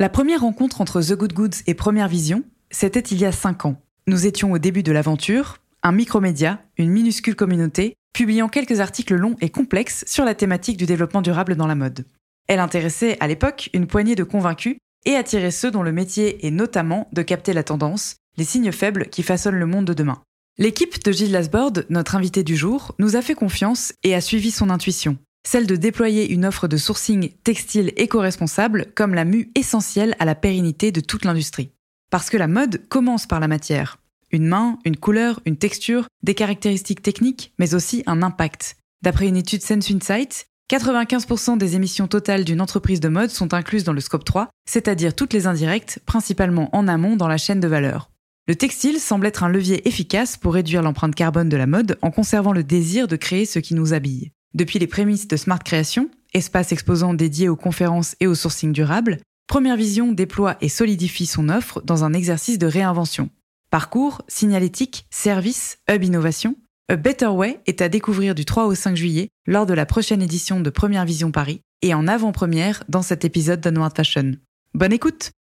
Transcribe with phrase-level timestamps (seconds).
[0.00, 3.64] La première rencontre entre The Good Goods et Première Vision, c'était il y a 5
[3.64, 3.82] ans.
[4.06, 9.34] Nous étions au début de l'aventure, un micromédia, une minuscule communauté, publiant quelques articles longs
[9.40, 12.06] et complexes sur la thématique du développement durable dans la mode.
[12.46, 16.52] Elle intéressait à l'époque une poignée de convaincus et attirait ceux dont le métier est
[16.52, 20.22] notamment de capter la tendance, les signes faibles qui façonnent le monde de demain.
[20.58, 24.52] L'équipe de Gilles Lasbord, notre invité du jour, nous a fait confiance et a suivi
[24.52, 25.18] son intuition,
[25.48, 30.34] celle de déployer une offre de sourcing textile éco-responsable comme la mue essentielle à la
[30.34, 31.70] pérennité de toute l'industrie.
[32.10, 33.96] Parce que la mode commence par la matière.
[34.30, 38.76] Une main, une couleur, une texture, des caractéristiques techniques, mais aussi un impact.
[39.00, 43.84] D'après une étude Sense Insight, 95% des émissions totales d'une entreprise de mode sont incluses
[43.84, 47.68] dans le scope 3, c'est-à-dire toutes les indirectes, principalement en amont dans la chaîne de
[47.68, 48.10] valeur.
[48.48, 52.10] Le textile semble être un levier efficace pour réduire l'empreinte carbone de la mode en
[52.10, 54.30] conservant le désir de créer ce qui nous habille.
[54.54, 59.18] Depuis les prémices de Smart Création, espace exposant dédié aux conférences et au sourcing durable,
[59.46, 63.28] Première Vision déploie et solidifie son offre dans un exercice de réinvention.
[63.70, 66.56] Parcours, signalétique, service, hub innovation,
[66.88, 70.22] A Better Way est à découvrir du 3 au 5 juillet lors de la prochaine
[70.22, 74.36] édition de Première Vision Paris et en avant-première dans cet épisode d'Unward Fashion.
[74.72, 75.32] Bonne écoute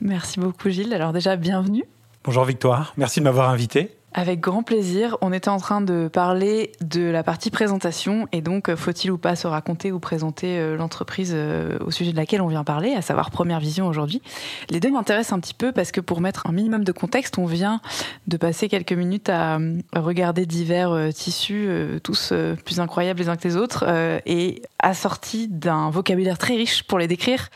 [0.00, 0.92] Merci beaucoup Gilles.
[0.92, 1.84] Alors déjà, bienvenue.
[2.24, 3.97] Bonjour Victoire, merci de m'avoir invité.
[4.14, 5.18] Avec grand plaisir.
[5.20, 9.36] On était en train de parler de la partie présentation et donc faut-il ou pas
[9.36, 13.02] se raconter ou présenter euh, l'entreprise euh, au sujet de laquelle on vient parler, à
[13.02, 14.22] savoir Première Vision aujourd'hui.
[14.70, 17.44] Les deux m'intéressent un petit peu parce que pour mettre un minimum de contexte, on
[17.44, 17.82] vient
[18.26, 19.58] de passer quelques minutes à
[19.94, 21.68] regarder divers euh, tissus,
[22.02, 22.32] tous
[22.64, 23.84] plus incroyables les uns que les autres,
[24.24, 27.48] et assortis d'un vocabulaire très riche pour les décrire.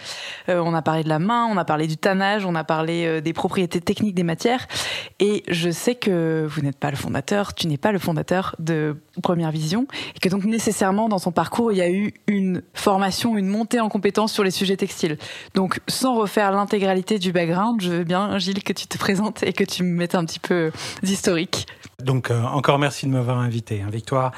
[0.48, 3.32] On a parlé de la main, on a parlé du tannage, on a parlé des
[3.32, 4.66] propriétés techniques des matières,
[5.20, 8.96] et je sais que vous n'êtes pas le fondateur, tu n'es pas le fondateur de
[9.22, 13.36] Première Vision, et que donc nécessairement dans son parcours, il y a eu une formation,
[13.36, 15.18] une montée en compétences sur les sujets textiles.
[15.54, 19.52] Donc sans refaire l'intégralité du background, je veux bien, Gilles, que tu te présentes et
[19.52, 20.70] que tu me mettes un petit peu
[21.02, 21.66] d'historique.
[22.02, 24.32] Donc euh, encore merci de m'avoir invité, hein, Victoire.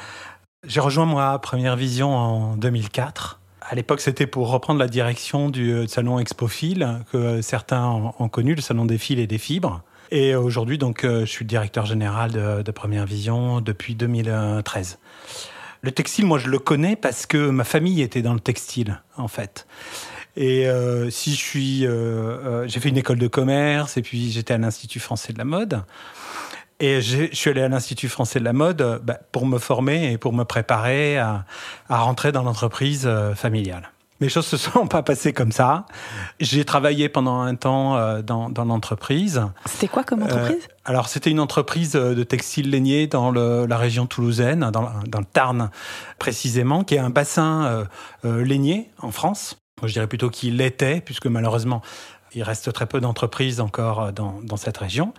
[0.66, 3.40] J'ai rejoint moi Première Vision en 2004.
[3.66, 8.54] À l'époque, c'était pour reprendre la direction du euh, salon Expophile, que certains ont connu,
[8.54, 9.82] le salon des fils et des fibres.
[10.14, 15.00] Et aujourd'hui, donc, euh, je suis directeur général de, Première Vision depuis 2013.
[15.82, 19.26] Le textile, moi, je le connais parce que ma famille était dans le textile, en
[19.26, 19.66] fait.
[20.36, 24.54] Et euh, si je suis, euh, j'ai fait une école de commerce et puis j'étais
[24.54, 25.82] à l'Institut français de la mode.
[26.78, 30.16] Et je suis allé à l'Institut français de la mode bah, pour me former et
[30.16, 31.44] pour me préparer à
[31.88, 33.90] rentrer dans l'entreprise familiale.
[34.24, 35.84] Les choses se sont pas passées comme ça.
[36.40, 39.42] J'ai travaillé pendant un temps euh, dans, dans l'entreprise.
[39.66, 40.64] C'était quoi comme entreprise?
[40.64, 44.90] euh, Alors, c'était une entreprise euh, de textile lainier dans le, la région toulousaine, dans,
[45.06, 45.68] dans, le Tarn
[46.18, 47.86] précisément, qui est un bassin
[48.24, 49.58] euh, lainier en France.
[49.82, 51.82] je dirais plutôt qu'il l'était, puisque malheureusement,
[52.34, 55.12] il reste très peu d'entreprises encore dans, dans cette région.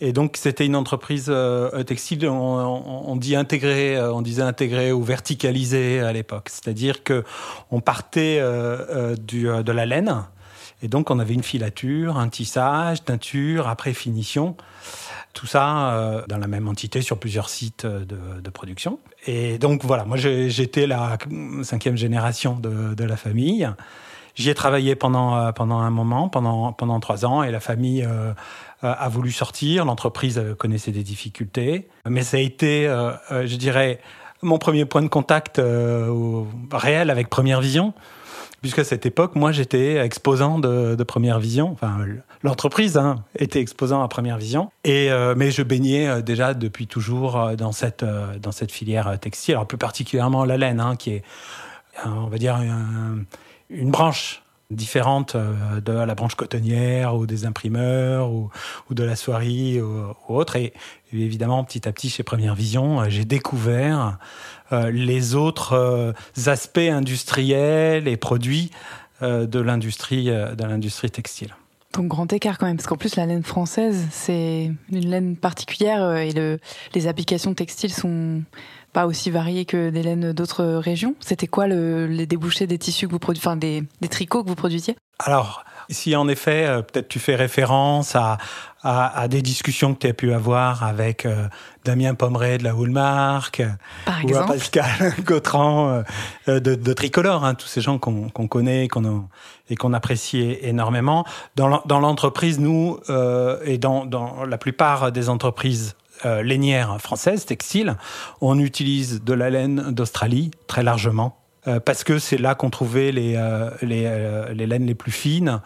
[0.00, 5.02] Et donc c'était une entreprise euh, textile, on, dit intégrée, euh, on disait intégrée ou
[5.02, 6.50] verticalisée à l'époque.
[6.50, 7.24] C'est-à-dire que
[7.70, 10.24] on partait euh, de la laine,
[10.82, 14.56] et donc on avait une filature, un tissage, teinture, après finition.
[15.32, 18.98] Tout ça dans la même entité sur plusieurs sites de, de production.
[19.26, 21.18] Et donc voilà, moi j'étais la
[21.62, 23.68] cinquième génération de, de la famille.
[24.34, 28.06] J'y ai travaillé pendant, pendant un moment, pendant, pendant trois ans, et la famille
[28.92, 29.84] a voulu sortir.
[29.84, 31.88] L'entreprise connaissait des difficultés.
[32.08, 32.84] Mais ça a été,
[33.30, 34.00] je dirais,
[34.42, 35.60] mon premier point de contact
[36.72, 37.94] réel avec Première Vision
[38.66, 41.70] puisqu'à cette époque, moi, j'étais exposant de, Première Vision.
[41.72, 41.98] Enfin,
[42.42, 44.72] l'entreprise hein, était exposant à Première Vision.
[44.82, 49.18] Et, euh, mais je baignais euh, déjà depuis toujours euh, dans cette, dans cette filière
[49.20, 51.22] textile, alors plus particulièrement la laine, hein, qui est,
[52.04, 52.58] on va dire,
[53.70, 58.50] une branche différente de la branche cotonnière ou des imprimeurs ou,
[58.90, 60.56] de la soierie ou, autre.
[60.56, 60.72] Et,
[61.12, 64.18] évidemment, petit à petit, chez Première Vision, j'ai découvert
[64.72, 66.14] les autres
[66.46, 68.70] aspects industriels et produits
[69.20, 71.54] de l'industrie de textile.
[71.96, 76.02] Donc grand écart quand même, parce qu'en plus la laine française, c'est une laine particulière
[76.02, 76.58] euh, et le,
[76.94, 78.42] les applications textiles sont
[78.96, 81.16] pas aussi variées que des laines d'autres régions.
[81.20, 84.48] C'était quoi le, les débouchés des tissus que vous produisiez, enfin des, des tricots que
[84.48, 84.96] vous produisiez?
[85.18, 88.38] Alors, si en effet, euh, peut-être tu fais référence à,
[88.82, 91.46] à, à, des discussions que tu as pu avoir avec euh,
[91.84, 93.62] Damien Pomeray de la Woolmark,
[94.24, 96.02] ou à Pascal Gautran
[96.46, 99.28] de, de, Tricolore, hein, tous ces gens qu'on connaît, qu'on a
[99.68, 101.26] et qu'on apprécie énormément.
[101.56, 107.96] Dans l'entreprise, nous, euh, et dans, dans, la plupart des entreprises euh, lainières françaises, textiles,
[108.40, 111.36] on utilise de la laine d'Australie très largement,
[111.68, 115.12] euh, parce que c'est là qu'on trouvait les, euh, les, euh, les, laines les plus
[115.12, 115.60] fines.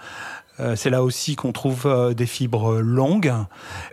[0.74, 3.32] C'est là aussi qu'on trouve des fibres longues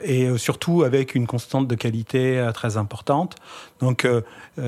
[0.03, 3.37] et surtout avec une constante de qualité très importante.
[3.79, 4.05] Donc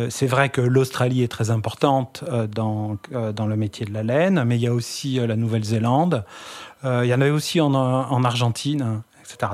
[0.07, 2.24] c'est vrai que l'Australie est très importante
[2.56, 2.95] dans,
[3.36, 6.24] dans le métier de la laine, mais il y a aussi la Nouvelle-Zélande.
[6.86, 9.01] il y en avait aussi en, en Argentine.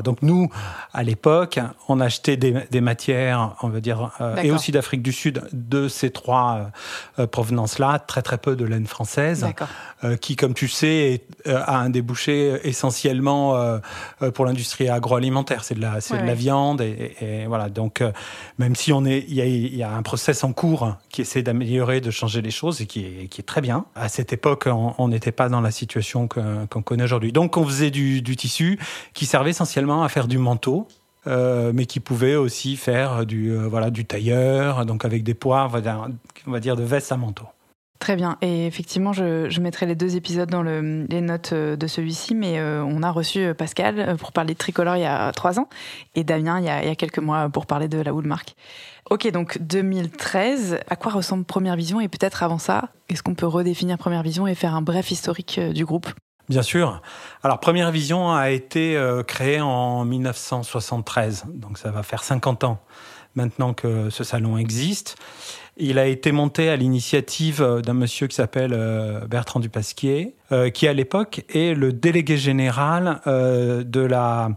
[0.03, 0.49] Donc nous,
[0.93, 5.11] à l'époque, on achetait des, des, matières, on va dire, euh, et aussi d'Afrique du
[5.11, 6.71] Sud, de ces trois
[7.19, 9.45] euh, provenances-là, très très peu de laine française,
[10.03, 13.79] euh, qui, comme tu sais, euh, a un débouché essentiellement euh,
[14.33, 15.63] pour l'industrie agroalimentaire.
[15.63, 17.69] C'est de la, c'est de la viande, et, et, voilà.
[17.69, 18.03] Donc
[18.57, 21.43] même si on est, il y a, y a, un process en cours qui essaie
[21.43, 23.85] d'améliorer, de changer les choses, et qui est, qui est très bien.
[23.95, 27.31] À cette époque, on n'était pas dans la situation qu'on connaît aujourd'hui.
[27.31, 28.79] Donc on faisait du, du tissu
[29.13, 30.87] qui servait essentiellement essentiellement à faire du manteau.
[31.27, 35.63] Euh, mais qui pouvait aussi faire du, euh, voilà, du tailleur, donc avec des poids,
[35.65, 37.45] on va dire, de veste à manteau.
[37.97, 38.37] Très bien.
[38.43, 42.61] Et effectivement, je, mettrai les deux épisodes dans le, les notes euh, de celui-ci, mais
[42.61, 45.67] on a reçu Pascal pour parler de tricolore il y a trois ans
[46.13, 48.53] et Damien il y a, il y a quelques mois pour parler de la Woolmark.
[49.09, 51.99] Ok, donc 2013, à quoi ressemble Première Vision?
[51.99, 55.59] Et peut-être avant ça, est-ce qu'on peut redéfinir Première Vision et faire un bref historique
[55.59, 56.07] du groupe?
[56.47, 57.01] Bien sûr.
[57.43, 62.79] Alors, Première Vision a été euh, créée en 1973, donc ça va faire 50 ans
[63.33, 65.15] maintenant que ce salon existe.
[65.77, 70.35] Il a été monté à l'initiative euh, d'un monsieur qui s'appelle euh, Bertrand Dupasquier,
[70.75, 74.49] qui à l'époque est le délégué général de, la,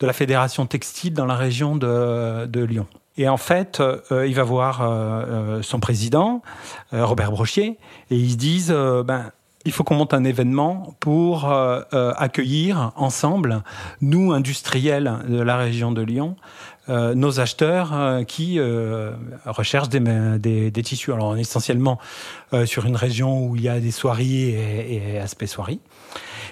[0.00, 2.88] de la fédération textile dans la région de Lyon.
[3.16, 3.80] Et en fait,
[4.10, 6.42] il va voir son président,
[6.90, 7.78] Robert Brochier,
[8.10, 8.72] et ils se disent,
[9.04, 9.30] ben,
[9.68, 13.62] il faut qu'on monte un événement pour euh, euh, accueillir ensemble,
[14.00, 16.36] nous, industriels de la région de Lyon,
[16.88, 18.58] euh, nos acheteurs qui
[19.44, 21.12] recherchent des, tissus.
[21.12, 21.98] Alors, essentiellement
[22.64, 25.80] sur une région où il y a des soieries et, et aspects soieries.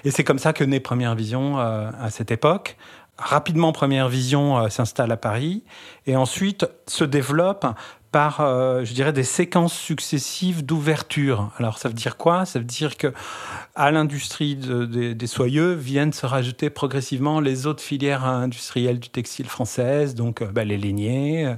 [0.03, 2.77] Et c'est comme ça que naît Première Vision à cette époque.
[3.17, 5.63] Rapidement, Première Vision s'installe à Paris
[6.05, 7.65] et ensuite se développe
[8.11, 11.51] par, euh, je dirais, des séquences successives d'ouverture.
[11.57, 12.45] Alors, ça veut dire quoi?
[12.45, 13.13] Ça veut dire que
[13.75, 19.09] à l'industrie de, de, des soyeux viennent se rajouter progressivement les autres filières industrielles du
[19.09, 21.55] textile française, donc euh, bah, les lainiers,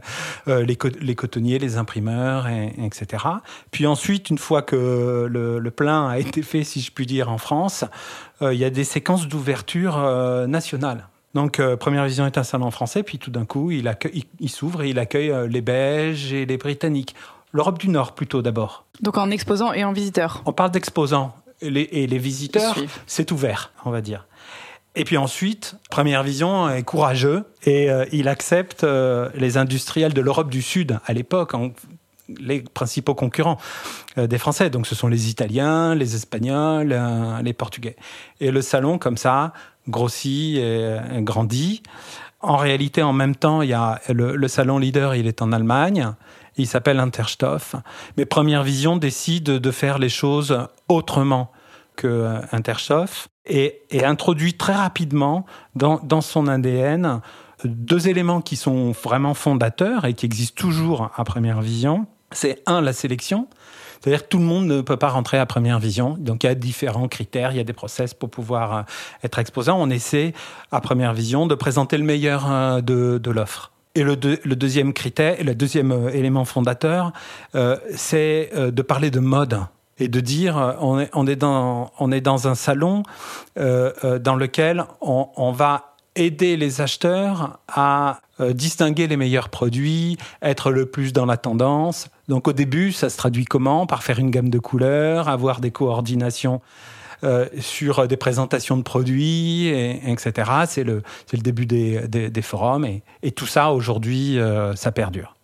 [0.48, 3.24] euh, les, co les, cotonniers, les imprimeurs, et, etc.
[3.72, 7.30] Puis ensuite, une fois que le, le, plein a été fait, si je puis dire,
[7.30, 7.86] en France,
[8.42, 9.98] il y a des séquences d'ouverture
[10.48, 11.08] nationales.
[11.34, 14.50] Donc, euh, Première Vision est un salon français, puis tout d'un coup, il, il, il
[14.50, 17.16] s'ouvre et il accueille euh, les Belges et les Britanniques.
[17.52, 18.86] L'Europe du Nord, plutôt d'abord.
[19.02, 21.36] Donc, en exposant et en visiteur On parle d'exposants.
[21.62, 24.26] Et les, et les visiteurs, c'est ouvert, on va dire.
[24.96, 30.22] Et puis ensuite, Première Vision est courageux et euh, il accepte euh, les industriels de
[30.22, 31.54] l'Europe du Sud à l'époque,
[32.28, 33.58] les principaux concurrents
[34.18, 34.70] euh, des Français.
[34.70, 37.00] Donc ce sont les Italiens, les Espagnols,
[37.44, 37.96] les Portugais.
[38.40, 39.54] Et le salon, comme ça,
[39.90, 41.84] grossit et grandit.
[42.42, 46.14] En réalité, en même temps, il y a le, salon leader, il est en Allemagne.
[46.58, 47.76] Il s'appelle Interstoff.
[48.18, 51.52] Mais Première Vision décide de faire les choses autrement
[51.96, 57.22] que euh, Interstoff et, et introduit très rapidement dans, dans son ADN
[57.66, 62.08] deux éléments qui sont vraiment fondateurs et qui existent toujours à Première Vision.
[62.32, 63.48] C'est un, la sélection.
[64.00, 66.16] C'est-à-dire que tout le monde ne peut pas rentrer à première vision.
[66.20, 68.82] Donc il y a différents critères, il y a des process pour pouvoir euh,
[69.24, 69.78] être exposant.
[69.80, 70.34] On essaie
[70.72, 73.72] à première vision de présenter le meilleur euh, de, l'offre.
[73.96, 77.12] Et le, deuxième critère, le deuxième euh, élément fondateur,
[77.96, 79.60] c'est de parler de mode
[80.00, 83.04] et de dire on est, on est, dans, on est dans un salon
[83.58, 91.12] dans lequel on, va aider les acheteurs à distinguer les meilleurs produits, être le plus
[91.12, 92.10] dans la tendance.
[92.30, 93.88] Donc au début, ça se traduit comment?
[93.88, 96.62] Par faire une gamme de couleurs, avoir des coordinations
[97.24, 100.52] euh, sur des présentations de produits, etc.
[100.68, 101.02] C'est le,
[101.34, 105.36] le début des, des, forums et, et, tout ça, aujourd'hui, euh, ça perdure.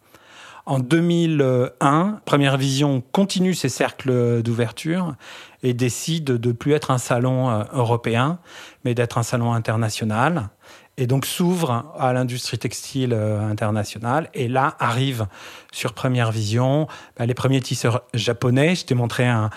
[0.68, 5.16] En 2001, Première Vision continue ses cercles d'ouverture
[5.64, 8.40] et décide de ne plus être un salon européen,
[8.84, 10.50] mais d'être un salon international
[10.98, 14.30] et donc s'ouvre à l'industrie textile euh, internationale.
[14.34, 15.28] Et là arrivent
[15.72, 16.88] sur Première Vision
[17.18, 18.76] bah, les premiers tisseurs japonais.
[18.76, 19.50] Je t'ai montré un,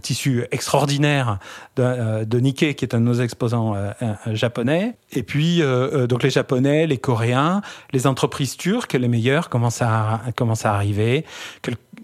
[0.00, 1.38] tissu extraordinaire
[1.76, 3.92] de, euh, de, Nikkei, qui est un de nos exposants euh,
[4.26, 4.96] japonais.
[5.12, 5.60] Et puis
[6.08, 7.62] donc les Japonais, les Coréens,
[7.92, 11.24] les entreprises turques, les meilleures commencent à, commencent à arriver.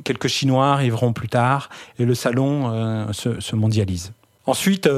[0.03, 1.71] quelques Chinois arriveront plus tard
[2.01, 4.13] et le salon se, se, mondialise.
[4.45, 4.89] Ensuite,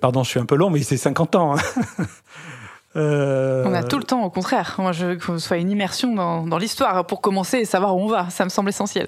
[0.00, 1.56] pardon, je suis un peu long, mais c'est 50 ans.
[2.98, 4.74] Euh, on a tout le temps, au contraire.
[4.78, 8.00] Moi, je veux que ce soit une immersion dans, l'histoire pour commencer et savoir où
[8.00, 8.28] on va.
[8.30, 9.06] Ça me semble essentiel.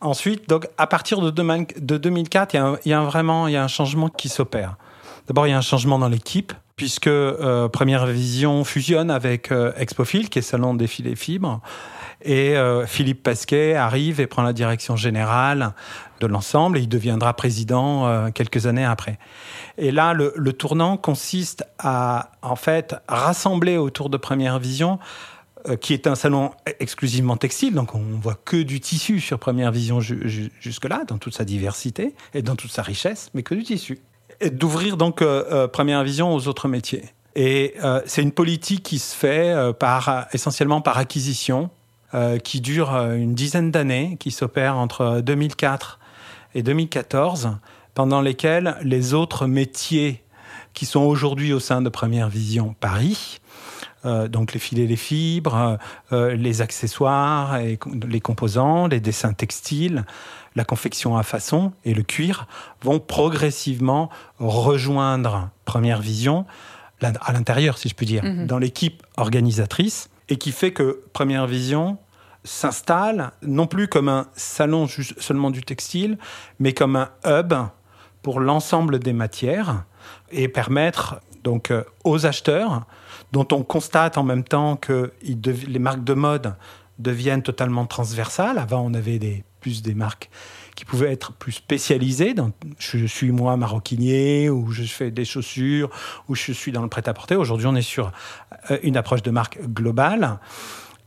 [0.00, 4.08] Ensuite, donc, à partir de, 2004, il y, a vraiment il y a un changement
[4.08, 4.76] qui s'opère.
[5.28, 9.72] D'abord, il y a un changement dans l'équipe, puisque euh, Première Vision fusionne avec euh,
[9.76, 11.16] Expofil, qui est salon des filets
[12.22, 12.54] Et
[12.86, 15.72] Philippe Pasquet arrive et prend la direction générale
[16.20, 19.18] de l'ensemble et il deviendra président quelques années après.
[19.78, 24.98] Et là, le, tournant consiste à, en fait, rassembler autour de Première Vision
[25.68, 29.70] euh, qui est un salon exclusivement textile, donc on voit que du tissu sur Première
[29.70, 33.98] Vision jusque-là, dans toute sa diversité et dans toute sa richesse, mais que du tissu.
[34.52, 37.04] D'ouvrir donc euh, euh, Première Vision aux autres métiers.
[37.36, 37.74] Et
[38.06, 41.70] c'est une politique qui se fait par, essentiellement par acquisition,
[42.42, 46.00] qui dure une dizaine d'années, qui s'opère entre 2004
[46.54, 47.56] et 2014
[47.94, 50.22] pendant lesquels les autres métiers
[50.74, 53.40] qui sont aujourd'hui au sein de Première Vision Paris,
[54.04, 55.78] euh, donc les filets, les fibres,
[56.12, 60.04] euh, les accessoires, et les composants, les dessins textiles,
[60.56, 62.46] la confection à façon et le cuir
[62.82, 66.46] vont progressivement rejoindre Première Vision
[67.02, 68.46] à l'intérieur, si je puis dire, mhm.
[68.46, 71.98] dans l'équipe organisatrice, et qui fait que Première Vision
[72.44, 74.86] s'installe non plus comme un salon
[75.18, 76.16] seulement du textile,
[76.58, 77.52] mais comme un hub
[78.22, 79.84] pour l'ensemble des matières
[80.30, 82.86] et permettre donc euh, aux acheteurs,
[83.32, 86.54] dont on constate en même temps que les marques de mode
[86.98, 88.58] deviennent totalement transversales.
[88.58, 90.30] Avant, on avait plus des marques
[90.80, 92.34] qui pouvaient être plus spécialisées.
[92.78, 95.90] Je suis moi maroquinier, ou je fais des chaussures,
[96.26, 97.36] ou je suis dans le prêt-à-porter.
[97.36, 98.12] Aujourd'hui, on est sur
[98.70, 100.38] euh, une approche de marque globale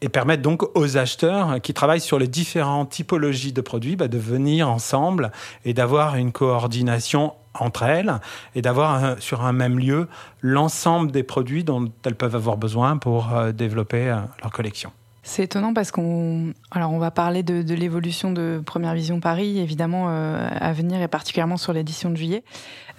[0.01, 4.19] et permettre donc aux acheteurs qui travaillent sur les différentes typologies de produits bah, de
[4.19, 5.31] venir ensemble
[5.65, 8.19] et d'avoir une coordination entre elles
[8.53, 10.07] et d'avoir sur un même lieu
[10.41, 14.91] l'ensemble des produits dont elles peuvent avoir besoin pour euh, développer euh, leur collection.
[15.25, 20.07] C'est étonnant parce qu'on alors on va parler de, l'évolution de Première Vision Paris évidemment
[20.09, 22.43] euh, à venir et particulièrement sur l'édition de juillet,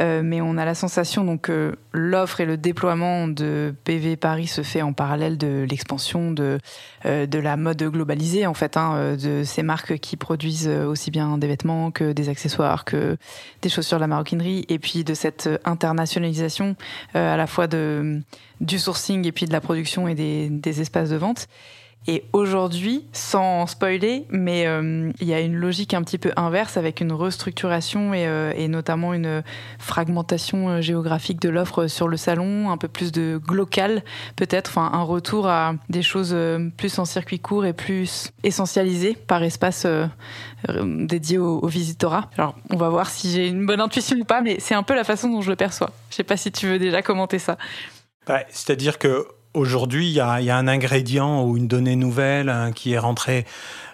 [0.01, 4.47] euh, mais on a la sensation donc que l'offre et le déploiement de PV Paris
[4.47, 6.61] se fait en parallèle de l'expansion de
[7.05, 11.37] euh, de la mode globalisée en fait hein, de ces marques qui produisent aussi bien
[11.37, 13.19] des vêtements que des accessoires que
[13.61, 16.75] des chaussures de la maroquinerie et puis de cette internationalisation
[17.13, 18.23] à la fois de
[18.63, 21.49] du sourcing et puis de la production et des, des espaces de vente.
[22.07, 26.77] Et aujourd'hui, sans spoiler, mais euh, il y a une logique un petit peu inverse
[26.77, 29.43] avec une restructuration et, euh, notamment une
[29.79, 34.03] fragmentation euh, géographique de l'offre sur le salon, un peu plus de local
[34.37, 36.37] peut-être, enfin un retour à des choses
[36.77, 39.87] plus en circuit court et plus essentialisées par espace
[40.69, 41.71] dédié au, au.
[42.37, 44.95] Alors on va voir si j'ai une bonne intuition ou pas, mais c'est un peu
[44.95, 45.91] la façon dont je le perçois.
[46.11, 47.57] Je sais pas si tu veux déjà commenter ça.
[48.27, 52.93] Bah, C'est-à-dire que Aujourd'hui, il y, a, un ingrédient ou une donnée nouvelle hein, qui
[52.93, 53.47] est rentrée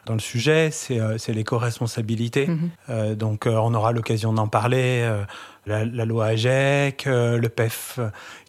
[0.07, 2.47] dans le sujet, c'est euh, l'éco-responsabilité.
[2.47, 2.71] Mhm.
[2.89, 5.09] Euh, donc, euh, on aura l'occasion d'en parler.
[5.67, 8.01] La, loi AGEC, le PEF,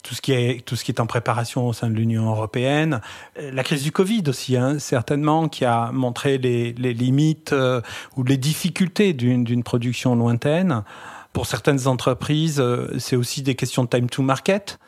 [0.01, 3.01] tout ce, qui est, tout ce qui est en préparation au sein de l'Union européenne.
[3.39, 7.53] La crise du Covid aussi, hein, certainement, qui a montré les, les limites
[8.15, 10.83] ou les difficultés d'une production lointaine.
[11.33, 12.63] Pour certaines entreprises,
[12.97, 14.79] c'est aussi des questions de time to market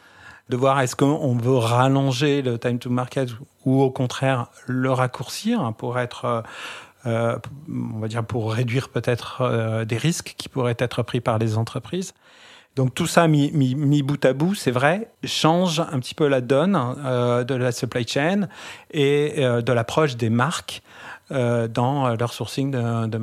[0.50, 3.30] de voir est-ce qu'on veut rallonger le time to market
[3.66, 6.44] ou au contraire le raccourcir pour être
[7.06, 12.14] on va dire pour réduire peut-être des risques qui pourraient être pris par les entreprises.
[12.76, 16.74] Donc tout ça mis, bout à bout, c'est vrai, change un petit peu la donne
[16.74, 18.48] de la supply chain
[18.92, 20.82] et de l'approche des marques
[21.30, 23.18] dans leur sourcing de, de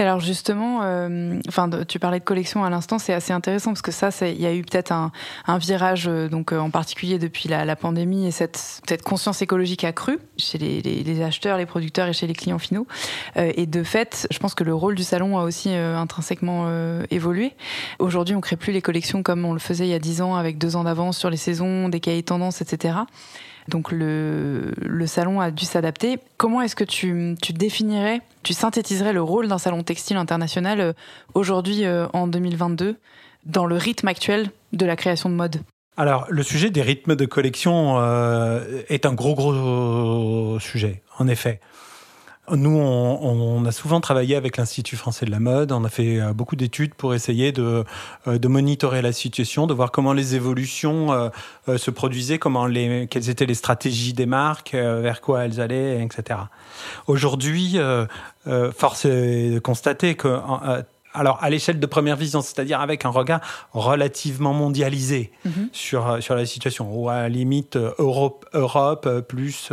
[0.00, 3.92] alors justement, euh, enfin, tu parlais de collection à l'instant, c'est assez intéressant parce que
[3.92, 5.10] ça, il y a eu peut-être un,
[5.58, 8.56] virage, euh, donc euh, en particulier depuis la, pandémie et cette,
[8.88, 12.86] cette, conscience écologique accrue chez les, acheteurs, les producteurs et chez les clients finaux.
[13.36, 16.68] et de fait, je pense que le rôle du salon a aussi intrinsèquement
[17.10, 17.54] évolué.
[17.98, 20.34] Aujourd'hui, on crée plus les collections comme on le faisait il y a dix ans
[20.34, 22.94] avec deux ans d'avance sur les saisons, des cahiers tendances, etc.
[23.68, 24.72] Donc le,
[25.06, 26.18] salon a dû s'adapter.
[26.38, 30.92] Comment est-ce que tu, définirais, tu synthétiserais le rôle d'un salon textile international euh,
[31.34, 32.96] aujourd'hui euh, en 2022
[33.44, 35.60] dans le rythme actuel de la création de mode?
[35.98, 41.60] Alors, le sujet des rythmes de collection euh, est un gros, gros sujet, en effet.
[42.50, 45.72] Nous, on, a souvent travaillé avec l'Institut français de la mode.
[45.72, 47.84] On a fait euh, beaucoup d'études pour essayer de,
[48.26, 53.06] euh, de, monitorer la situation, de voir comment les évolutions euh, se produisaient, comment les,
[53.10, 56.40] quelles étaient les stratégies des marques, vers quoi elles allaient, etc.
[57.06, 57.78] Aujourd'hui,
[58.76, 60.40] force est de constater que
[61.14, 63.40] alors à l'échelle de première vision, c'est-à-dire avec un regard
[63.72, 65.68] relativement mondialisé mhm.
[65.72, 69.70] sur, euh, sur la situation, ou à la limite euh, Europe, Europe euh, plus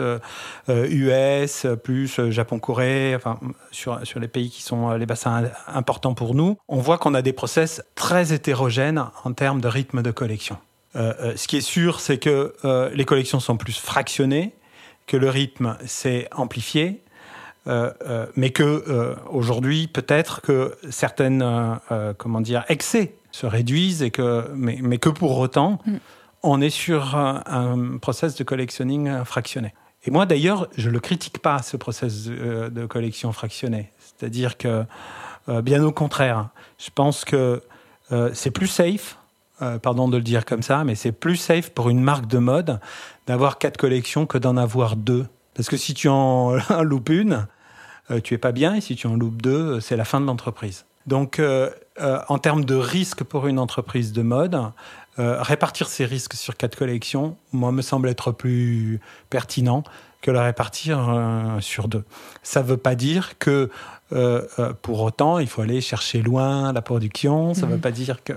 [0.67, 3.39] US, plus Japon-Corée, enfin
[3.71, 7.21] sur, sur les pays qui sont les bassins importants pour nous, on voit qu'on a
[7.21, 10.57] des process très hétérogènes en termes de rythme de collection.
[10.95, 12.53] ce qui est sûr, c'est que
[12.93, 14.53] les collections sont plus fractionnées,
[15.07, 17.03] que le rythme s'est amplifié,
[17.67, 21.43] mais que euh, aujourd'hui peut-être que certaines
[22.17, 25.95] comment dire excès se réduisent et que mais, mais que pour autant mm.
[26.43, 29.73] on est sur un, process de collectionning fractionné.
[30.05, 34.83] Et moi d'ailleurs je le critique pas ce process de, collection fractionné, c'est-à-dire que
[35.61, 37.63] bien au contraire, je pense que
[38.33, 39.17] c'est plus safe.
[39.81, 42.79] pardon de le dire comme ça, mais c'est plus safe pour une marque de mode
[43.25, 45.25] d'avoir quatre collections que d'en avoir deux.
[45.55, 47.54] Parce que si tu en loupes une, euh,
[48.23, 50.25] tu es pas bien, et si tu en loupes deux, euh, c'est la fin de
[50.25, 50.85] l'entreprise.
[51.07, 51.69] Donc, euh,
[52.27, 54.59] en termes de risque pour une entreprise de mode,
[55.17, 59.83] répartir ces risques sur quatre collections, moi, me semble être plus pertinent
[60.21, 62.03] que le répartir sur deux.
[62.41, 63.69] Ça ne veut pas dire que
[64.81, 67.53] pour autant, il faut aller chercher loin la production.
[67.53, 67.81] Ça ne veut mhm.
[67.81, 68.33] pas dire que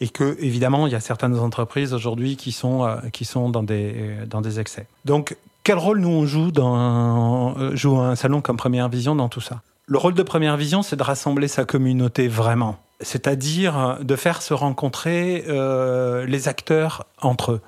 [0.00, 4.16] et que évidemment, il y a certaines entreprises aujourd'hui qui sont qui sont dans des
[4.26, 4.86] dans des excès.
[5.04, 9.28] Donc quel rôle nous on joue dans euh, joue un salon comme Première Vision dans
[9.28, 9.62] tout ça?
[9.86, 14.42] Le rôle de Première Vision, c'est de rassembler sa communauté vraiment, c'est-à-dire euh, de faire
[14.42, 17.60] se rencontrer euh, les acteurs entre eux.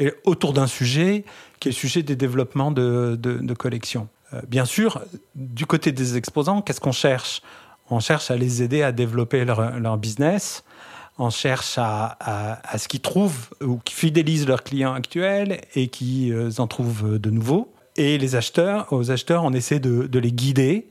[0.00, 1.24] Et autour d'un sujet
[1.60, 4.08] qui est le sujet des développements de, de, collections.
[4.48, 5.00] bien sûr,
[5.36, 7.42] du côté des exposants, qu'est-ce qu'on cherche?
[7.88, 10.64] On cherche à les aider à développer leur, leur business,
[11.18, 16.50] on cherche à, ce qu'ils trouvent ou qu'ils fidélisent leurs clients actuels et qu'ils euh,
[16.58, 17.72] en trouvent de nouveaux.
[17.96, 20.88] Et les acheteurs, aux acheteurs, on essaie de, les guider,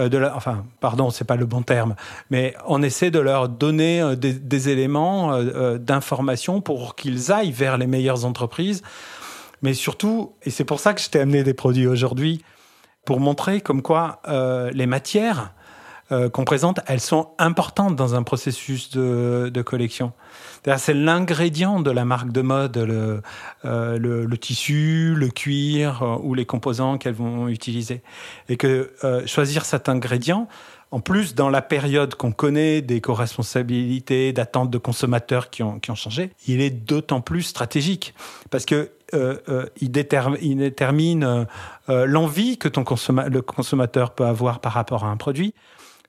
[0.00, 1.94] euh, enfin, pardon, c'est pas le bon terme,
[2.30, 5.40] mais on essaie de leur donner euh, des, des éléments
[5.76, 8.82] d'information pour qu'ils aillent vers les meilleures entreprises.
[9.62, 12.42] Mais surtout, et c'est pour ça que je t'ai amené des produits aujourd'hui,
[13.04, 14.20] pour montrer comme quoi
[14.74, 15.54] les matières
[16.10, 20.12] euh, qu'on présente, elles sont importantes dans un processus de, de collection.
[20.78, 23.20] C'est l'ingrédient de la marque de mode, le,
[23.66, 28.02] euh, le, tissu, le cuir euh, ou les composants qu'elles vont utiliser.
[28.48, 28.92] Et que
[29.26, 30.48] choisir cet ingrédient,
[30.90, 35.90] en plus, dans la période qu'on connaît des co-responsabilités, d'attentes de consommateurs qui ont, qui
[35.90, 38.14] ont changé, il est d'autant plus stratégique
[38.50, 38.90] parce que
[39.80, 41.46] il, détermine,
[41.88, 42.84] l'envie que ton
[43.26, 45.54] le consommateur peut avoir par rapport à un produit,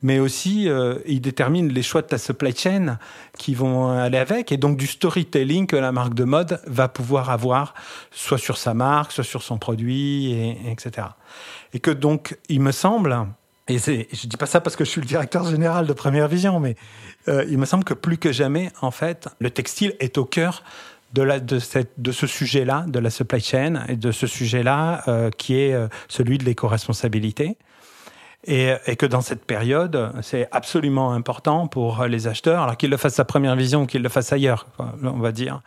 [0.01, 2.97] mais aussi euh, il détermine les choix de ta supply chain
[3.37, 7.29] qui vont aller avec, et donc du storytelling que la marque de mode va pouvoir
[7.29, 7.73] avoir,
[8.11, 11.07] soit sur sa marque, soit sur son produit, et, etc.
[11.73, 13.27] Et que donc, il me semble,
[13.67, 16.59] et je dis pas ça parce que je suis le directeur général de Première Vision,
[16.59, 16.75] mais
[17.27, 20.63] euh, il me semble que plus que jamais, en fait, le textile est au cœur
[21.13, 25.03] de, la, de, cette, de ce sujet-là, de la supply chain, et de ce sujet-là
[25.07, 27.57] euh, qui est euh, celui de l'éco-responsabilité.
[28.45, 33.19] Et, que dans cette période, c'est absolument important pour les acheteurs, alors qu'ils le fassent
[33.19, 34.65] à première vision ou qu'ils le fassent ailleurs,
[35.03, 35.61] on va dire,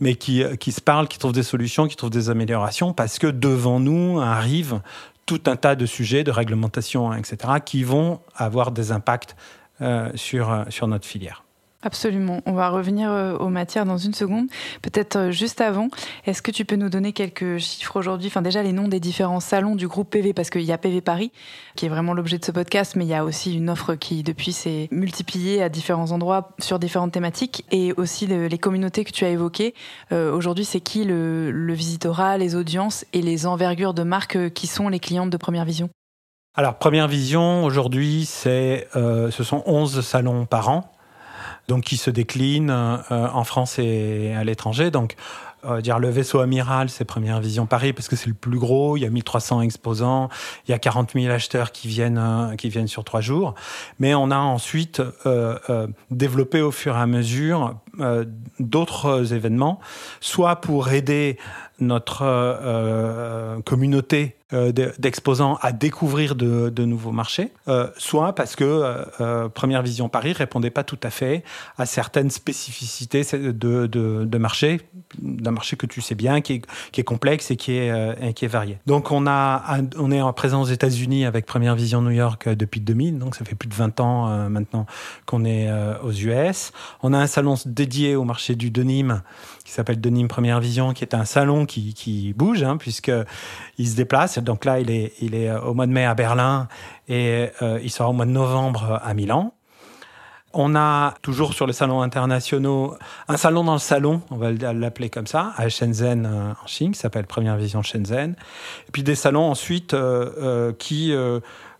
[0.00, 3.26] mais qui, qui se parlent, qui trouvent des solutions, qui trouvent des améliorations, parce que
[3.26, 4.80] devant nous arrivent
[5.26, 9.36] tout un tas de sujets, de réglementation, etc., qui vont avoir des impacts
[9.82, 11.44] euh, sur, sur notre filière.
[11.80, 12.40] Absolument.
[12.44, 14.48] On va revenir euh, aux matières dans une seconde.
[14.82, 15.90] Peut-être euh, juste avant,
[16.26, 18.26] est-ce que tu peux nous donner quelques chiffres aujourd'hui?
[18.26, 21.02] Enfin, déjà les noms des différents salons du groupe PV, parce qu'il y a PV
[21.02, 21.30] Paris,
[21.76, 24.24] qui est vraiment l'objet de ce podcast, mais il y a aussi une offre qui,
[24.24, 29.24] depuis, s'est multipliée à différents endroits sur différentes thématiques et aussi les communautés que tu
[29.24, 29.72] as évoquées.
[30.10, 34.66] Euh, aujourd'hui, c'est qui le, le visitorat, les audiences et les envergures de marques qui
[34.66, 35.90] sont les clientes de Première Vision?
[36.56, 40.90] Alors, Première Vision, aujourd'hui, c'est, ce sont 11 salons par an
[41.68, 44.90] donc qui se décline euh, en France et à l'étranger.
[44.90, 45.16] Donc,
[45.80, 48.96] dire le vaisseau amiral, c'est Première Vision Paris parce que c'est le plus gros.
[48.96, 50.28] Il y a 1300 exposants,
[50.66, 53.54] il y a 40 000 acheteurs qui viennent euh, qui viennent sur trois jours.
[53.98, 57.76] Mais on a ensuite euh, développé au fur et à mesure
[58.60, 59.80] d'autres événements,
[60.20, 61.36] soit pour aider
[61.80, 68.64] notre communauté euh, d'exposants à découvrir de, nouveaux marchés, euh, soit parce que
[69.20, 71.44] euh, Première Vision Paris répondait pas tout à fait
[71.76, 74.80] à certaines spécificités de, de, marché,
[75.20, 78.46] d'un marché que tu sais bien, qui est, qui est complexe et qui est, qui
[78.46, 78.78] est varié.
[78.86, 82.80] Donc on, a, on est en présent aux États-Unis avec Première Vision New York depuis
[82.80, 84.86] 2000, donc ça fait plus de 20 ans maintenant
[85.26, 85.68] qu'on est
[86.02, 86.72] aux US.
[87.02, 89.20] On a un salon dédié au marché du denim
[89.68, 93.96] qui s'appelle Denim Première Vision, qui est un salon qui, qui bouge, hein, puisqu'il se
[93.96, 94.37] déplace.
[94.40, 96.68] Donc là, il est, euh, au mois de mai à Berlin
[97.08, 99.54] et euh, il sera au mois de novembre à Milan.
[100.54, 102.96] On a toujours sur les salons internationaux
[103.28, 106.92] un salon dans le salon, on va l'appeler comme ça, à Shenzhen euh, en Chine,
[106.92, 108.34] qui s'appelle Première Vision Shenzhen.
[108.88, 109.94] Et puis des salons ensuite
[110.78, 111.14] qui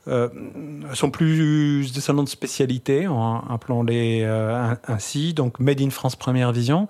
[0.06, 3.08] sont plus des salons de spécialité,
[3.50, 4.24] appelons-les
[4.86, 5.32] ainsi.
[5.32, 6.88] Donc Made in France Première Vision,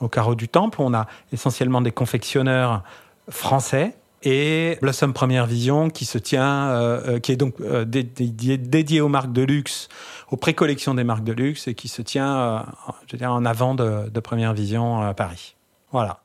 [0.00, 0.78] au carreau du Temple.
[0.80, 2.82] On a essentiellement des confectionneurs
[3.28, 9.00] français et Blossom Première Vision qui se tient, euh, euh, qui est donc euh, dédié,
[9.00, 9.88] aux marques de luxe,
[10.30, 12.66] aux précollections des marques de luxe et qui se tient,
[13.10, 15.54] je veux en avant de, Première Vision à Paris.
[15.92, 16.20] Voilà.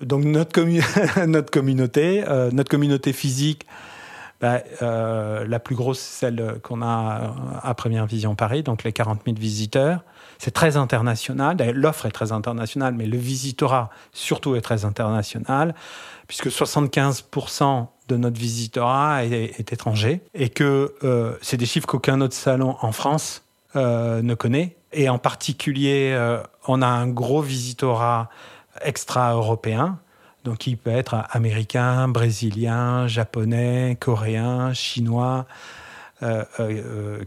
[0.00, 0.60] Donc notre,
[1.26, 3.66] notre communauté, notre communauté physique,
[4.40, 9.22] bah, la plus grosse, c'est celle qu'on a à Première Vision Paris, donc les 40
[9.26, 10.02] 000 visiteurs.
[10.38, 11.56] C'est très international.
[11.74, 15.74] L'offre est très internationale, mais le visitorat surtout est très international,
[16.26, 22.34] puisque 75% de notre visitorat est, étranger et que euh, c'est des chiffres qu'aucun autre
[22.34, 23.44] salon en France
[23.74, 24.76] euh, ne connaît.
[24.92, 28.30] Et en particulier, euh, on a un gros visitorat
[28.82, 29.98] extra-européen,
[30.44, 35.46] donc il peut être américain, brésilien, japonais, coréen, chinois,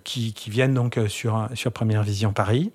[0.04, 2.72] qui, qui, viennent donc sur, sur Première Vision Paris.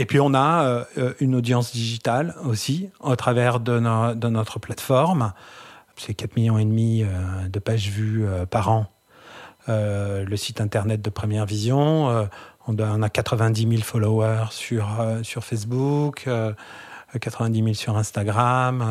[0.00, 3.78] Et puis on a euh, euh, une audience digitale aussi au travers de,
[4.30, 5.34] notre plateforme.
[5.94, 7.06] C'est 4 millions et demi euh,
[7.50, 8.86] de pages vues par an.
[9.68, 12.28] le site internet de Première Vision,
[12.66, 14.88] on, a 90 000 followers sur,
[15.22, 16.26] sur Facebook,
[17.20, 18.82] 90 000 sur Instagram,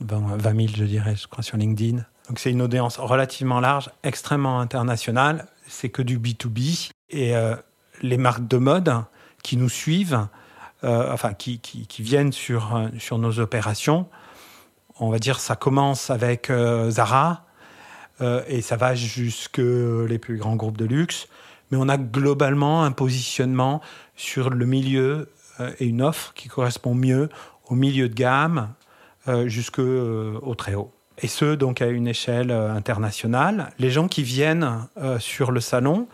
[0.00, 1.98] 20 000 je dirais, je crois, sur LinkedIn.
[2.28, 5.46] Donc c'est une audience relativement large, extrêmement internationale.
[5.68, 6.90] C'est que du B2B.
[7.10, 7.34] Et
[8.02, 8.94] les marques de mode,
[9.42, 10.26] qui nous suivent,
[10.82, 11.60] euh, enfin qui,
[11.98, 14.06] viennent sur, euh, nos opérations.
[14.98, 17.44] On va dire ça commence avec euh, Zara
[18.48, 21.26] et ça va jusque les plus grands groupes de luxe.
[21.70, 23.80] Mais on a globalement un positionnement
[24.14, 25.30] sur le milieu
[25.78, 27.30] et une offre qui correspond mieux
[27.64, 28.74] au milieu de gamme
[29.46, 30.92] jusqu'au très haut.
[31.22, 33.72] Et ce, donc à une échelle internationale.
[33.78, 34.86] Les gens qui viennent
[35.18, 36.06] sur le salon,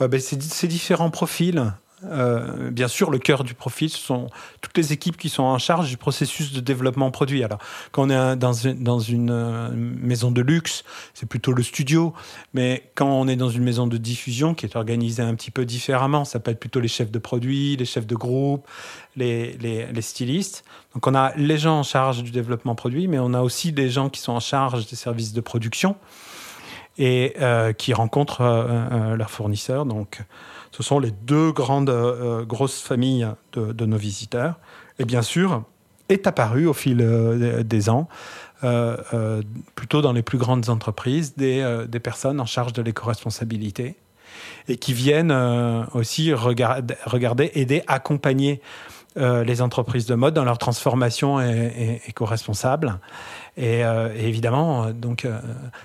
[0.00, 1.72] ben, c'est différents profils.
[2.04, 4.28] Euh, bien sûr, le cœur du profil, ce sont
[4.60, 7.42] toutes les équipes qui sont en charge du processus de développement produit.
[7.42, 7.58] Alors,
[7.90, 12.12] quand on est dans une, euh, maison de luxe, c'est plutôt le studio.
[12.52, 15.64] Mais quand on est dans une maison de diffusion qui est organisée un petit peu
[15.64, 18.66] différemment, ça peut être plutôt les chefs de produits, les chefs de groupe,
[19.16, 20.64] les, les, stylistes.
[20.94, 23.88] Donc, on a les gens en charge du développement produit, mais on a aussi des
[23.88, 25.96] gens qui sont en charge des services de production
[26.98, 28.42] et euh, qui rencontrent
[29.16, 29.86] leurs fournisseurs.
[29.86, 30.20] Donc,
[30.72, 34.58] ce sont les deux grandes euh, grosses familles de, nos visiteurs.
[34.98, 35.62] Et bien sûr,
[36.08, 38.08] est apparu au fil euh, des ans,
[38.64, 39.42] euh,
[39.74, 43.96] plutôt dans les plus grandes entreprises, des, personnes en charge de l'éco-responsabilité
[44.68, 45.32] et qui viennent
[45.94, 48.60] aussi regarder, aider, accompagner
[49.16, 52.98] les entreprises de mode dans leur transformation éco-responsable.
[53.58, 55.38] Euh, évidemment, euh, donc, euh,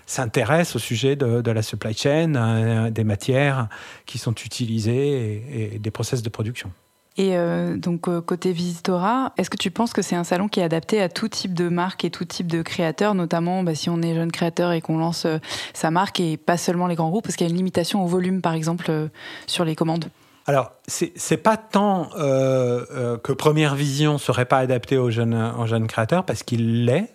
[0.05, 3.67] s'intéresse au sujet de, la supply chain, des matières
[4.05, 6.71] qui sont utilisées et, des process de production.
[7.17, 7.35] Et
[7.75, 11.09] donc côté Visitora, est-ce que tu penses que c'est un salon qui est adapté à
[11.09, 14.31] tout type de marque et tout type de créateurs, notamment bah, si on est jeune
[14.31, 15.27] créateur et qu'on lance
[15.73, 18.07] sa marque et pas seulement les grands groupes, parce qu'il y a une limitation au
[18.07, 19.09] volume par exemple
[19.45, 20.05] sur les commandes?
[20.47, 26.25] Alors, c'est pas tant que Première Vision serait pas adapté aux jeunes, aux jeunes créateurs,
[26.25, 27.11] parce qu'il l'est,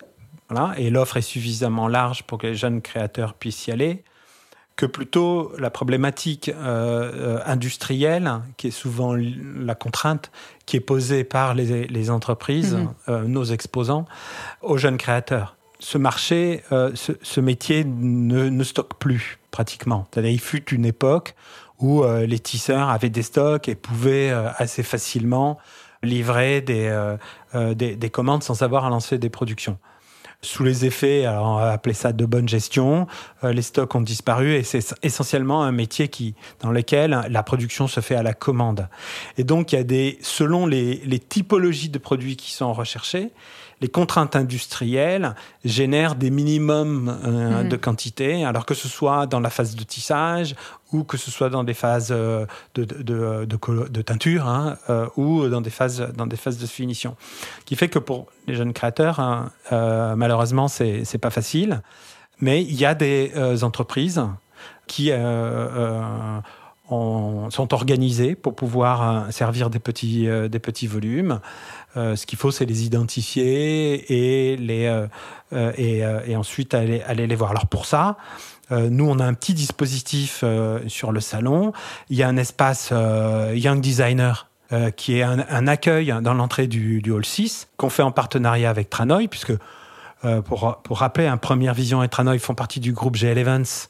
[0.49, 4.03] voilà, et l'offre est suffisamment large pour que les jeunes créateurs puissent y aller
[4.77, 10.31] que plutôt la problématique euh, euh, industrielle, qui est souvent la contrainte
[10.67, 12.93] qui est posée par les, entreprises, mhm.
[13.09, 14.05] euh, nos exposants,
[14.61, 15.57] aux jeunes créateurs.
[15.79, 20.07] Ce marché, ce, métier ne, stocke plus pratiquement.
[20.09, 21.35] C'est-à-dire, il fut une époque
[21.79, 25.59] où les tisseurs avaient des stocks et pouvaient assez facilement
[26.01, 27.15] livrer des,
[27.53, 29.77] des, des commandes sans avoir à lancer des productions
[30.41, 33.07] sous les effets, alors on va appeler ça de bonne gestion,
[33.43, 37.87] euh, les stocks ont disparu et c'est essentiellement un métier qui, dans lequel la production
[37.87, 38.87] se fait à la commande.
[39.37, 43.31] Et donc, il y a des, selon les, les typologies de produits qui sont recherchés,
[43.81, 47.69] les contraintes industrielles génèrent des minimums euh, mhm.
[47.69, 50.55] de quantité, alors que ce soit dans la phase de tissage
[50.91, 55.47] ou que ce soit dans des phases euh, de, de, de, teinture hein, euh, ou
[55.47, 57.15] dans des, phases, dans des phases de finition.
[57.65, 59.51] Qui fait que pour les jeunes créateurs, hein,
[60.15, 61.81] malheureusement, c'est n'est pas facile.
[62.39, 64.21] Mais il y a des entreprises
[64.85, 65.11] qui
[66.89, 71.39] sont organisées pour pouvoir servir des petits, des petits volumes.
[71.97, 75.07] Euh, ce qu'il faut, c'est les identifier et, les, euh,
[75.53, 77.51] euh, et, ensuite aller, aller, les voir.
[77.51, 78.17] Alors pour ça,
[78.69, 80.43] nous, on a un petit dispositif
[80.87, 81.71] sur le salon.
[82.09, 82.91] Il y a un espace
[83.53, 84.49] Young Designer
[84.97, 89.29] qui est un, accueil dans l'entrée du, Hall 6 qu'on fait en partenariat avec Tranoï,
[89.29, 89.53] puisque
[90.43, 93.87] pour, pour rappeler, un Première Vision et Tranoï font partie du groupe GL Events.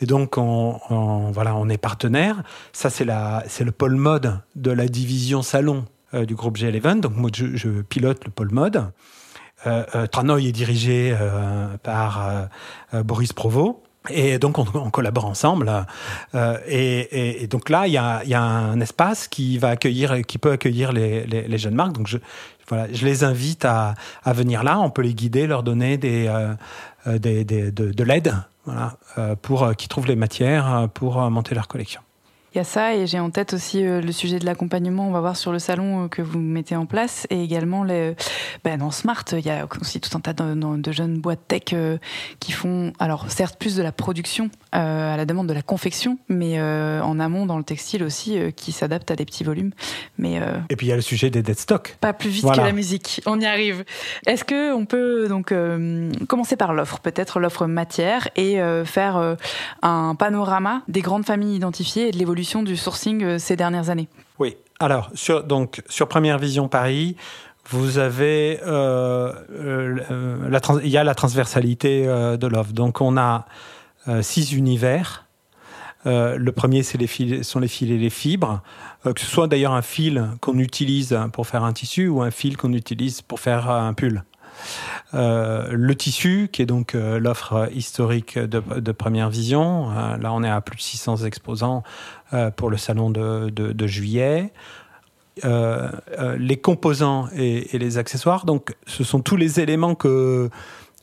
[0.00, 2.42] Et donc, on, voilà, on est partenaire.
[2.72, 5.84] Ça, c'est le pôle mode de la division salon
[6.14, 7.00] euh, du groupe G11.
[7.00, 8.90] Donc moi, je, pilote le pôle mode.
[9.66, 12.48] Euh, euh Tranoï est dirigé euh, par
[12.92, 13.82] Boris Provo.
[14.10, 15.70] Et donc, on, collabore ensemble.
[16.68, 20.52] Et, donc là, il y a, y a, un espace qui va accueillir, qui peut
[20.52, 21.92] accueillir les, les, jeunes marques.
[21.92, 22.18] Donc, je,
[22.68, 24.78] voilà, je les invite à, à, venir là.
[24.78, 26.32] On peut les guider, leur donner des,
[27.06, 28.34] des, des de, de l'aide
[28.68, 32.00] voilà, pour qu'ils trouvent les matières pour monter leur collection.
[32.54, 35.06] Il y a ça et j'ai en tête aussi euh, le sujet de l'accompagnement.
[35.06, 38.14] On va voir sur le salon euh, que vous mettez en place et également les,
[38.64, 41.74] ben, dans Smart, il y a aussi tout un tas de, de jeunes boîtes tech
[41.74, 41.98] euh,
[42.40, 46.60] qui font, alors certes plus de la production à la demande de la confection, mais
[46.60, 49.72] en amont dans le textile aussi qui s'adaptent à des petits volumes.
[50.18, 51.96] Mais et puis il y a le sujet des dead stock.
[52.02, 53.22] Pas plus vite que la musique.
[53.24, 53.84] On y arrive.
[54.26, 55.54] Est-ce que on peut donc
[56.28, 59.36] commencer par l'offre, peut-être l'offre matière et faire
[59.80, 64.08] un panorama des grandes familles identifiées et de l'évolution du sourcing euh, ces dernières années
[64.38, 64.56] Oui.
[64.78, 67.16] Alors, sur, donc, sur Première Vision Paris,
[67.68, 72.72] vous avez euh, euh, la il y a la transversalité de l'offre.
[72.72, 73.44] Donc on a
[74.22, 75.26] six univers.
[76.06, 78.62] le premier, c'est les fils, sont les fils et les fibres.
[79.04, 82.56] que ce soit d'ailleurs un fil qu'on utilise pour faire un tissu ou un fil
[82.56, 84.22] qu'on utilise pour faire un pull.
[85.14, 89.90] Euh, le tissu, qui est donc euh, l'offre historique de, Première Vision.
[89.90, 91.82] Euh, là, on est à plus de 600 exposants
[92.56, 94.52] pour le salon de, juillet.
[95.42, 100.50] les composants et, les accessoires, donc ce sont tous les éléments qu'on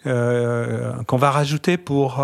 [0.04, 2.24] va rajouter pour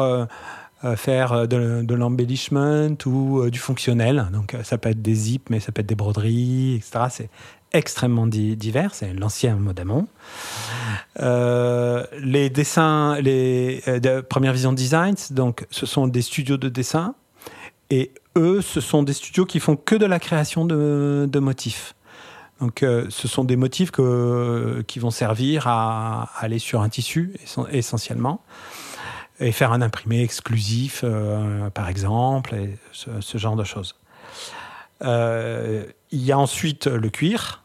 [0.98, 4.28] faire de, de l'embellishment ou du fonctionnel.
[4.32, 7.26] Donc ça peut être des zips, mais ça peut être des broderies, etc.
[7.74, 10.08] Extrêmement divers, c'est l'ancien Modamon.
[11.22, 17.16] Euh, les dessins, les euh, Première Vision Designs, donc ce sont des studios de dessin,
[17.90, 21.96] et eux, ce sont des studios qui font que de la création de, motifs.
[22.60, 27.34] Donc, euh, ce sont des motifs que, qui vont servir à, aller sur un tissu
[27.72, 28.42] essentiellement
[29.40, 31.06] et faire un imprimé exclusif,
[31.74, 33.96] par exemple, et ce, genre de choses.
[35.02, 37.62] Il y a ensuite le cuir,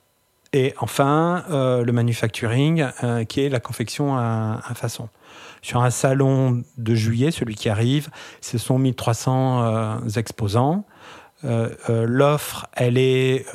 [0.56, 5.10] et enfin, euh, le manufacturing, euh, qui est la confection à, façon.
[5.60, 8.08] Sur un salon de juillet, celui qui arrive,
[8.40, 10.84] ce sont 1300 euh, exposants.
[11.88, 13.46] L'offre, elle est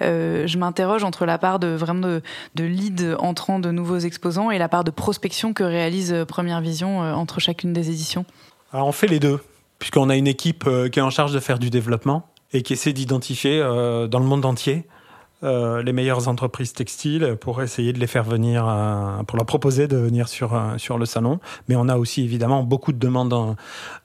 [0.00, 2.22] Je m'interroge entre la part de vraiment de,
[2.54, 7.00] de, lead entrant de nouveaux exposants et la part de prospection que réalise Première Vision
[7.00, 8.24] entre chacune des éditions.
[8.72, 9.40] On fait les deux
[9.78, 12.94] puisqu'on a une équipe qui est en charge de faire du développement et qui essaie
[12.94, 14.86] d'identifier dans le monde entier
[15.44, 19.88] euh, les meilleures entreprises textiles pour essayer de les faire venir, euh, pour leur proposer
[19.88, 21.40] de venir sur, euh, sur le salon.
[21.68, 23.56] Mais on a aussi évidemment beaucoup de demandes en,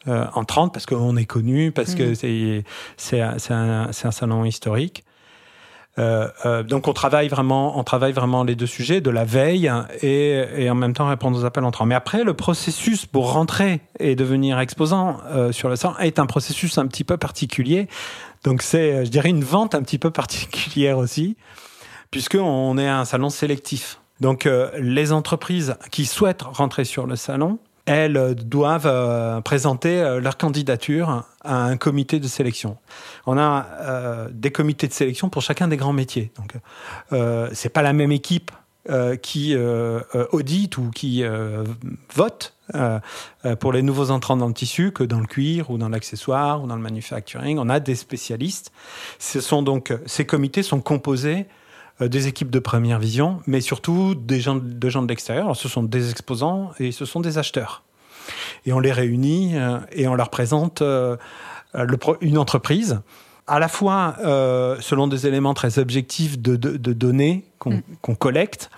[0.08, 2.64] en 30 parce qu'on est connu, parce que mmh.
[2.98, 5.04] c'est un, un, salon historique.
[5.98, 9.72] donc on travaille vraiment, on travaille vraiment les deux sujets, de la veille
[10.02, 11.86] et, et en même temps répondre aux appels entrants.
[11.86, 15.18] Mais après, le processus pour rentrer et devenir exposant
[15.52, 17.88] sur le salon est un processus un petit peu particulier
[18.48, 21.36] donc c'est, euh, je dirais, une vente un petit peu particulière aussi,
[22.12, 24.00] puisqu'on est un salon sélectif.
[24.22, 30.38] Donc euh, les entreprises qui souhaitent rentrer sur le salon, elles euh, doivent présenter leur
[30.38, 32.78] candidature à un comité de sélection.
[33.26, 36.32] On a des comités de sélection pour chacun des grands métiers.
[36.38, 36.54] Donc,
[37.54, 38.52] c'est pas la même équipe
[39.22, 39.56] qui
[40.32, 41.24] audite ou qui
[42.14, 42.57] vote
[43.60, 46.68] pour les nouveaux entrants dans le tissu que dans le cuir ou dans l'accessoire ou
[46.68, 47.58] dans le manufacturing.
[47.60, 48.72] On a des spécialistes.
[49.20, 51.46] Ce sont donc ces comités sont composés
[52.00, 55.56] des équipes de première vision, mais surtout des gens, de gens de l'extérieur.
[55.56, 57.84] Ce sont des exposants et ce sont des acheteurs.
[58.66, 59.56] Et on les réunit
[59.92, 60.84] et on leur présente
[62.22, 63.00] une entreprise
[63.48, 67.80] à la fois euh, selon des éléments très objectifs de, données mm.
[68.02, 68.70] qu'on collecte.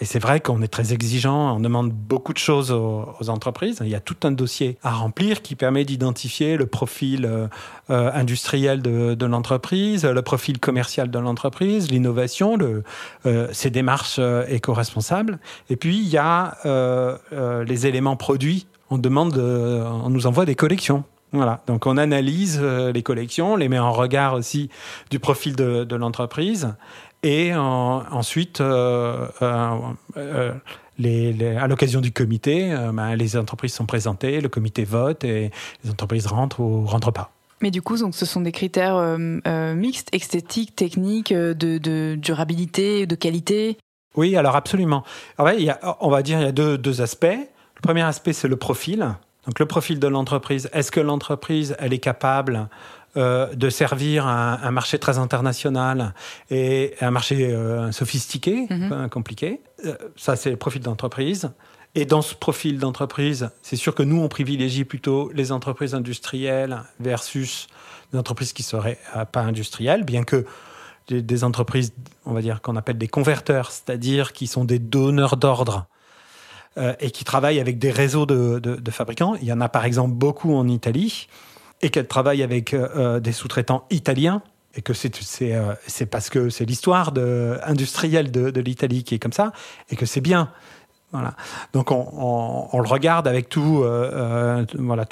[0.00, 3.78] Et c'est vrai qu'on est très exigeant, on demande beaucoup de choses aux, entreprises.
[3.82, 7.48] Il y a tout un dossier à remplir qui permet d'identifier le profil euh,
[7.90, 12.56] euh, industriel de, l'entreprise, le profil commercial de l'entreprise, l'innovation,
[13.52, 15.38] ses démarches éco-responsables.
[15.68, 16.56] Et puis il y a
[17.64, 18.66] les éléments produits.
[18.90, 21.04] On demande, on nous envoie des collections.
[21.32, 24.68] Voilà, donc on analyse euh, les collections, les met en regard aussi
[25.10, 26.74] du profil de, l'entreprise,
[27.22, 30.52] et ensuite, euh, euh,
[31.58, 35.50] à l'occasion du comité, ben, les entreprises sont présentées, le comité vote, et
[35.84, 37.30] les entreprises rentrent ou rentrent pas.
[37.62, 43.76] Mais du coup, donc, ce sont des critères mixtes, esthétiques, techniques, de, durabilité, de qualité?
[44.16, 45.04] Oui, alors absolument.
[45.38, 47.26] on va dire il y a deux, deux aspects.
[47.26, 49.14] Le premier aspect, c'est le profil.
[49.46, 52.68] Donc le profil de l'entreprise, est-ce que l'entreprise, elle est capable
[53.16, 56.14] euh, de servir un, marché très international
[56.50, 59.08] et un marché euh, sophistiqué, mhm.
[59.08, 61.50] compliqué euh, Ça, c'est le profil d'entreprise.
[61.94, 66.82] Et dans ce profil d'entreprise, c'est sûr que nous, on privilégie plutôt les entreprises industrielles
[67.00, 67.66] versus
[68.12, 68.98] des entreprises qui seraient
[69.32, 70.46] pas industrielles, bien que
[71.08, 71.92] des, des entreprises,
[72.26, 75.88] on va dire, qu'on appelle des converteurs, c'est-à-dire qui sont des donneurs d'ordre
[76.78, 79.34] euh, et qui travaillent avec des réseaux de, fabricants.
[79.42, 81.26] Il y en a par exemple beaucoup en Italie
[81.80, 84.42] et qu'elle travaille avec euh, euh, des sous-traitants italiens
[84.74, 85.10] et que c'est
[85.86, 87.12] c'est parce que c'est l'histoire
[87.64, 89.52] industrielle de, l'Italie qui est comme ça
[89.88, 90.52] et que c'est bien.
[91.10, 91.34] Voilà.
[91.72, 93.84] Donc on, le regarde avec toutes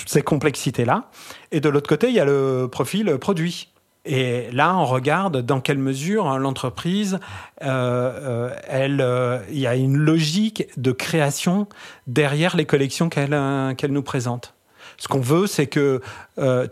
[0.07, 1.11] ces complexités là.
[1.51, 3.73] Et de l'autre côté, il y a le profil produit.
[4.09, 7.19] Et là, on regarde dans quelle mesure hein, l'entreprise,
[7.63, 11.67] euh, euh, euh, il y a une logique de création
[12.07, 13.31] derrière les collections qu'elle
[13.91, 14.55] nous présente.
[14.99, 16.01] Ce qu'on veut, c'est que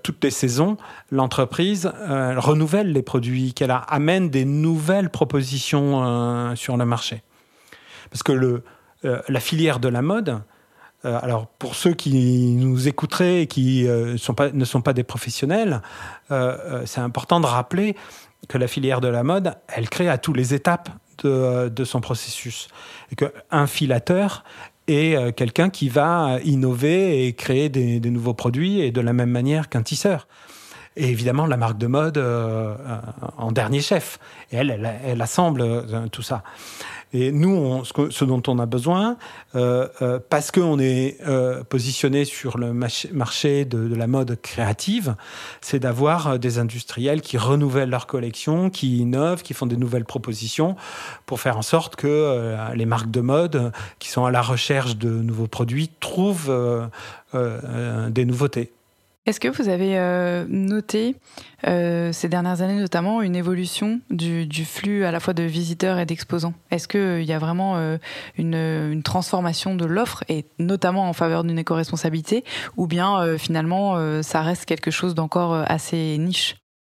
[0.02, 0.76] toutes les saisons,
[1.12, 1.92] l'entreprise
[2.36, 7.22] renouvelle les produits, qu'elle amène des nouvelles propositions sur le marché.
[8.10, 8.64] Parce que le,
[9.04, 10.40] la filière de la mode,
[11.06, 14.16] euh, alors, pour ceux qui nous écouteraient et qui euh,
[14.52, 15.82] ne sont pas des professionnels,
[16.30, 17.96] euh, c'est important de rappeler
[18.48, 20.88] que la filière de la mode, elle crée à toutes les étapes
[21.22, 22.68] de, son processus.
[23.10, 24.44] Et qu'un filateur,
[24.88, 29.30] et quelqu'un qui va innover et créer des, des, nouveaux produits et de la même
[29.30, 30.28] manière qu'un tisseur
[30.96, 32.74] et évidemment la marque de mode euh,
[33.36, 34.18] en dernier chef.
[34.50, 36.42] Et elle, elle, assemble euh, tout ça.
[37.12, 39.16] Et nous, on, ce, dont on a besoin,
[39.54, 41.18] euh, parce qu'on est
[41.70, 45.14] positionné sur le marché de, de, la mode créative,
[45.60, 50.74] c'est d'avoir des industriels qui renouvellent leur collection, qui innovent, qui font des nouvelles propositions
[51.26, 55.08] pour faire en sorte que les marques de mode qui sont à la recherche de
[55.08, 56.52] nouveaux produits trouvent
[57.32, 58.72] des nouveautés.
[59.26, 61.16] Est-ce que vous avez euh, noté
[61.66, 66.06] euh, ces dernières années notamment une évolution du, flux à la fois de visiteurs et
[66.06, 66.54] d'exposants?
[66.70, 67.76] Est-ce qu'il euh, y a vraiment
[68.38, 72.44] une, transformation de l'offre et notamment en faveur d'une éco-responsabilité?
[72.76, 76.56] Ou bien finalement ça reste quelque chose d'encore assez niche?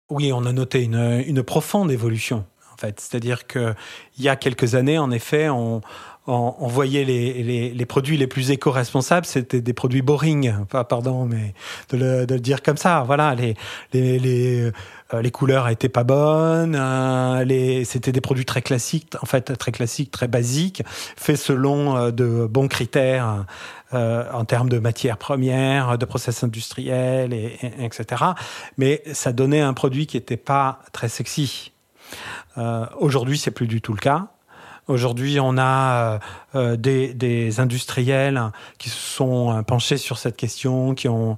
[0.09, 2.99] Oui, on a noté une, une profonde évolution en fait.
[2.99, 3.75] C'est-à-dire qu'il
[4.19, 5.82] y a quelques années, en effet, on,
[6.28, 10.53] on, voyait les, les, produits les plus éco-responsables, c'était des produits boring,
[10.89, 11.53] pardon, mais
[11.89, 13.03] de le, de le, dire comme ça.
[13.05, 13.55] Voilà, les
[13.93, 14.71] les les,
[15.13, 19.55] euh, les couleurs étaient pas bonnes, euh, les c'était des produits très classiques, en fait
[19.57, 20.84] très classiques, très basiques,
[21.15, 23.45] faits selon euh, de bons critères.
[23.93, 28.21] en termes de matières premières, de process industriels, et, etc.
[28.78, 31.71] Mais ça donnait un produit qui n'était pas très sexy.
[32.57, 34.28] Euh, Aujourd'hui, c'est plus du tout le cas.
[34.88, 36.19] Aujourd'hui, on a
[36.55, 38.41] euh, euh, des, industriels
[38.77, 41.38] qui se sont euh, penchés sur cette question, qui ont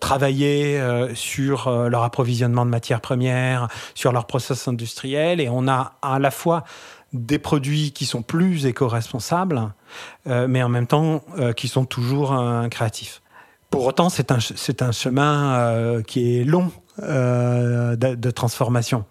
[0.00, 0.80] travaillé
[1.14, 6.30] sur leur approvisionnement de matières premières, sur leur process industriel, et on a à la
[6.30, 6.64] fois
[7.12, 9.72] des produits qui sont plus éco-responsables,
[10.26, 11.22] mais en même temps
[11.56, 12.38] qui sont toujours
[12.70, 13.22] créatifs.
[13.70, 19.04] Pour autant, c'est un, c'est un chemin qui est long de, de, transformation.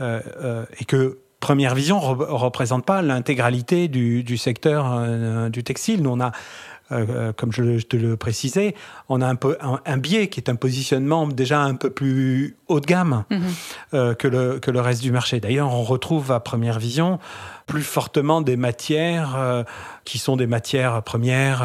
[0.00, 6.02] et que Première Vision ne représente pas l'intégralité du, du, secteur euh, du textile.
[6.02, 6.32] Nous, on a,
[6.92, 8.74] euh, euh, comme je, te le précisais,
[9.08, 12.80] on a un, peu, un, biais qui est un positionnement déjà un peu plus haut
[12.80, 14.14] de gamme mhm.
[14.16, 15.40] que, le, que le reste du marché.
[15.40, 17.18] D'ailleurs, on retrouve à Première Vision
[17.66, 19.64] plus fortement des matières
[20.04, 21.62] qui sont des matières premières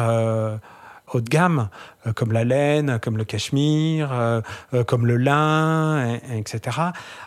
[1.20, 1.68] de gamme,
[2.06, 4.40] euh, comme la laine, comme le cachemire, euh,
[4.74, 6.78] euh, comme le lin, etc.,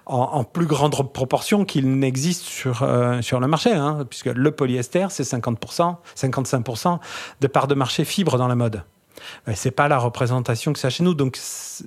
[0.06, 2.88] en, plus grande proportion qu'il n'existe sur,
[3.22, 7.00] sur le marché, hein, puisque le polyester, c'est 50%, 55%
[7.42, 8.84] de part de marché fibre dans la mode.
[9.54, 11.14] C'est pas la représentation que ça chez nous.
[11.14, 11.38] Donc,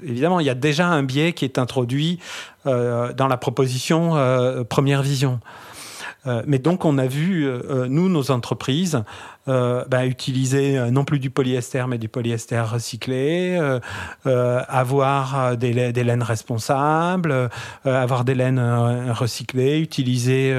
[0.03, 2.21] évidemment, il y a déjà un biais qui est introduit
[2.65, 5.41] dans la proposition Première Vision.
[6.27, 9.03] Euh, mais donc, on a vu, euh, euh, nous, nos entreprises,
[9.47, 13.59] bah, utiliser non plus du polyester, mais du polyester recyclé,
[14.25, 17.51] avoir des, des, laines responsables,
[17.85, 18.61] avoir des laines
[19.11, 20.55] recyclées, utiliser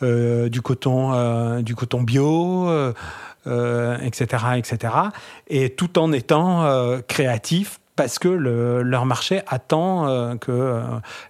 [0.00, 2.70] du coton, du coton bio.
[3.44, 4.94] etc., etc.
[5.48, 6.66] Et tout en étant
[7.06, 10.80] créatif parce que le, leur marché attend que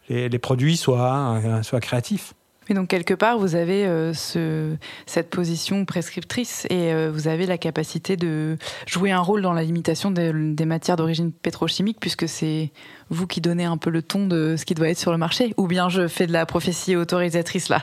[0.08, 2.34] les, les, produits soient, soient créatifs.
[2.68, 7.46] Et donc quelque part, vous avez euh, ce, cette position prescriptrice et euh, vous avez
[7.46, 8.56] la capacité de
[8.86, 12.72] jouer un rôle dans la limitation des matières d'origine pétrochimique puisque c'est
[13.10, 15.54] vous qui donnez un peu le ton de ce qui doit être sur le marché.
[15.56, 17.82] Ou bien je fais de la prophétie autorisatrice là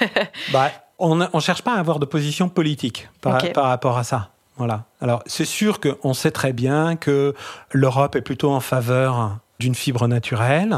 [0.52, 4.30] bah, On ne cherche pas à avoir de position politique par, par rapport à ça.
[4.56, 4.84] Voilà.
[5.00, 7.34] Alors c'est sûr qu'on sait très bien que
[7.72, 10.76] l'Europe est plutôt en faveur d'une fibre naturelle,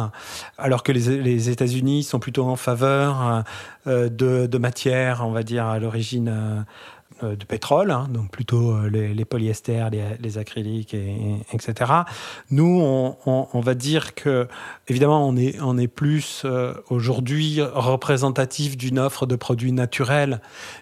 [0.58, 3.44] alors que les, États-Unis sont plutôt en faveur
[3.86, 6.64] euh, de, matières, on va dire, à l'origine
[7.22, 9.88] euh, de pétrole, hein, donc plutôt euh, les, polyesters,
[10.20, 11.16] les, acryliques, et,
[11.52, 11.92] etc.
[12.50, 14.48] Nous, on, va dire que,
[14.88, 16.44] évidemment, on est, on est plus
[16.90, 20.40] aujourd'hui représentatif d'une offre de produits naturels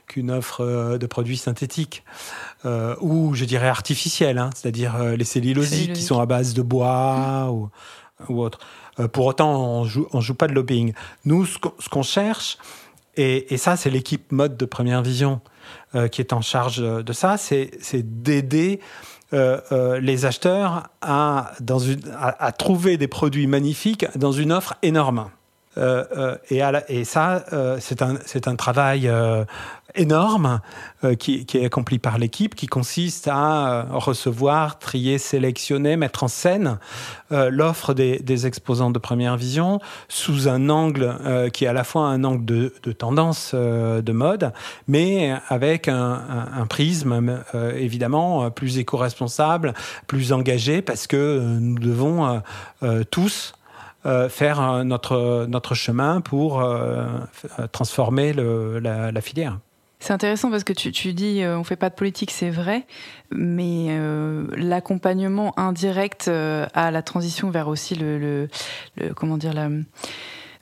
[0.08, 2.02] qu'une offre de produits synthétiques.
[2.64, 7.70] Ou je dirais artificiels, hein, c'est-à-dire les cellulosiques qui sont à base de bois ou,
[8.28, 8.58] ou autre.
[9.00, 10.92] Euh, pour autant, on joue, on joue pas de lobbying.
[11.24, 12.58] Nous, ce qu'on cherche,
[13.16, 15.40] et, et ça, c'est l'équipe mode de Première Vision
[15.94, 17.70] euh, qui est en charge de ça, c'est
[18.22, 18.80] d'aider
[19.32, 24.52] euh, euh, les acheteurs à, dans une, à, à, trouver des produits magnifiques dans une
[24.52, 25.30] offre énorme.
[25.78, 26.04] Euh,
[26.50, 28.02] euh, et, ça, euh, c'est
[28.48, 29.10] un, travail
[29.94, 30.60] énorme
[31.18, 36.78] qui, est accompli par l'équipe, qui consiste à recevoir, trier, sélectionner, mettre en scène
[37.30, 42.24] l'offre des, exposants de première vision sous un angle qui est à la fois un
[42.24, 44.52] angle de, tendance de mode,
[44.86, 47.42] mais avec un, prisme
[47.76, 49.74] évidemment plus éco-responsable,
[50.06, 52.42] plus engagé, parce que nous devons
[53.10, 53.54] tous
[54.04, 57.06] euh, faire notre, notre chemin pour euh,
[57.70, 59.60] transformer la, filière.
[60.00, 62.84] C'est intéressant parce que tu, dis euh, on fait pas de politique, c'est vrai,
[63.30, 63.96] mais
[64.56, 68.48] l'accompagnement indirect à la transition vers aussi le, le,
[68.96, 69.68] le comment dire la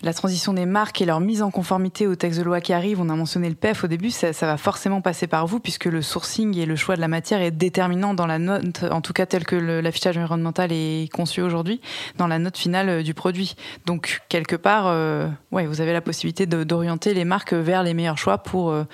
[0.03, 3.01] la transition des marques et leur mise en conformité aux textes de loi qui arrivent,
[3.01, 6.03] on a mentionné le PEF au début, ça, va forcément passer par vous puisque le
[6.03, 9.27] sourcing et le choix de la matière est déterminant dans la note, en tout cas
[9.27, 11.81] tel que l'affichage environnemental est conçu aujourd'hui,
[12.17, 13.57] dans la note finale euh, du produit.
[13.87, 18.39] Donc quelque part, euh, vous avez la possibilité d'orienter les marques vers les meilleurs choix
[18.39, 18.85] pour euh,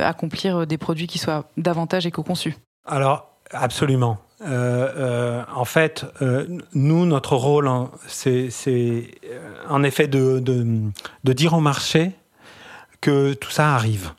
[0.00, 2.56] accomplir des produits qui soient davantage éco-conçus.
[2.86, 4.18] Alors absolument.
[4.42, 8.48] Euh, euh, en fait, euh, nous, notre rôle, hein, c'est
[9.68, 10.42] en effet de,
[11.24, 12.12] dire au marché
[13.00, 14.12] que tout ça arrive.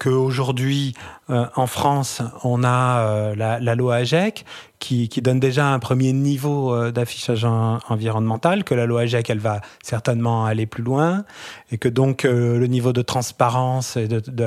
[0.00, 0.94] Qu'aujourd'hui,
[1.28, 4.44] en France, on a la, loi AGEC
[4.78, 10.44] qui, donne déjà un premier niveau d'affichage environnemental, que la loi AGEC, elle va certainement
[10.44, 11.24] aller plus loin,
[11.70, 13.96] et que donc le niveau de transparence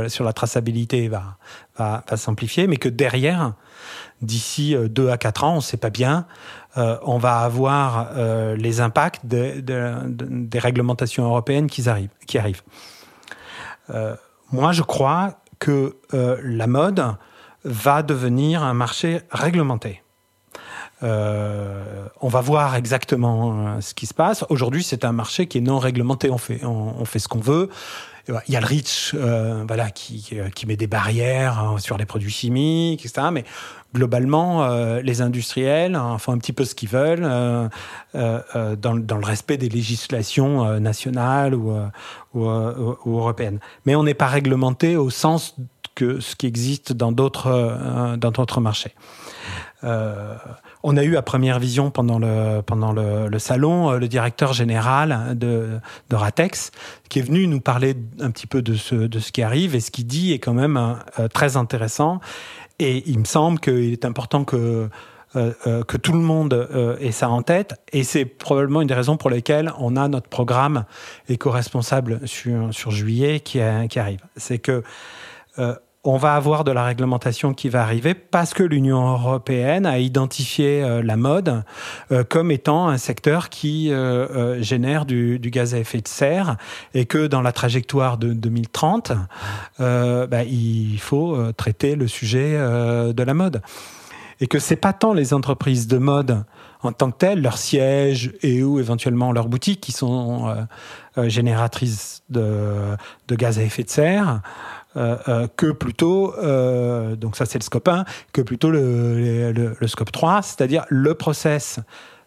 [0.09, 3.53] sur la traçabilité va s'amplifier, mais que derrière,
[4.21, 6.25] d'ici euh, deux à quatre ans, on ne sait pas bien,
[6.77, 11.87] euh, on va avoir euh, les impacts des réglementations européennes qui
[12.37, 12.63] arrivent.
[14.51, 17.15] Moi, je crois que la mode
[17.63, 20.03] va devenir un marché réglementé.
[21.01, 24.45] on va voir exactement ce qui se passe.
[24.49, 26.29] Aujourd'hui, c'est un marché qui est non réglementé.
[26.29, 26.37] On
[27.05, 27.69] fait ce qu'on veut.
[28.29, 29.15] Il y a le REACH
[29.67, 33.27] voilà, qui, qui, met des barrières hein, sur les produits chimiques, etc.
[33.31, 33.45] Mais
[33.93, 37.67] globalement, euh, les industriels hein, font un petit peu ce qu'ils veulent euh,
[38.15, 41.73] euh, dans, le respect des législations nationales ou,
[42.35, 43.59] européennes.
[43.85, 45.55] Mais on n'est pas réglementé au sens
[45.95, 48.31] que ce qui existe dans d'autres dans
[49.81, 50.39] marchés.
[50.83, 55.79] on a eu à première vision pendant le, pendant le, salon le directeur général de,
[56.09, 56.71] de, Ratex
[57.09, 59.79] qui est venu nous parler un petit peu de ce, de ce qui arrive et
[59.79, 60.97] ce qu'il dit est quand même
[61.33, 62.19] très intéressant
[62.79, 64.89] et il me semble qu'il est important que,
[65.35, 67.75] euh, euh, que tout le monde euh, ait ça en tête.
[67.91, 70.85] Et c'est probablement une des raisons pour lesquelles on a notre programme
[71.27, 73.59] éco-responsable sur, sur juillet qui,
[73.89, 74.21] qui arrive.
[74.35, 74.83] C'est que
[76.07, 80.81] on va avoir de la réglementation qui va arriver parce que l'Union européenne a identifié
[80.81, 81.65] euh, la mode
[82.13, 86.55] euh, comme étant un secteur qui euh, génère du, gaz à effet de serre
[86.93, 89.11] et que dans la trajectoire de 2030,
[89.79, 93.61] bah, il faut traiter le sujet de la mode.
[94.39, 96.43] Et que c'est pas tant les entreprises de mode
[96.83, 100.67] en tant que telles, leur siège et ou éventuellement leurs boutiques qui sont
[101.17, 102.97] génératrices de,
[103.31, 104.41] gaz à effet de serre,
[105.55, 110.85] que plutôt, euh, donc ça c'est le scope 1, que plutôt le, scope 3, c'est-à-dire
[110.89, 111.79] le process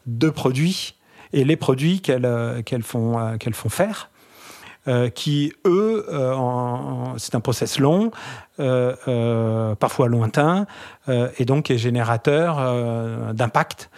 [0.07, 0.95] de produits
[1.33, 4.11] et les produits qu'elles qu'elles font, qu'elles font faire.
[5.15, 6.07] qui, eux,
[7.19, 8.11] c'est un process long,
[8.57, 10.67] parfois lointain,
[11.09, 13.91] et donc est générateur d'impact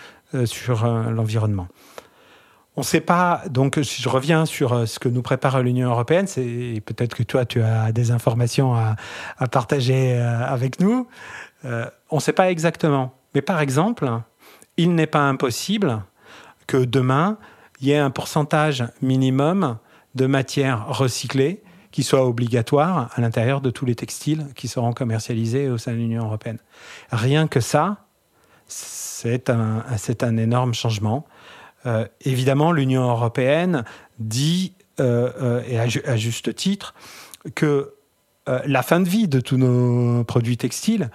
[0.44, 1.68] sur l'environnement.
[2.74, 6.26] On ne sait pas, donc je reviens sur euh, ce que nous prépare l'Union européenne,
[6.26, 8.96] c'est peut-être que toi tu as des informations à,
[9.48, 11.06] partager euh, avec nous.
[11.66, 13.12] Euh, on ne sait pas exactement.
[13.34, 14.10] Mais par exemple,
[14.78, 16.02] il n'est pas impossible
[16.66, 17.36] que demain,
[17.80, 19.76] il y ait un pourcentage minimum
[20.14, 25.68] de matières recyclées qui soit obligatoire à l'intérieur de tous les textiles qui seront commercialisés
[25.68, 26.58] au sein de l'Union européenne.
[27.10, 27.98] Rien que ça,
[28.66, 31.26] c'est un énorme changement.
[31.86, 33.84] Euh, évidemment, l'Union européenne
[34.18, 36.94] dit, euh, euh, et à, juste titre,
[37.54, 37.94] que
[38.66, 41.10] la fin de vie de tous nos produits textiles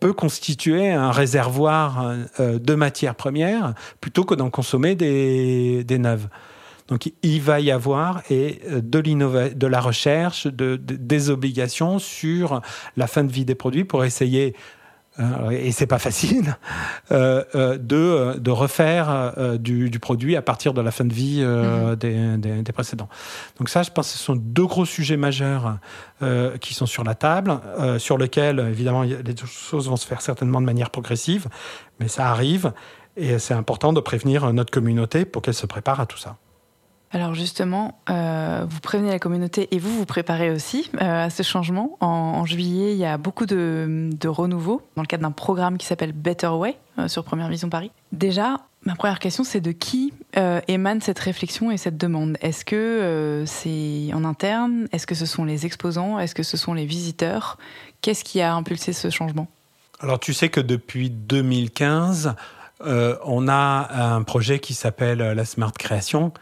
[0.00, 6.28] peut constituer un réservoir de matières premières plutôt que d'en consommer des, neuves.
[6.86, 12.62] Donc il va y avoir et de, de la recherche, de, des obligations sur
[12.96, 14.56] la fin de vie des produits pour essayer
[15.50, 16.56] et c'est pas facile,
[17.10, 21.42] euh, euh, de, de refaire du, du, produit à partir de la fin de vie
[21.42, 21.96] mhm.
[21.96, 23.08] des, des, des, précédents.
[23.58, 25.78] Donc ça, je pense que ce sont deux gros sujets majeurs
[26.60, 27.58] qui sont sur la table,
[27.98, 31.48] sur lesquels, évidemment, les choses vont se faire certainement de manière progressive,
[32.00, 32.72] mais ça arrive,
[33.16, 36.36] et c'est important de prévenir notre communauté pour qu'elle se prépare à tout ça.
[37.10, 41.42] Alors justement, euh, vous prévenez la communauté et vous vous préparez aussi euh, à ce
[41.42, 41.96] changement.
[42.00, 45.86] En, juillet, il y a beaucoup de, de renouveau dans le cadre d'un programme qui
[45.86, 47.90] s'appelle Better Way euh, sur Première Vision Paris.
[48.12, 50.12] Déjà, ma première question, c'est de qui
[50.68, 52.36] émane cette réflexion et cette demande?
[52.42, 54.86] Est-ce que c'est en interne?
[54.92, 56.18] Est-ce que ce sont les exposants?
[56.18, 57.58] Est-ce que ce sont les visiteurs?
[58.02, 59.48] Qu'est-ce qui a impulsé ce changement?
[60.00, 62.36] Alors tu sais que depuis 2015,
[62.80, 66.32] on a un projet qui s'appelle la Smart Création,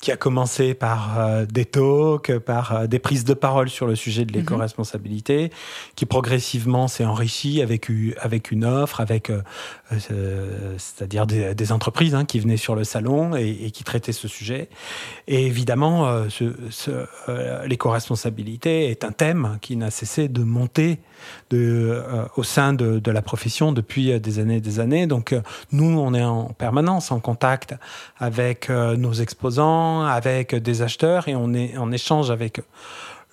[0.00, 3.94] qui a commencé par euh, des talks, par euh, des prises de parole sur le
[3.94, 4.40] sujet de mhm.
[4.40, 5.50] l'éco-responsabilité,
[5.96, 7.88] qui progressivement s'est enrichi avec,
[8.20, 9.40] avec une offre, avec euh,
[10.76, 14.28] c'est-à-dire des, des, entreprises hein, qui venaient sur le salon et, et, qui traitaient ce
[14.28, 14.68] sujet.
[15.28, 17.06] Et évidemment, ce, ce,
[17.66, 20.98] l'éco-responsabilité est un thème qui n'a cessé de monter
[21.50, 22.02] de,
[22.36, 25.06] au sein de, de, la profession depuis des années et des années.
[25.06, 25.34] Donc
[25.72, 27.74] nous, on est en permanence en contact
[28.18, 32.60] avec nos exposants, avec des acheteurs et on est en échange avec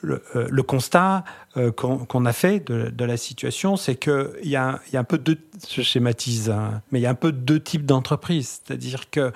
[0.01, 1.23] le, euh, constat
[1.57, 5.37] euh, qu'on a fait de, la situation, c'est qu'il y a un peu deux,
[5.69, 8.61] je schématise, hein, mais il y a un peu deux types d'entreprises.
[8.63, 9.31] C'est-à-dire qu'il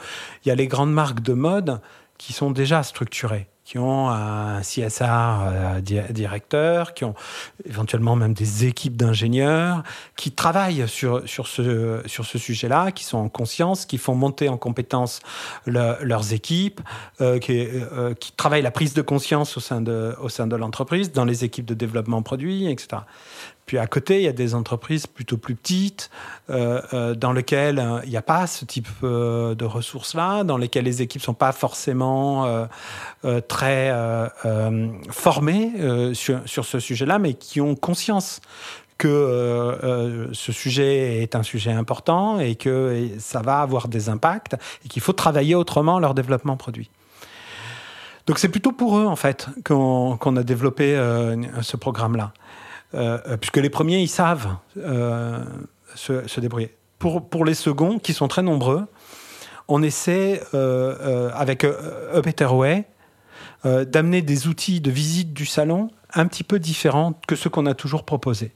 [0.45, 1.82] y a les grandes marques de mode
[2.18, 7.16] qui sont déjà structurées qui ont un CSR euh, directeur, qui ont
[7.66, 9.82] éventuellement même des équipes d'ingénieurs,
[10.16, 14.49] qui travaillent sur, sur ce, sur ce sujet-là, qui sont en conscience, qui font monter
[14.49, 15.20] en compétence
[15.66, 16.80] leurs équipes,
[17.22, 20.55] euh, qui, euh, qui, travaillent la prise de conscience au sein de, au sein de
[20.55, 23.01] l'entreprise, dans les équipes de développement produit, etc.
[23.66, 26.11] Puis à côté, il y a des entreprises plutôt plus petites,
[26.49, 30.86] euh, euh, dans lesquelles euh, il n'y a pas ce type de ressources-là, dans lesquelles
[30.86, 32.68] les équipes ne sont pas forcément
[33.47, 33.91] très
[35.09, 35.72] formées
[36.13, 38.41] sur, sur, ce sujet-là, mais qui ont conscience
[38.97, 44.55] que ce sujet est un sujet important et que ça va avoir des impacts
[44.86, 46.89] et qu'il faut travailler autrement leur développement produit.
[48.28, 50.95] Donc c'est plutôt pour eux, en fait, qu'on a développé
[51.61, 52.34] ce programme-là.
[52.95, 55.43] Euh, euh, puisque les premiers, ils savent euh,
[55.95, 56.75] se, débrouiller.
[56.99, 58.85] Pour, pour les seconds, qui sont très nombreux,
[59.67, 60.41] on essaie,
[61.33, 62.85] avec A Better Way,
[63.63, 67.73] d'amener des outils de visite du salon un petit peu différents que ceux qu'on a
[67.73, 68.53] toujours proposés.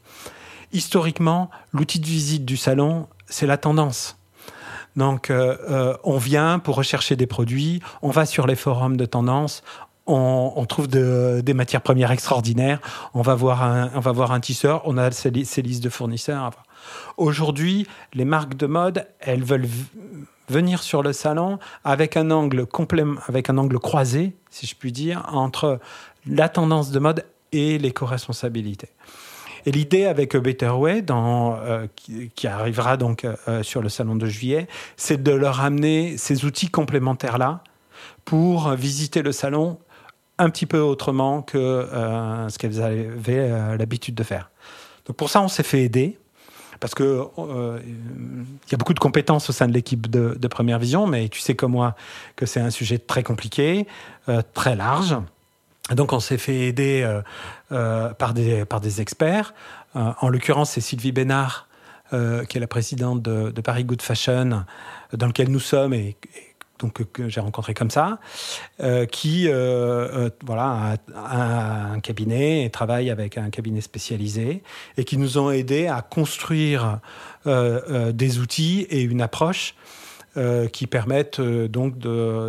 [0.72, 4.18] Historiquement, l'outil de visite du salon, c'est la tendance.
[4.96, 5.34] Donc,
[6.04, 9.64] on vient pour rechercher des produits, on va sur les forums de tendance,
[10.10, 12.80] on, trouve des matières premières extraordinaires.
[13.14, 16.52] On va voir un, on tisseur, on a ces, listes de fournisseurs.
[17.18, 19.68] Aujourd'hui, les marques de mode, elles veulent
[20.50, 22.66] venir sur le salon avec un angle
[23.28, 25.80] avec un angle croisé, si je puis dire, entre
[26.26, 28.90] la tendance de mode et l'éco-responsabilité.
[29.66, 34.68] Et l'idée avec Betterway, dans, euh, qui, arrivera donc euh, sur le salon de juillet,
[34.96, 37.62] c'est de leur amener ces outils complémentaires-là
[38.24, 39.78] pour visiter le salon
[40.40, 44.50] un petit peu autrement que euh, ce qu'elles avaient euh, l'habitude de faire.
[45.06, 46.18] Donc pour ça, on s'est fait aider
[46.80, 50.80] parce que euh, il y a beaucoup de compétences au sein de l'équipe de, Première
[50.80, 51.96] Vision, mais tu sais comme moi
[52.38, 53.86] que c'est un sujet très compliqué,
[54.54, 55.18] très large.
[55.92, 57.20] Donc on s'est fait aider
[57.68, 59.54] par, des, experts.
[59.94, 61.68] en l'occurrence, c'est Sylvie Bénard,
[62.12, 64.64] qui est la présidente de, Paris Good Fashion,
[65.12, 66.16] dans lequel nous sommes et,
[66.80, 68.20] donc que j'ai rencontré comme ça,
[68.82, 74.64] euh, qui euh, euh, voilà a, un cabinet et travaille avec un cabinet spécialisé
[74.98, 77.00] et qui nous ont aidés à construire
[77.46, 79.76] des outils et une approche
[80.72, 81.98] qui permettent donc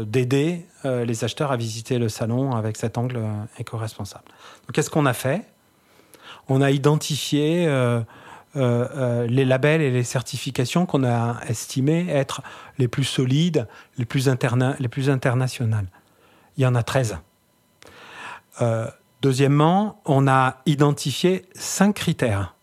[0.08, 3.20] d'aider les acheteurs à visiter le salon avec cet angle
[3.58, 4.24] éco-responsable.
[4.72, 5.42] Qu'est-ce qu'on a fait?
[6.48, 7.68] On a identifié
[8.56, 12.42] euh, euh, les labels et les certifications qu'on a estimées être
[12.78, 14.28] les plus solides, les plus,
[14.80, 15.86] les plus internationales.
[16.56, 17.18] Il y en a 13.
[18.60, 18.88] Euh,
[19.22, 22.56] deuxièmement, on a identifié cinq critères.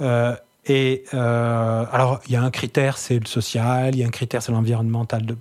[0.00, 4.42] et alors, il y a un critère, c'est le social, il y a un critère,
[4.42, 5.36] c'est l'environnemental, de,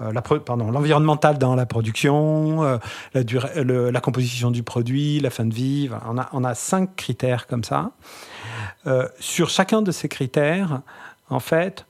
[0.00, 2.78] euh, l'environnemental dans la production, euh,
[3.14, 5.88] la, la, composition du produit, la fin de vie.
[6.08, 7.92] On a, on a cinq critères comme ça.
[8.88, 10.80] Euh, sur chacun de ces critères,
[11.30, 11.86] en fait,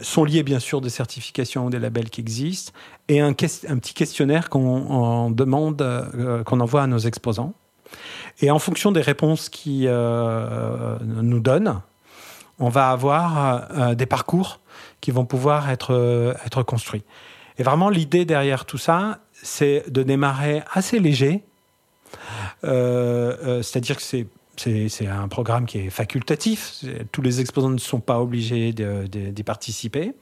[0.00, 2.72] sont liés bien sûr des certifications ou des labels qui existent
[3.08, 7.52] et un, un petit questionnaire qu'on demande, qu'on envoie à nos exposants.
[8.40, 11.82] Et en fonction des réponses qu'ils nous donnent,
[12.58, 14.60] on va avoir des parcours
[15.00, 17.04] qui vont pouvoir être, être construits.
[17.58, 21.42] Et vraiment, l'idée derrière tout ça, c'est de démarrer assez léger.
[22.64, 24.26] Euh, euh, c'est-à-dire que c'est
[24.58, 26.82] c'est un programme qui est facultatif.
[27.12, 30.14] Tous les exposants ne sont pas obligés d'y participer.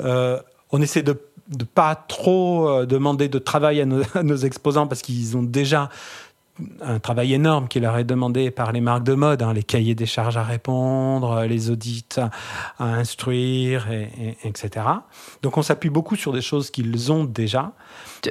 [0.00, 1.20] Euh, on essaie de
[1.58, 3.82] ne pas trop demander de travail
[4.14, 5.90] à nos, exposants parce qu'ils ont déjà
[6.80, 9.94] un travail énorme qui leur est demandé par les marques de mode, hein, les cahiers
[9.94, 12.30] des charges à répondre, les audits à,
[12.78, 14.86] instruire, et, etc.
[15.42, 17.72] Donc on s'appuie beaucoup sur des choses qu'ils ont déjà.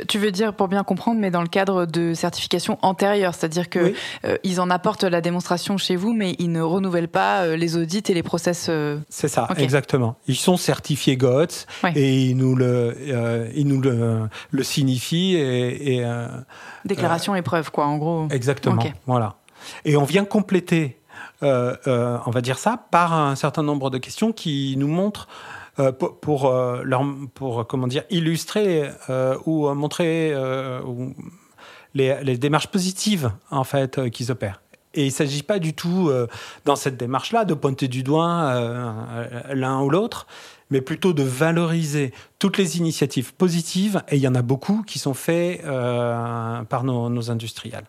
[0.08, 3.94] Tu veux dire, pour bien comprendre, mais dans le cadre de certification antérieure, c'est-à-dire que
[4.26, 7.78] euh, ils en apportent la démonstration chez vous, mais ils ne renouvellent pas euh, les
[7.78, 8.68] audits et les process.
[8.70, 10.16] Euh, C'est ça, exactement.
[10.28, 12.96] Ils sont certifiés GOTS et ils nous le,
[13.56, 16.04] ils nous le, le signifient et,
[16.86, 18.28] déclaration et preuve, quoi, en gros.
[18.32, 18.84] Exactement.
[19.06, 19.36] Voilà.
[19.86, 21.00] Et on vient compléter,
[21.42, 25.28] on va dire ça, par un certain nombre de questions qui nous montrent
[25.76, 26.84] pour, pour, euh,
[27.34, 30.34] pour, comment dire, illustrer euh, ou montrer
[31.94, 34.62] les, démarches positives en fait qu'ils opèrent.
[34.96, 36.12] Et il ne s'agit pas du tout,
[36.66, 38.54] dans cette démarche-là, de pointer du doigt
[39.52, 40.28] l'un ou l'autre,
[40.70, 45.00] mais plutôt de valoriser toutes les initiatives positives, et il y en a beaucoup qui
[45.00, 47.86] sont faites par nos, industriels.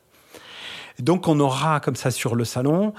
[0.99, 2.95] donc on aura comme ça sur le salon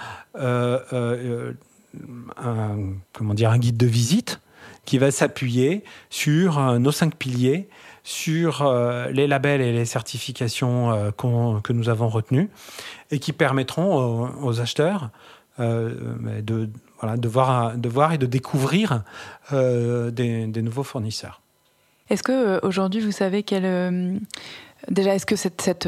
[3.13, 4.39] comment dire, un guide de visite
[4.85, 7.67] qui va s'appuyer sur euh, nos cinq piliers,
[8.03, 12.49] sur euh, les labels et les certifications euh, que nous avons retenus
[13.11, 15.09] et qui permettront aux, acheteurs
[15.57, 16.69] de,
[16.99, 19.03] voilà, de, voir, de voir et de découvrir
[19.51, 21.41] des, des nouveaux fournisseurs.
[22.09, 24.19] Est-ce que aujourd'hui vous savez quel
[24.89, 25.87] Déjà, est-ce que cette,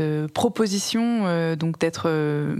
[0.00, 2.56] euh, proposition euh, donc d'être euh,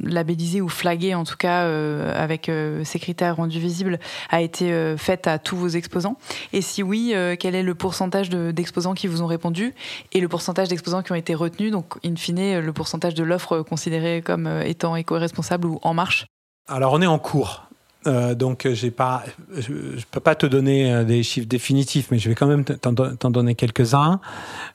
[0.00, 1.66] labellisée ou flaguée, en tout cas
[2.14, 2.50] avec
[2.84, 3.98] ces critères rendus visibles,
[4.30, 6.16] a été faite à tous vos exposants?
[6.52, 9.74] Et si oui, quel est le pourcentage d'exposants qui vous ont répondu
[10.12, 11.72] et le pourcentage d'exposants qui ont été retenus?
[11.72, 16.26] Donc, in fine, le pourcentage de l'offre considérée comme étant éco-responsable ou en marche?
[16.68, 17.66] Alors on est en cours.
[18.06, 19.24] Euh, donc, pas,
[19.56, 22.64] je ne peux pas te donner euh, des chiffres définitifs, mais je vais quand même
[22.64, 24.20] t'en donner quelques-uns.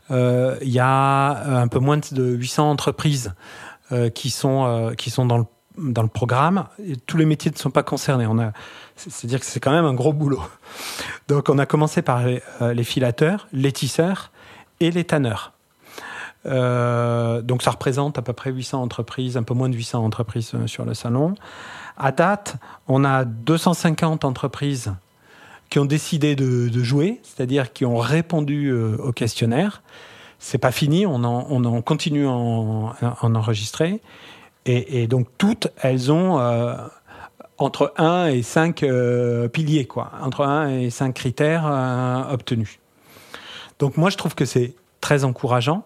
[0.09, 3.33] Euh, il y a un peu moins de 800 entreprises
[4.15, 5.43] qui sont qui sont dans le
[5.77, 6.65] dans le programme.
[7.07, 8.25] Tous les métiers ne sont pas concernés.
[8.25, 8.53] On a,
[8.95, 10.41] c'est-à-dire que c'est quand même un gros boulot.
[11.27, 14.31] Donc, on a commencé par les filateurs, les tisseurs
[14.79, 15.51] et les tanneurs.
[16.45, 20.85] donc, ça représente à peu près 800 entreprises, un peu moins de 800 entreprises sur
[20.85, 21.35] le salon.
[21.97, 22.55] À date,
[22.87, 24.93] on a 250 entreprises
[25.71, 29.81] qui ont décidé de, jouer, c'est-à-dire qui ont répondu euh, au questionnaire.
[30.37, 34.01] C'est pas fini, on en, continue à en, enregistrer.
[34.65, 36.75] Et, donc toutes, elles ont euh,
[37.57, 41.65] entre 1 et 5 euh, piliers, quoi, entre 1 et 5 critères
[42.31, 42.79] obtenus.
[43.79, 45.83] Donc moi, je trouve que c'est très encourageant.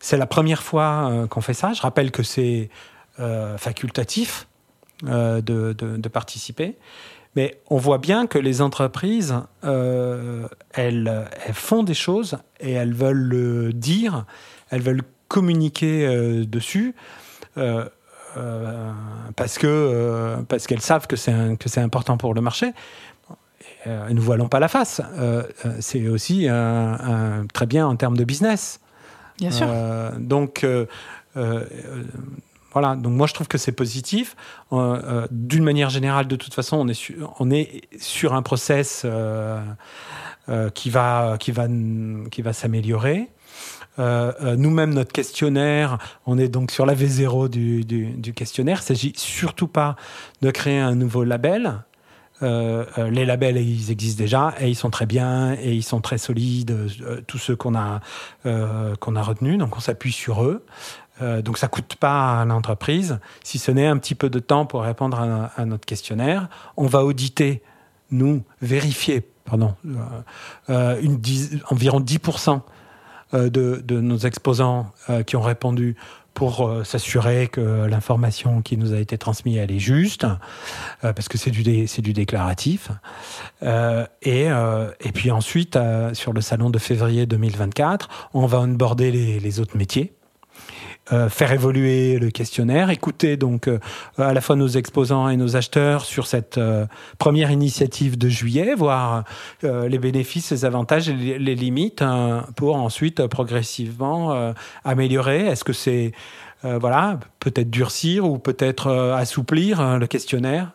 [0.00, 1.72] C'est la première fois qu'on fait ça.
[1.72, 2.70] Je rappelle que c'est
[3.58, 4.46] facultatif.
[5.04, 6.78] Euh, de, participer.
[7.34, 9.34] Mais on voit bien que les entreprises,
[9.64, 14.24] euh, elles, font des choses et elles veulent le dire,
[14.70, 16.94] elles veulent communiquer euh, dessus.
[17.54, 17.90] parce
[19.58, 22.72] que parce qu'elles savent que c'est que c'est important pour le marché.
[23.84, 25.02] ne nous voilons pas la face.
[25.80, 26.48] c'est aussi
[27.52, 28.80] très bien en termes de business.
[29.38, 29.68] Bien sûr.
[30.18, 30.64] donc
[32.76, 34.36] voilà, donc moi je trouve que c'est positif.
[34.70, 36.86] Euh, euh, d'une manière générale, de toute façon,
[37.40, 39.62] on est, sur un process euh,
[40.74, 41.38] qui va,
[42.52, 43.30] s'améliorer.
[43.98, 45.96] Nous-mêmes, notre questionnaire,
[46.26, 48.80] on est donc sur la V0 du, du, questionnaire.
[48.80, 49.96] Il ne s'agit surtout pas
[50.42, 51.82] de créer un nouveau label.
[52.42, 56.76] les labels, ils existent déjà et ils sont très bien et ils sont très solides,
[57.26, 58.00] tous ceux qu'on a,
[59.00, 60.62] qu'on a retenus, donc on s'appuie sur eux.
[61.22, 64.66] Euh, donc ça coûte pas à l'entreprise, si ce n'est un petit peu de temps
[64.66, 65.18] pour répondre
[65.56, 66.48] à, notre questionnaire.
[66.76, 67.62] On va auditer,
[68.10, 69.96] nous, vérifier, pardon, euh,
[70.70, 71.20] euh, une
[71.70, 72.60] environ 10%
[73.32, 74.92] de, nos exposants
[75.26, 75.96] qui ont répondu
[76.32, 80.26] pour s'assurer que l'information qui nous a été transmise elle est juste,
[81.00, 82.90] parce que c'est du, du déclaratif.
[83.62, 85.76] et, et puis ensuite,
[86.12, 90.15] sur le salon de février 2024, on va onboarder les, les autres métiers.
[91.12, 93.78] Euh, faire évoluer le questionnaire, écouter donc euh,
[94.18, 96.84] à la fois nos exposants et nos acheteurs sur cette euh,
[97.18, 99.22] première initiative de juillet, voir
[99.62, 104.52] les bénéfices, les avantages et les, limites hein, pour ensuite progressivement
[104.84, 105.46] améliorer.
[105.46, 106.12] Est-ce que c'est
[106.62, 110.72] voilà peut-être durcir ou peut-être assouplir le questionnaire?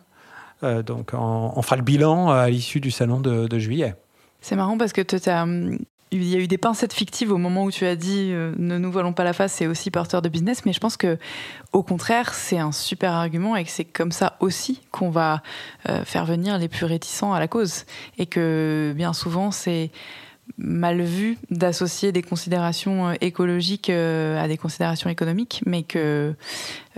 [0.61, 3.95] Donc on, fera le bilan à l'issue du salon de, de juillet.
[4.41, 5.77] C'est marrant parce que tu as hum,
[6.11, 8.77] il y a eu des pincettes fictives au moment où tu as dit euh, ne
[8.77, 11.17] nous voilons pas la face, c'est aussi porteur de business, mais je pense que
[11.71, 15.41] au contraire, c'est un super argument et que c'est comme ça aussi qu'on va
[15.89, 17.85] euh, faire venir les plus réticents à la cause.
[18.17, 19.89] Et que bien souvent, c'est
[20.57, 26.35] mal vu d'associer des considérations euh, écologiques à des considérations économiques, mais que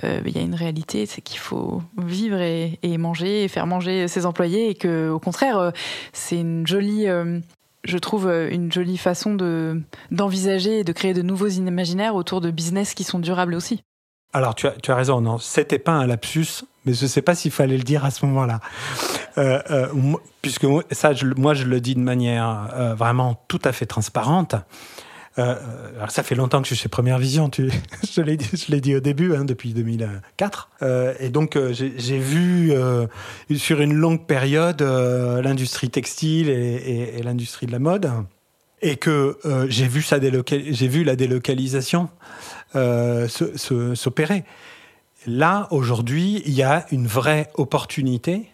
[0.02, 4.26] il y a une réalité, c'est qu'il faut vivre et, manger et faire manger ses
[4.26, 5.72] employés, et que au contraire,
[6.14, 7.08] c'est une jolie
[7.84, 9.82] je trouve une jolie façon de
[10.12, 13.84] d'envisager et de créer de nouveaux imaginaires autour de business qui sont durables aussi.
[14.34, 17.22] Alors, tu as, tu as raison, non, c'était pas un lapsus, mais je ne sais
[17.22, 18.62] pas s'il fallait le dire à ce moment-là.
[19.38, 19.88] Euh, euh,
[20.42, 24.56] puisque ça, je, moi, je le dis de manière euh, vraiment tout à fait transparente.
[25.36, 29.36] Alors, ça fait longtemps que je suis chez Première Vision, je l'ai dit, au début,
[29.36, 30.70] hein, depuis 2004.
[31.20, 32.72] et donc, j'ai vu
[33.56, 38.12] sur une longue période l'industrie textile et, l'industrie de la mode
[38.82, 42.10] et que j'ai vu, ça j'ai vu la délocalisation
[42.76, 44.46] euh, s'opérer.
[45.28, 48.50] Là, aujourd'hui, il y a une vraie opportunité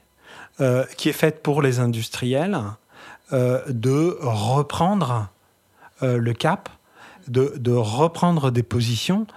[0.60, 2.60] euh, qui est faite pour les industriels
[3.32, 5.30] euh, de reprendre
[6.02, 6.70] le cap,
[7.28, 9.28] de, reprendre des positions,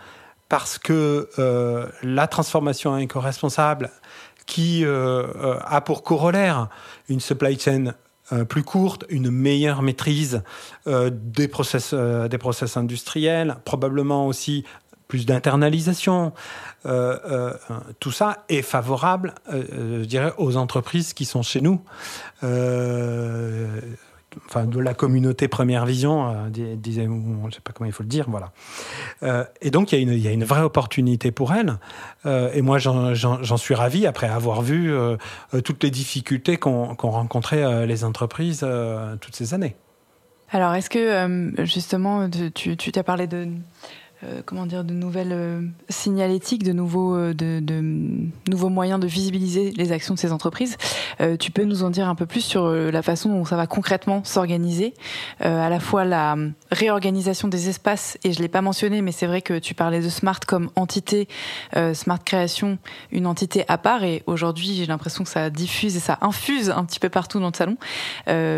[0.49, 1.29] parce que
[2.03, 3.91] la transformation éco-responsable,
[4.47, 6.69] qui a pour corollaire
[7.09, 7.95] une supply chain
[8.49, 10.43] plus courte, une meilleure maîtrise
[10.87, 11.95] des, process,
[12.77, 14.65] industriels, probablement aussi
[15.13, 16.33] plus d'internalisation.
[16.87, 17.53] Euh, euh,
[18.01, 21.85] tout ça est favorable, euh, aux entreprises qui sont chez nous.
[24.47, 28.09] Enfin, de la communauté Première Vision, disait, je ne sais pas comment il faut le
[28.09, 28.53] dire, voilà.
[29.61, 31.79] et donc, il y, y, a une vraie opportunité pour elles.
[32.25, 34.93] et moi, j'en suis ravi après avoir vu
[35.65, 38.67] toutes les difficultés qu'ont rencontrées les entreprises
[39.21, 39.77] toutes ces années.
[40.51, 43.47] Alors, est-ce que, justement, tu t'as parlé de euh,
[44.47, 47.61] comment dire, de nouvelles euh, signalétiques, de nouveaux, euh, de,
[48.49, 50.77] nouveaux moyens de visibiliser les actions de ces entreprises.
[51.39, 54.25] tu peux nous en dire un peu plus sur la façon dont ça va concrètement
[54.25, 54.95] s'organiser,
[55.41, 56.37] à la fois la
[56.71, 60.09] réorganisation des espaces, et je l'ai pas mentionné, mais c'est vrai que tu parlais de
[60.09, 61.29] Smart comme entité,
[61.95, 62.79] Smart Création,
[63.13, 66.85] une entité à part, et aujourd'hui j'ai l'impression que ça diffuse et ça infuse un
[66.85, 67.77] petit peu partout dans le salon.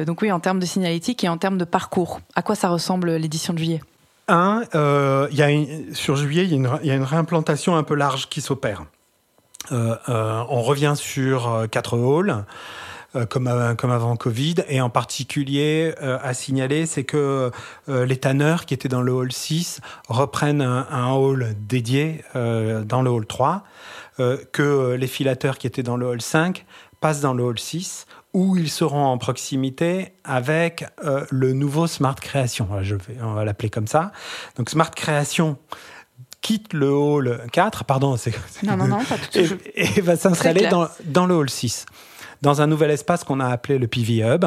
[0.04, 3.16] donc oui, en termes de signalétique et en termes de parcours, à quoi ça ressemble
[3.16, 3.80] l'édition de juillet?
[4.28, 5.48] Un, euh, y a
[5.94, 8.84] sur juillet, il y, a une réimplantation un peu large qui s'opère.
[9.72, 12.44] Euh, euh, on revient sur quatre halls.
[13.30, 13.48] Comme,
[13.78, 14.56] comme, avant Covid.
[14.68, 17.52] Et en particulier, à signaler, c'est que
[17.86, 23.10] les tanneurs qui étaient dans le hall 6 reprennent un, un hall dédié dans le
[23.10, 23.62] hall 3,
[24.18, 26.66] que les filateurs qui étaient dans le hall 5
[27.00, 32.16] passent dans le hall 6, où ils seront en proximité avec euh, le nouveau Smart
[32.16, 32.68] Création.
[32.82, 34.10] Je vais, on va l'appeler comme ça.
[34.56, 35.56] Donc Smart Création
[36.42, 40.66] quitte le hall 4, pardon, c'est non, non, non, pas tout et, et va s'installer
[40.66, 41.86] dans, dans, le hall 6,
[42.42, 44.44] dans un nouvel espace qu'on a appelé le PV Hub,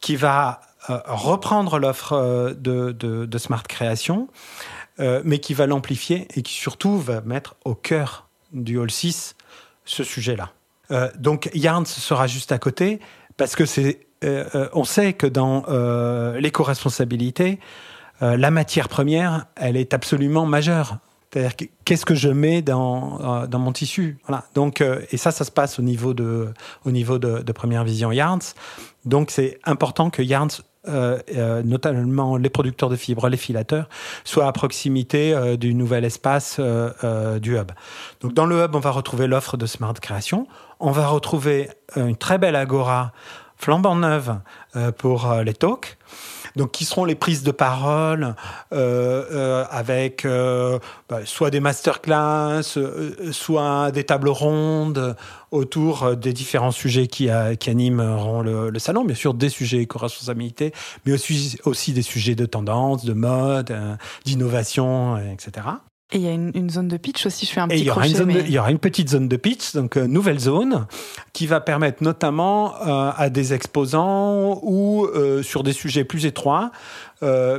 [0.00, 4.28] qui va euh, reprendre l'offre euh, de, de, de, Smart Création,
[5.24, 9.34] mais qui va l'amplifier et qui surtout va mettre au cœur du hall 6
[9.86, 10.50] ce sujet-là.
[10.90, 13.00] Euh, donc Yarns sera juste à côté
[13.36, 15.64] parce que c'est, euh, euh, on sait que dans
[16.38, 17.58] l'éco-responsabilité,
[18.20, 20.98] la matière première, elle est absolument majeure.
[21.32, 21.52] C'est-à-dire
[21.84, 24.18] qu'est-ce que je mets dans, dans mon tissu?
[24.26, 24.44] Voilà.
[24.54, 26.52] Donc et ça ça se passe au niveau de
[26.84, 28.54] au niveau de, première vision Yarns.
[29.06, 30.60] Donc c'est important que Yarns
[31.64, 33.88] notamment les producteurs de fibres, les filateurs,
[34.24, 37.72] soient à proximité du nouvel espace du hub.
[38.20, 40.46] Donc dans le hub, on va retrouver l'offre de Smart Création,
[40.80, 43.12] on va retrouver une très belle agora
[43.56, 44.40] flambant neuve
[44.96, 45.98] pour les talks
[46.56, 48.34] donc qui seront les prises de parole
[48.72, 50.78] euh, euh, avec euh,
[51.08, 52.62] bah, soit des masterclass,
[53.32, 55.16] soit des tables rondes
[55.50, 57.28] autour des différents sujets qui,
[57.58, 60.72] qui animeront le, salon, bien sûr des sujets éco-responsabilité,
[61.04, 63.74] mais aussi des sujets de tendance, de mode,
[64.24, 65.66] d'innovation, etc.
[66.12, 67.90] Et il y a une, zone de pitch aussi, je fais un petit il y,
[67.90, 70.86] aura une il y aura une petite zone de pitch, donc euh, nouvelle zone,
[71.32, 76.72] qui va permettre notamment euh, à des exposants ou euh, sur des sujets plus étroits,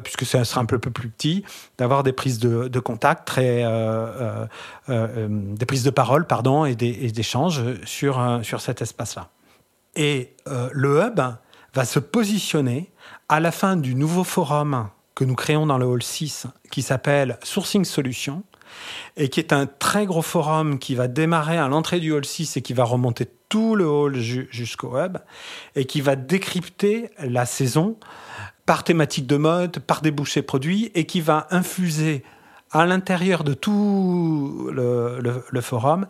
[0.04, 1.46] puisque ça sera un peu, plus petit,
[1.78, 3.64] d'avoir des prises de, contact, très,
[4.88, 9.30] des prises de parole pardon, et des, échanges sur, sur cet espace-là.
[9.96, 10.36] Et
[10.74, 11.22] le hub
[11.76, 12.92] va se positionner
[13.30, 17.38] à la fin du nouveau forum que nous créons dans le hall 6 qui s'appelle
[17.44, 18.44] Sourcing Solutions
[19.18, 22.58] et qui est un très gros forum qui va démarrer à l'entrée du hall 6
[22.58, 25.18] et qui va remonter tout le hall jusqu'au web
[25.76, 27.98] et qui va décrypter la saison
[28.66, 32.24] par thématique de mode, par débouchés produits et qui va infuser
[32.72, 36.08] à l'intérieur de tout le, forum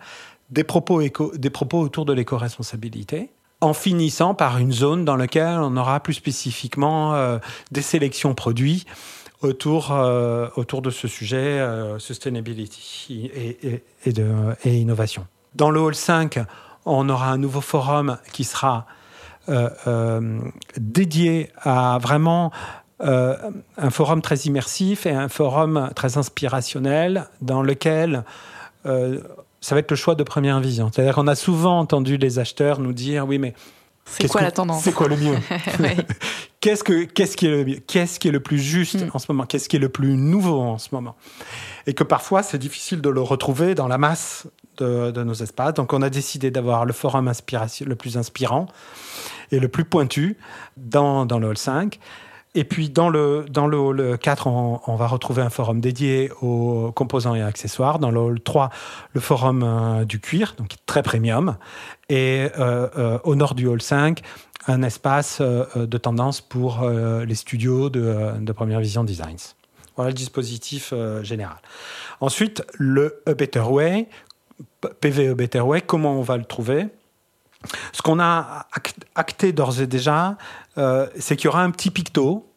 [0.51, 3.31] des propos, des propos autour de l'éco-responsabilité
[3.61, 7.39] en finissant par une zone dans laquelle on aura plus spécifiquement
[7.71, 8.85] des sélections produits
[9.41, 9.95] autour,
[10.55, 11.63] autour de ce sujet
[11.99, 15.27] sustainability et, et, innovation.
[15.53, 16.39] Dans le hall 5,
[16.85, 18.87] on aura un nouveau forum qui sera
[20.77, 22.51] dédié à vraiment
[23.03, 23.35] euh,
[23.77, 28.23] un forum très immersif et un forum très inspirationnel dans lequel
[28.85, 29.21] euh,
[29.61, 30.89] ça va être le choix de première vision.
[30.91, 33.53] C'est-à-dire qu'on a souvent entendu les acheteurs nous dire oui mais
[34.05, 35.37] c'est quoi la tendance C'est quoi le mieux
[36.59, 39.11] Qu'est-ce que qu'est-ce qui est le mieux Qu'est-ce qui est le plus juste mm.
[39.13, 39.45] en ce moment?
[39.45, 41.15] Qu'est-ce qui est le plus nouveau en ce moment?
[41.87, 44.47] Et que parfois c'est difficile de le retrouver dans la masse
[44.77, 45.75] de, de nos espaces.
[45.75, 48.67] Donc on a décidé d'avoir le forum inspiration le plus inspirant
[49.51, 50.37] et le plus pointu
[50.77, 51.99] dans, dans le hall 5
[52.53, 56.91] et puis dans le, dans le hall 4, on, va retrouver un forum dédié aux
[56.91, 57.97] composants et accessoires.
[57.97, 58.69] Dans le hall 3,
[59.13, 61.55] le forum euh, du cuir, donc très premium.
[62.09, 64.19] Et euh, euh, au nord du hall 5,
[64.67, 69.55] un espace de tendance pour les studios de, Première Vision Designs.
[69.95, 70.93] Voilà le dispositif
[71.23, 71.57] général.
[72.19, 74.07] Ensuite, le A Better Way,
[74.99, 76.89] PVE Better Way, comment on va le trouver?
[77.93, 78.67] Ce qu'on a
[79.15, 80.37] acté d'ores et déjà,
[80.77, 82.47] euh, c'est qu'il y aura un petit picto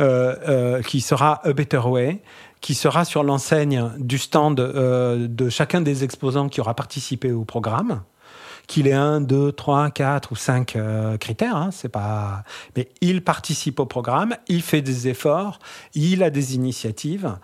[0.00, 2.22] euh, euh, qui sera A Better Way,
[2.60, 8.02] qui sera sur l'enseigne du stand de chacun des exposants qui aura participé au programme
[8.68, 10.78] qu'il ait un, deux, trois, quatre ou cinq
[11.18, 12.44] critères, hein, c'est pas.
[12.76, 15.58] Mais il participe au programme, il fait des efforts,
[15.94, 17.36] il a des initiatives.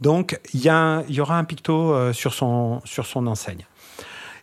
[0.00, 3.64] Donc il y, y, aura un picto sur son sur son enseigne.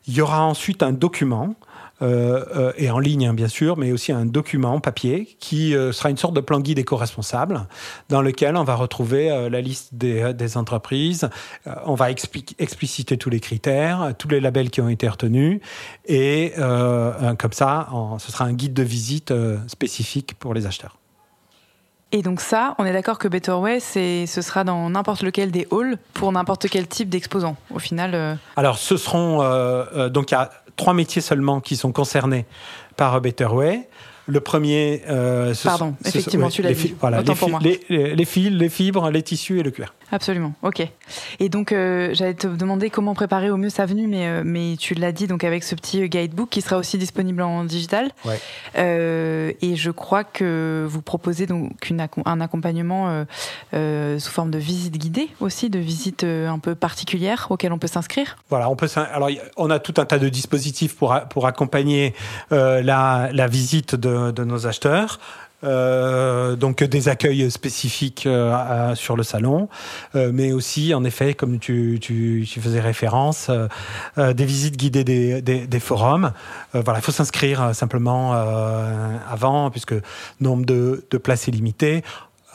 [0.08, 1.56] Il y aura ensuite un document
[2.02, 5.92] euh, euh, et en ligne hein, bien sûr, mais aussi un document papier qui euh,
[5.92, 7.68] sera une sorte de plan guide éco-responsable
[8.10, 11.30] dans lequel on va retrouver la liste des, des entreprises,
[11.86, 15.62] on va expliciter tous les critères, tous les labels qui ont été retenus
[16.06, 17.88] et comme ça,
[18.20, 19.34] ce sera un guide de visite
[19.68, 20.98] spécifique pour les acheteurs.
[22.12, 25.68] Et donc ça, on est d'accord que Better Way, ce sera dans n'importe lequel des
[25.72, 27.56] halls pour n'importe quel type d'exposant.
[27.74, 28.38] Au final.
[28.56, 29.38] Alors, ce seront
[30.10, 32.46] donc il y a trois métiers seulement qui sont concernés
[32.98, 33.88] par Better Way.
[34.28, 36.96] Le premier, euh, Pardon, effectivement, tu l'as dit.
[37.00, 37.22] Voilà,
[37.62, 39.94] les, les, les, fils, les fibres, les tissus et le cuir.
[40.12, 40.86] Absolument, ok.
[41.40, 44.76] Et donc, euh, j'allais te demander comment préparer au mieux sa venue, mais, euh, mais
[44.78, 48.12] tu l'as dit, donc avec ce petit guidebook qui sera aussi disponible en digital.
[48.26, 48.40] Ouais.
[49.62, 53.26] Et je crois que vous proposez donc une, un accompagnement
[53.74, 58.38] sous forme de visite guidée aussi, de visite un peu particulière auquel on peut s'inscrire.
[58.50, 58.88] Voilà, on peut.
[58.96, 62.14] Alors, on a tout un tas de dispositifs pour, pour accompagner
[62.52, 65.20] la, la visite de, de nos acheteurs.
[65.64, 69.70] Euh, donc des accueils spécifiques euh, sur le salon,
[70.16, 72.00] euh, mais aussi en effet, comme tu,
[72.60, 73.50] faisais référence,
[74.18, 76.32] des visites guidées des forums.
[76.74, 79.96] voilà, il faut s'inscrire simplement avant, puisque
[80.40, 82.04] nombre de, de places est limité.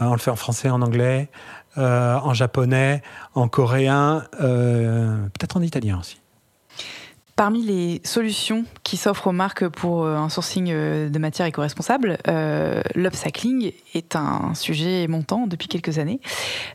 [0.01, 1.29] on le fait en français, en anglais,
[1.77, 3.03] en japonais,
[3.35, 6.19] en coréen, peut-être en italien aussi.
[7.37, 12.17] Parmi les solutions qui s'offrent aux marques pour euh, un sourcing euh, de matière éco-responsable,
[12.29, 16.19] euh, l'upcycling est un sujet montant depuis quelques années.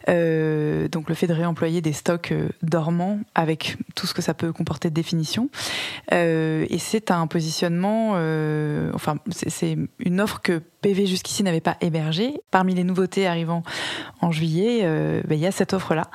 [0.08, 2.32] Donc le fait de réemployer des stocks
[2.62, 5.50] dormants avec tout ce que ça peut comporter de définition.
[6.12, 8.12] Et c'est un positionnement,
[8.94, 12.42] enfin c'est une offre que PV jusqu'ici n'avait pas hébergée.
[12.52, 13.64] Parmi les nouveautés arrivant
[14.20, 14.82] en juillet,
[15.28, 16.10] ben, il y a cette offre-là.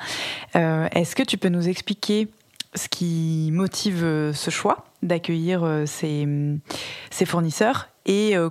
[0.53, 2.27] Est-ce que tu peux nous expliquer
[2.75, 6.27] ce qui motive euh, ce choix d'accueillir euh, ces,
[7.11, 8.49] ces, fournisseurs et euh,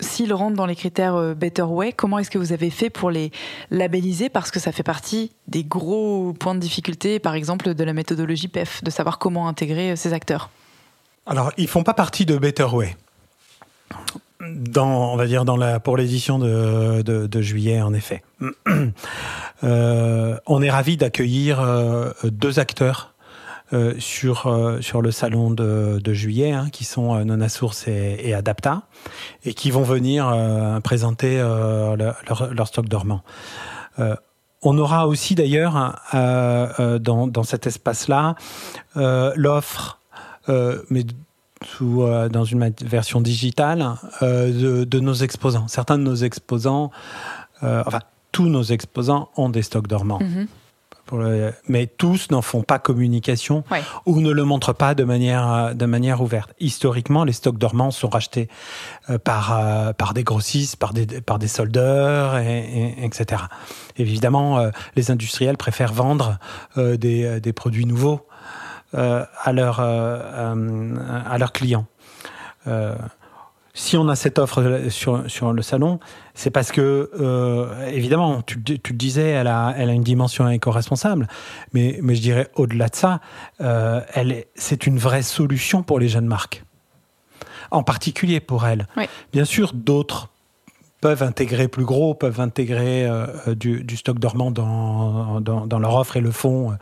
[0.00, 3.32] s'ils rentrent dans les critères Better Way, comment est-ce que vous avez fait pour les
[3.70, 4.28] labelliser?
[4.28, 8.46] Parce que ça fait partie des gros points de difficulté, par exemple, de la méthodologie
[8.46, 10.50] PEF, de savoir comment intégrer ces acteurs.
[11.26, 12.96] Alors, ils font pas partie de Better Way.
[14.40, 18.22] Dans, on va dire, dans la, pour l'édition de, de, juillet, en effet.
[19.62, 23.14] on est ravi d'accueillir deux acteurs
[23.98, 28.82] sur, euh, sur le salon de, juillet, hein, qui sont euh, Nona Source et, Adapta,
[29.44, 30.32] et qui vont venir
[30.82, 33.22] présenter leur, stock dormant.
[34.62, 38.34] On aura aussi d'ailleurs dans, dans, cet espace-là
[38.94, 40.00] l'offre,
[40.90, 41.04] mais
[41.64, 45.68] sous, dans une version digitale, de, de, nos exposants.
[45.68, 46.90] Certains de nos exposants,
[47.62, 48.00] enfin
[48.32, 50.20] tous nos exposants ont des stocks dormants.
[51.68, 53.64] Mais tous n'en font pas communication
[54.06, 56.52] ou ne le montrent pas de manière, de manière ouverte.
[56.60, 58.48] Historiquement, les stocks dormants sont rachetés
[59.10, 63.42] euh, par, euh, par des grossistes, par des, par des soldeurs, et, etc.
[63.96, 66.38] Évidemment, euh, les industriels préfèrent vendre
[66.76, 68.26] des, des produits nouveaux
[68.92, 70.54] à, leurs à
[71.38, 71.86] leurs clients.
[73.78, 76.00] Si on a cette offre sur, sur le salon,
[76.34, 80.48] c'est parce que, euh, évidemment, tu, tu, le disais, elle a, elle a une dimension
[80.48, 81.28] éco-responsable,
[81.72, 83.20] mais, mais je dirais au-delà de ça,
[83.60, 84.00] euh,
[84.56, 86.64] c'est une vraie solution pour les jeunes marques.
[87.70, 88.88] En particulier pour elle.
[89.32, 90.30] Bien sûr, d'autres
[91.00, 96.20] peuvent intégrer plus gros, peuvent intégrer euh, du, du, stock dormant dans, leur offre et
[96.20, 96.76] le font,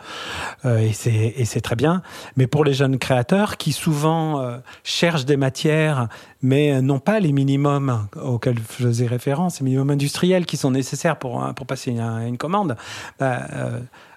[0.64, 2.02] euh, et c'est très bien.
[2.36, 6.08] Mais pour les jeunes créateurs qui souvent euh, cherchent des matières,
[6.42, 11.18] mais n'ont pas les minimums auxquels je faisais référence, les minimums industriels qui sont nécessaires
[11.18, 12.76] pour, pour passer une, commande,
[13.18, 13.46] bah,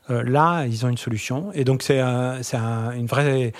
[0.09, 1.51] là, ils ont une solution.
[1.53, 3.53] Et donc, c'est un, une vraie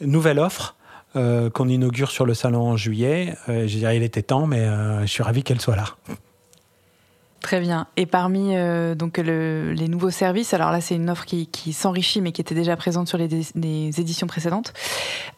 [0.00, 0.74] nouvelle offre
[1.16, 3.34] euh, qu'on inaugure sur le salon en juillet.
[3.48, 5.86] Euh, je dirais il était temps, mais euh, je suis ravi qu'elle soit là.
[7.40, 7.86] Très bien.
[7.96, 8.54] Et parmi
[8.96, 12.76] donc les nouveaux services, alors là c'est une offre qui, s'enrichit mais qui était déjà
[12.76, 13.32] présente sur les,
[14.00, 14.74] éditions précédentes.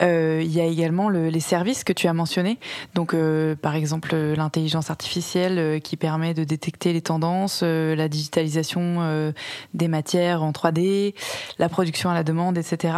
[0.00, 2.58] il y a également les services que tu as mentionnés.
[2.94, 3.14] Donc
[3.60, 9.32] par exemple l'intelligence artificielle qui permet de détecter les tendances, la digitalisation
[9.74, 11.14] des matières en 3D,
[11.58, 12.94] la production à la demande, etc.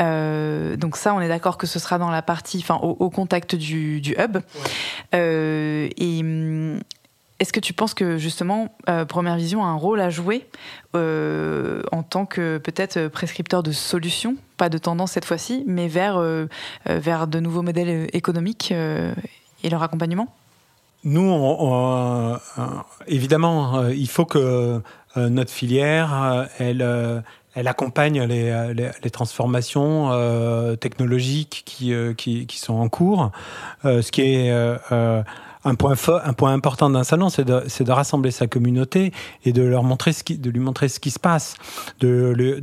[0.00, 3.54] Euh, donc ça, on est d'accord que ce sera dans la partie, enfin, au, contact
[3.54, 4.38] du, hub.
[5.14, 6.80] Euh, et hum,
[7.40, 10.46] est-ce que tu penses que justement, euh, Première Vision a un rôle à jouer
[10.94, 16.22] en tant que peut-être prescripteur de solutions, pas de tendance cette fois-ci, mais vers,
[16.86, 20.32] vers de nouveaux modèles économiques et leur accompagnement?
[21.02, 21.28] Nous,
[23.08, 24.80] évidemment, il faut que
[25.16, 27.24] notre filière, elle
[27.54, 33.30] elle accompagne les, les, transformations euh, technologiques qui, euh, qui, qui, sont en cours,
[33.84, 34.52] euh, ce qui est
[35.64, 35.94] un point,
[36.24, 39.12] un point important d'un salon, c'est de, de, rassembler sa communauté
[39.44, 41.54] et de leur montrer ce qui, de lui montrer ce qui se passe,
[42.00, 42.60] de, de,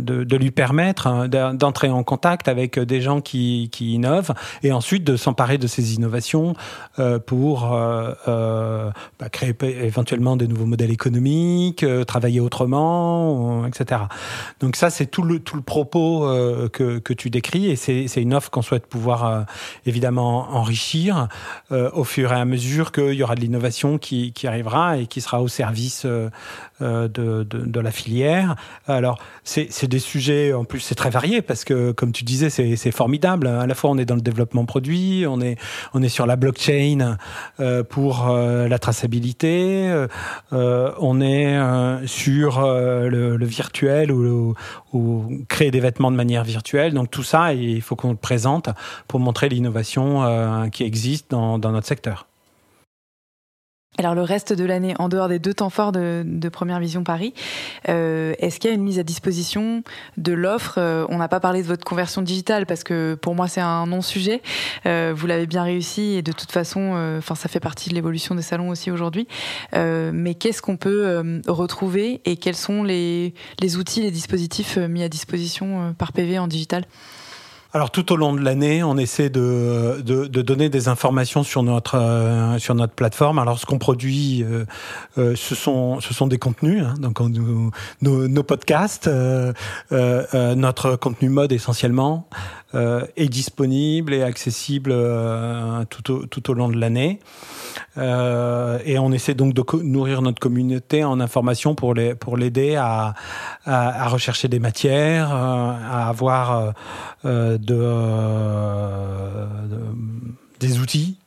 [0.00, 4.32] de, de lui permettre hein, d'entrer en contact avec des gens qui, qui innovent
[4.62, 6.54] et ensuite de s'emparer de ces innovations
[6.98, 14.02] euh, pour euh, euh, bah, créer éventuellement des nouveaux modèles économiques, euh, travailler autrement, etc.
[14.60, 18.22] Donc ça, c'est tout le, tout le propos euh, que, que tu décris et c'est
[18.22, 19.42] une offre qu'on souhaite pouvoir euh,
[19.86, 21.28] évidemment enrichir.
[21.72, 25.20] Euh, au fur et à mesure qu'il y aura de l'innovation qui, arrivera et qui
[25.20, 26.06] sera au service
[26.82, 28.56] euh, euh, de, la filière.
[28.88, 32.90] Alors, c'est des sujets, en plus, c'est très varié parce que, comme tu disais, c'est
[32.90, 33.46] formidable.
[33.46, 35.56] À la fois, on est dans le développement produit, on est,
[35.92, 37.16] on est sur la blockchain
[37.90, 40.06] pour la traçabilité,
[40.50, 44.54] on est sur le, virtuel ou,
[45.48, 46.94] créer des vêtements de manière virtuelle.
[46.94, 48.70] Donc, tout ça, il faut qu'on le présente
[49.06, 52.26] pour montrer l'innovation qui existe dans notre secteur.
[53.96, 57.32] Alors le reste de l'année, en dehors des deux temps forts de, Première Vision Paris,
[57.88, 59.82] euh, est-ce qu'il y a une mise à disposition
[60.16, 63.46] de l'offre euh, On n'a pas parlé de votre conversion digitale parce que pour moi
[63.46, 64.42] c'est un non-sujet.
[64.86, 68.34] Euh, vous l'avez bien réussi et de toute façon, enfin ça fait partie de l'évolution
[68.34, 69.28] des salons aussi aujourd'hui.
[69.72, 75.08] mais qu'est-ce qu'on peut retrouver et quels sont les, les outils, les dispositifs mis à
[75.08, 76.84] disposition par PV en digital?
[77.74, 81.64] Alors tout au long de l'année, on essaie de, de, de, donner des informations sur
[81.64, 83.40] notre euh, sur notre plateforme.
[83.40, 84.64] Alors ce qu'on produit, euh,
[85.18, 89.10] euh, ce sont ce sont des contenus, hein, donc nos, nos, podcasts,
[89.90, 92.28] notre contenu mode essentiellement
[92.72, 94.94] est disponible et accessible
[95.90, 97.18] tout au, tout au long de l'année.
[97.98, 102.76] Euh, et on essaie donc de nourrir notre communauté en information pour les pour l'aider
[102.76, 103.14] à,
[103.64, 106.74] à, rechercher des matières, euh, à avoir
[107.24, 107.84] euh, de,
[110.60, 111.18] des outils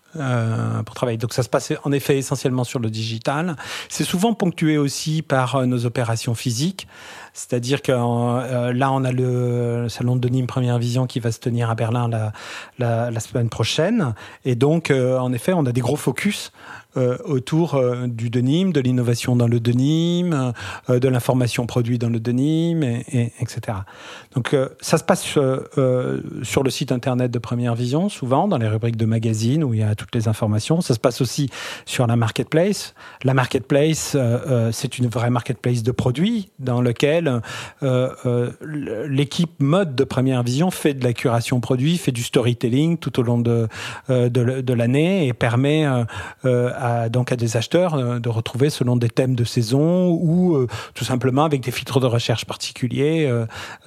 [0.85, 1.19] pour travailler.
[1.19, 3.55] Donc ça se passe en effet essentiellement sur le digital.
[3.87, 6.87] C'est souvent ponctué aussi par nos opérations physiques.
[7.37, 11.69] C'est-à-dire que là, on a le, salon de Nîmes Première Vision qui va se tenir
[11.69, 12.09] à Berlin
[12.79, 14.15] la, semaine prochaine.
[14.43, 16.51] Et donc, en effet, on a des gros focus
[16.97, 20.53] euh, autour euh, du denim, de l'innovation dans le denim,
[20.89, 23.79] euh, de l'information produite dans le denim, et, etc.
[24.33, 28.97] Donc ça se passe sur le site internet de Première Vision, souvent dans les rubriques
[28.97, 30.81] de magazines où il y a toutes les informations.
[30.81, 31.49] Ça se passe aussi
[31.85, 32.93] sur la marketplace.
[33.23, 34.15] La marketplace,
[34.71, 37.26] c'est une vraie marketplace de produits dans lequel
[38.61, 43.23] l'équipe mode de Première Vision fait de la curation produit, fait du storytelling tout au
[43.23, 43.67] long de,
[44.09, 49.09] de, de l'année et permet à donc à des acheteurs euh, de retrouver selon des
[49.09, 53.29] thèmes de saison ou euh, tout simplement avec des filtres de recherche particuliers,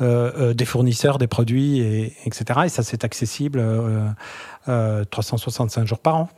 [0.01, 2.61] euh, des fournisseurs, des produits, et, etc.
[2.65, 3.63] Et ça, c'est accessible
[4.67, 6.29] 365 jours par an.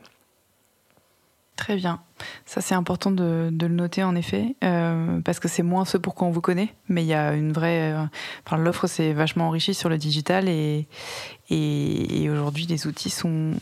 [1.57, 2.01] Très bien.
[2.47, 6.27] Ça, c'est important de, le noter en effet, parce que c'est moins ce pour quoi
[6.27, 7.95] on vous connaît, mais il y a une vraie.
[8.47, 10.87] enfin, l'offre s'est vachement enrichie sur le digital et,
[12.31, 13.53] aujourd'hui, les outils sont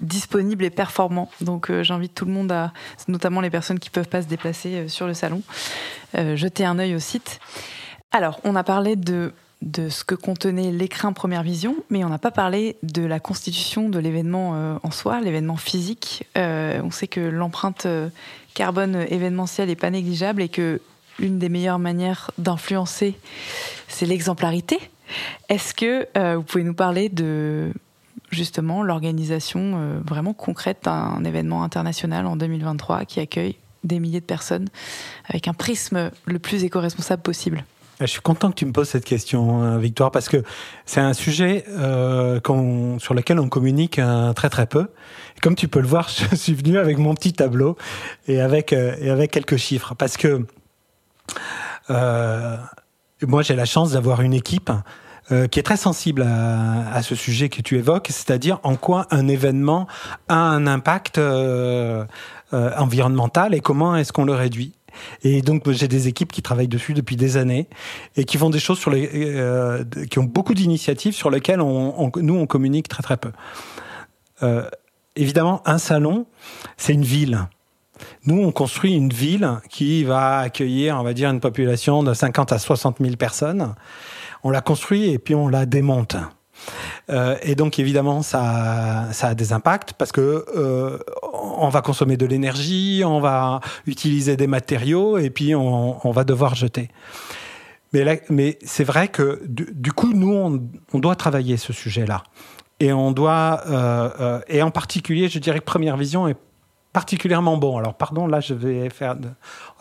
[0.00, 1.30] disponible et performant.
[1.40, 2.72] Donc j'invite tout le monde à,
[3.06, 5.42] notamment les personnes qui peuvent pas se déplacer sur le salon,
[6.14, 7.38] jeter un œil au site.
[8.10, 9.32] Alors, on a parlé de
[9.62, 13.88] de ce que contenait l'écran Première Vision, mais on n'a pas parlé de la constitution
[13.88, 16.26] de l'événement euh, en soi, l'événement physique.
[16.36, 18.08] Euh, on sait que l'empreinte euh,
[18.54, 20.80] carbone événementielle n'est pas négligeable et que
[21.20, 23.14] une des meilleures manières d'influencer,
[23.86, 24.78] c'est l'exemplarité.
[25.50, 27.70] Est-ce que vous pouvez nous parler de
[28.30, 34.68] justement l'organisation vraiment concrète d'un événement international en 2023 qui accueille des milliers de personnes
[35.28, 37.62] avec un prisme le plus éco-responsable possible?
[38.06, 40.42] Je suis content que tu me poses cette question, hein, Victoire, parce que
[40.86, 42.40] c'est un sujet euh,
[42.98, 44.88] sur lequel on communique euh, très très peu.
[45.42, 47.76] comme tu peux le voir, je suis venu avec mon petit tableau
[48.28, 50.46] et avec, euh, quelques chiffres, parce que
[51.88, 54.70] moi j'ai la chance d'avoir une équipe
[55.50, 59.28] qui est très sensible à, à, ce sujet que tu évoques, c'est-à-dire en quoi un
[59.28, 59.86] événement
[60.28, 61.18] a un impact
[62.52, 64.74] environnemental et comment est-ce qu'on le réduit.
[65.22, 67.68] Et donc j'ai des équipes qui travaillent dessus depuis des années
[68.16, 72.34] et qui font des choses sur les, euh, qui ont beaucoup d'initiatives sur lesquelles nous
[72.34, 73.32] on communique très très peu.
[74.42, 74.68] Euh,
[75.16, 76.26] évidemment, un salon,
[76.76, 77.46] c'est une ville.
[78.24, 82.52] Nous, on construit une ville qui va accueillir, on va dire, une population de 50
[82.52, 83.74] à 60 000 personnes.
[84.42, 86.16] On la construit et puis on la démonte.
[87.10, 90.98] Euh, et donc évidemment, ça, ça a des impacts parce que euh,
[91.32, 96.24] on va consommer de l'énergie, on va utiliser des matériaux et puis on, on va
[96.24, 96.88] devoir jeter.
[97.92, 100.62] Mais, mais c'est vrai que du, coup, nous, on,
[100.94, 102.22] on, doit travailler ce sujet-là.
[102.80, 106.36] Et on doit, euh, et en particulier, je dirais que Première Vision est
[106.92, 107.78] particulièrement bon.
[107.78, 109.28] Alors, pardon, là, je vais faire de,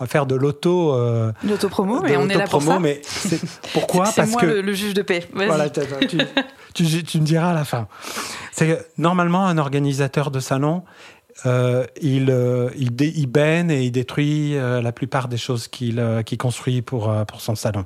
[0.05, 0.93] faire de l'auto.
[0.93, 2.79] Euh, L'auto-promo, mais on est là pour ça.
[2.79, 3.01] Mais
[3.73, 4.03] pourquoi?
[4.15, 5.27] Parce moi que le, le, juge de paix.
[5.33, 5.81] Voilà, tu,
[6.73, 7.87] tu, me diras à la fin.
[8.51, 10.83] C'est normalement, un organisateur de salon,
[11.45, 16.21] euh, il, euh, il, baigne et il détruit euh, la plupart des choses qu'il euh,
[16.37, 17.85] construit pour, pour son salon.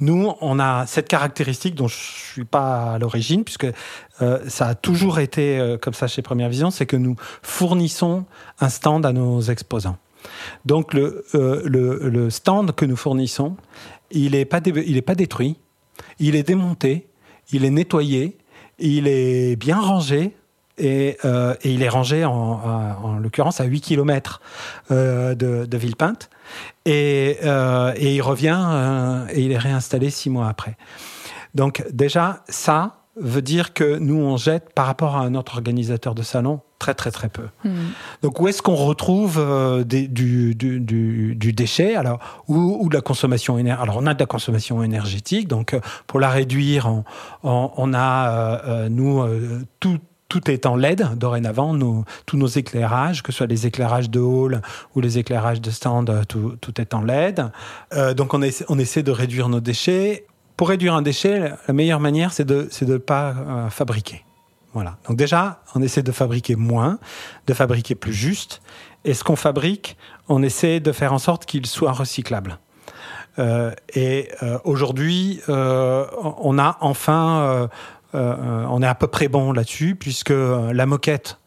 [0.00, 3.66] Nous, on a cette caractéristique dont je suis pas à l'origine, puisque
[4.18, 8.26] ça a toujours été comme ça chez Première Vision, c'est que nous fournissons
[8.60, 9.96] un stand à nos exposants.
[10.66, 13.56] Donc le, le, stand que nous fournissons,
[14.10, 15.56] il n'est pas, pas détruit,
[16.18, 17.08] il est démonté,
[17.52, 18.38] il est nettoyé,
[18.78, 20.36] il est bien rangé,
[20.78, 24.40] et, euh, il est rangé en, en, l'occurrence à 8 km
[24.90, 26.28] euh, de, Villepinte
[26.84, 30.76] et, euh, et il revient et il est réinstallé six mois après.
[31.54, 36.14] Donc déjà, ça veut dire que nous, on jette par rapport à un autre organisateur
[36.14, 37.44] de salon très très très peu.
[37.64, 37.70] Mmh.
[38.22, 42.18] Donc où est-ce qu'on retrouve euh, des, du, du, du, du, déchet alors
[42.48, 45.80] ou, ou, de la consommation énergétique Alors on a de la consommation énergétique, donc euh,
[46.06, 47.04] pour la réduire, on,
[47.42, 48.30] on, on a
[48.66, 49.24] euh, nous
[49.80, 49.98] tout
[50.28, 54.20] tout est en LED dorénavant, nos, tous nos éclairages, que ce soit les éclairages de
[54.20, 54.60] hall
[54.94, 57.44] ou les éclairages de stand, tout, tout est en LED.
[57.94, 60.26] Euh, donc on, on essaie de réduire nos déchets.
[60.56, 64.24] Pour réduire un déchet, la meilleure manière, c'est de ne pas euh, fabriquer.
[64.72, 64.96] Voilà.
[65.08, 66.98] Donc déjà, on essaie de fabriquer moins,
[67.46, 68.60] de fabriquer plus juste.
[69.04, 69.96] Et ce qu'on fabrique,
[70.28, 72.58] on essaie de faire en sorte qu'il soit recyclable.
[73.38, 77.68] Euh, et euh, aujourd'hui, on a enfin
[78.12, 81.38] on est à peu près bon là-dessus, puisque la moquette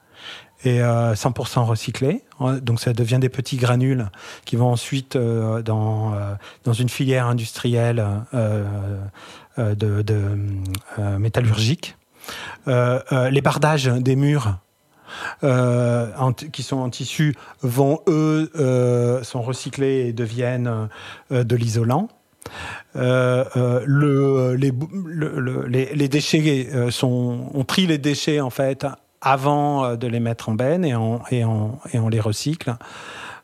[0.64, 2.24] est 100% euh, recyclée.
[2.40, 4.10] Donc ça devient des petits granules
[4.46, 6.14] qui vont ensuite dans,
[6.64, 8.06] dans une filière industrielle
[9.58, 10.38] de, de
[11.18, 11.98] métallurgique.
[12.68, 14.58] les bardages des murs
[15.44, 20.90] euh, en, qui sont en tissu vont eux euh, sont recyclés et deviennent
[21.32, 22.10] euh, de l'isolant.
[22.96, 24.72] Euh, euh, le, les,
[25.06, 28.86] le, les, les, déchets euh, sont, on trie les déchets en fait
[29.22, 32.76] avant de les mettre en benne et on, et on, et on les recycle.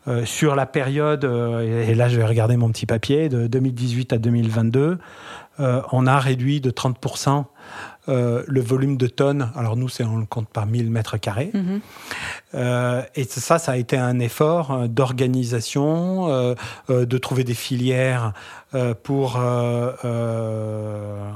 [0.07, 4.19] Euh, sur la période, et là je vais regarder mon petit papier, de 2018 à
[4.19, 4.99] 2022,
[5.59, 7.45] euh, on a réduit de 30%
[8.07, 9.51] euh, le volume de tonnes.
[9.55, 11.51] Alors nous, on le compte par 1000 mètres carrés.
[11.53, 11.77] Mmh.
[12.53, 16.55] Euh, et ça, ça a été un effort euh, d'organisation, euh,
[16.89, 18.33] euh, de trouver des filières
[19.03, 19.39] pour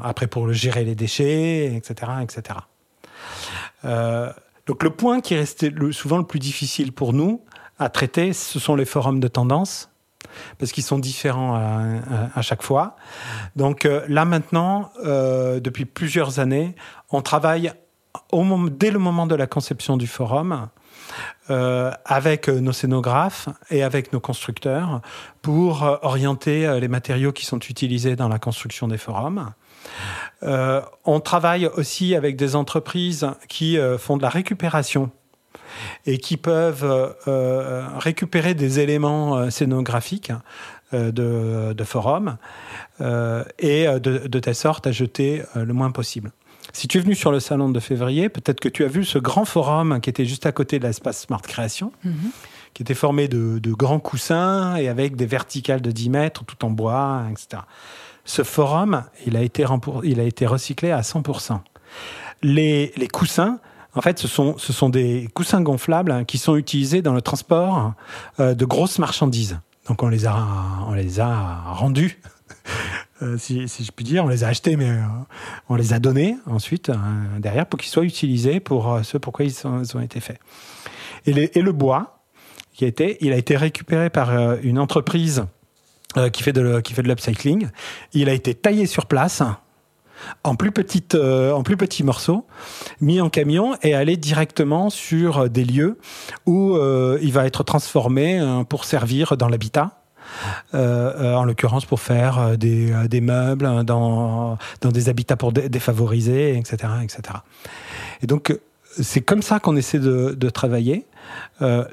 [0.03, 2.59] après pour gérer les déchets, etc., etc.
[3.83, 7.41] donc le point qui le, souvent le plus difficile pour nous
[7.79, 9.89] à traiter, ce sont les forums de tendance
[10.59, 12.95] parce qu'ils sont différents à, chaque fois.
[13.55, 16.75] Donc euh, là maintenant, euh, depuis plusieurs années,
[17.09, 17.71] on travaille
[18.71, 20.69] dès le moment de la conception du forum
[21.47, 25.01] avec nos scénographes et avec nos constructeurs
[25.41, 29.51] pour orienter les matériaux qui sont utilisés dans la construction des forums.
[30.41, 35.11] On travaille aussi avec des entreprises qui font de la récupération
[36.05, 37.15] et qui peuvent
[37.97, 40.31] récupérer des éléments scénographiques
[40.93, 42.37] de, de forums
[43.01, 46.31] et de, de, telle sorte à jeter le moins possible.
[46.73, 49.17] Si tu es venu sur le salon de février, peut-être que tu as vu ce
[49.17, 52.31] grand forum qui était juste à côté de l'espace Smart Création, mhm.
[52.73, 56.69] qui était formé de, grands coussins et avec des verticales de 10 mètres, tout en
[56.69, 57.63] bois, etc.
[58.29, 61.61] Ce forum, il a été, recyclé à 100%.
[62.43, 63.57] Les, coussins,
[63.95, 67.93] en fait, ce sont, des coussins gonflables hein, qui sont utilisés dans le transport
[68.39, 69.57] euh, de grosses marchandises.
[69.87, 70.35] Donc on les a,
[71.73, 72.21] rendus
[73.23, 74.23] euh, si, je puis dire.
[74.25, 75.01] On les a achetés, mais euh,
[75.67, 76.95] on les a donnés ensuite, euh,
[77.39, 80.39] derrière, pour qu'ils soient utilisés pour ce pourquoi ils, ont été faits.
[81.25, 82.21] Et, le bois,
[82.73, 84.29] qui a été, il a été récupéré par
[84.61, 85.47] une entreprise
[86.33, 87.69] qui fait de, qui fait de l'upcycling.
[88.13, 89.43] Il a été taillé sur place
[90.43, 92.45] en plus petites, en plus petits morceaux,
[92.99, 95.99] mis en camion et allé directement sur des lieux
[96.45, 96.77] où
[97.21, 99.99] il va être transformé pour servir dans l'habitat
[100.73, 105.35] euh, euh, en l'occurrence pour faire euh, des, des meubles hein, dans, dans des habitats
[105.35, 107.21] pour défavorisés, etc., etc.
[108.21, 108.57] Et donc,
[108.97, 111.05] c'est comme ça qu'on essaie de, travailler.
[111.61, 111.83] Euh,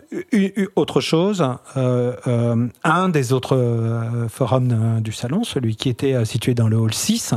[0.76, 1.46] autre chose,
[1.76, 6.94] euh, euh, un des autres forums du salon, celui qui était situé dans le hall
[6.94, 7.34] 6,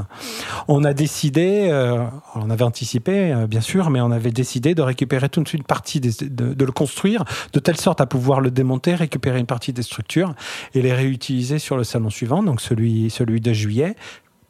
[0.67, 1.69] on a décidé,
[2.35, 6.65] on avait anticipé bien sûr, mais on avait décidé de récupérer une partie, de, de,
[6.65, 10.33] le construire de telle sorte à pouvoir le démonter, récupérer une partie des structures
[10.73, 13.95] et les réutiliser sur le salon suivant, donc celui, celui de juillet,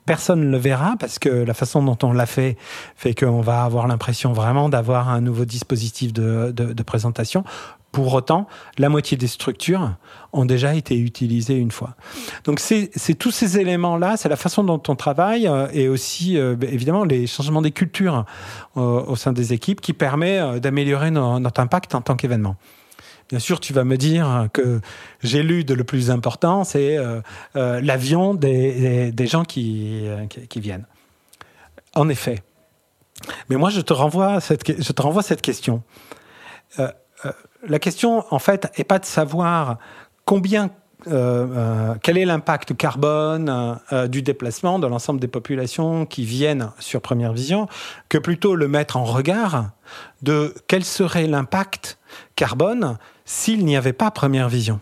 [0.10, 2.58] personne ne le verra parce que la façon dont on l'a fait
[2.96, 7.44] fait qu'on va avoir l'impression vraiment d'avoir un nouveau dispositif de, présentation.
[7.92, 8.48] Pour autant,
[8.80, 9.94] la moitié des structures
[10.34, 11.92] ont déjà été utilisées une fois.
[12.44, 16.56] Donc c'est tous ces éléments-là, c'est la façon dont on travaille euh, et aussi euh,
[16.64, 18.26] évidemment les changements des cultures
[18.78, 22.56] euh, au sein des équipes qui permet d'améliorer notre impact en tant qu'événement.
[23.30, 24.82] Bien sûr, tu vas me dire que
[25.22, 27.22] j'ai lu de le plus important, c'est euh,
[27.56, 30.04] euh, l'avion des, gens qui,
[30.50, 30.88] qui, viennent.
[31.94, 32.42] En effet.
[33.50, 35.84] Mais moi, je te renvoie cette, je te renvoie cette question.
[36.80, 36.88] Euh,
[37.68, 39.78] la question, en fait, n'est pas de savoir
[40.26, 40.72] combien
[41.06, 43.80] quel est l'impact carbone
[44.10, 47.70] du déplacement de l'ensemble des populations qui viennent sur Première Vision,
[48.10, 49.70] que plutôt le mettre en regard
[50.22, 51.98] de quel serait l'impact
[52.36, 54.80] carbone s'il n'y avait pas première vision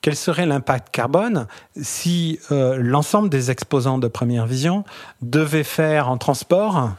[0.00, 1.46] Quel serait l'impact carbone
[1.80, 4.84] si euh, l'ensemble des exposants de première vision
[5.22, 6.90] devaient faire en transport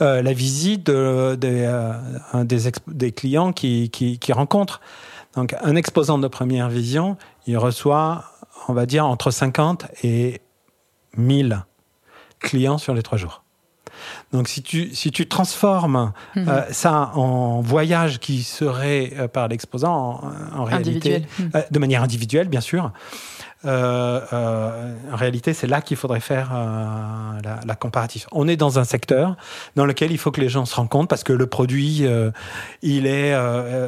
[0.00, 4.80] euh, la visite euh, des, clients qui, qui, rencontrent
[5.34, 7.16] Donc un exposant de première vision,
[7.46, 8.24] il reçoit,
[8.68, 10.40] on va dire, entre 50 et
[11.16, 11.64] 1000
[12.38, 13.42] clients sur les trois jours.
[14.32, 16.48] Donc si tu, si tu transformes mhm.
[16.48, 20.22] euh, ça en voyage qui serait euh, par l'exposant
[20.54, 21.22] en, réalité,
[21.54, 22.92] euh, de manière individuelle bien sûr,
[23.64, 28.26] en réalité c'est là qu'il faudrait faire la, la, comparatif.
[28.32, 29.36] On est dans un secteur
[29.76, 32.04] dans lequel il faut que les gens se rencontrent parce que le produit,
[32.82, 33.36] il est,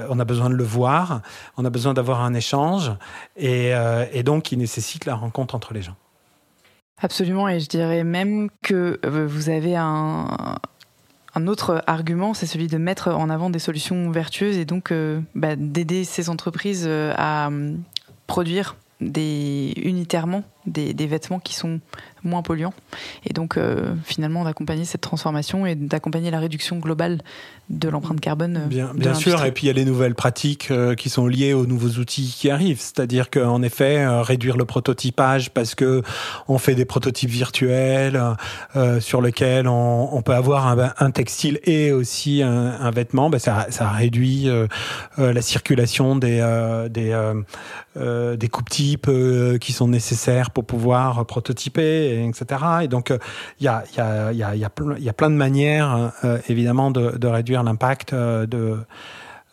[0.09, 1.23] on a besoin de le voir,
[1.57, 2.93] on a besoin d'avoir un échange
[3.37, 3.73] et,
[4.13, 5.97] et donc il nécessite la rencontre entre les gens.
[7.01, 10.57] Absolument, et je dirais même que euh, vous avez un,
[11.47, 15.57] autre argument, c'est celui de mettre en avant des solutions vertueuses et donc euh, bah,
[15.57, 17.51] d'aider ces entreprises euh, à
[18.27, 21.81] produire des, unitairement des, vêtements qui sont
[22.25, 22.75] moins polluants.
[23.25, 23.59] Et donc,
[24.05, 27.21] finalement, d'accompagner cette transformation et d'accompagner la réduction globale
[27.71, 28.63] de l'empreinte carbone.
[28.65, 31.27] Euh, bien, bien sûr, et puis il y a les nouvelles pratiques euh, qui sont
[31.27, 32.81] liées aux nouveaux outils qui arrivent.
[32.81, 36.03] C'est-à-dire qu'en effet, euh, réduire le prototypage parce que
[36.49, 38.21] on fait des prototypes virtuels
[39.01, 40.67] sur lesquels on, peut avoir
[40.99, 44.49] un, textile et aussi un, vêtement, ben ça, ça, réduit
[45.19, 46.41] la circulation des
[46.91, 47.33] des,
[48.37, 49.11] des coupes types
[49.61, 52.63] qui sont nécessaires pour pouvoir prototyper, etc.
[52.83, 53.13] Et donc
[53.61, 56.13] il y a y a y a, y a plein de manières
[56.49, 58.79] évidemment de, réduire l'impact euh, de,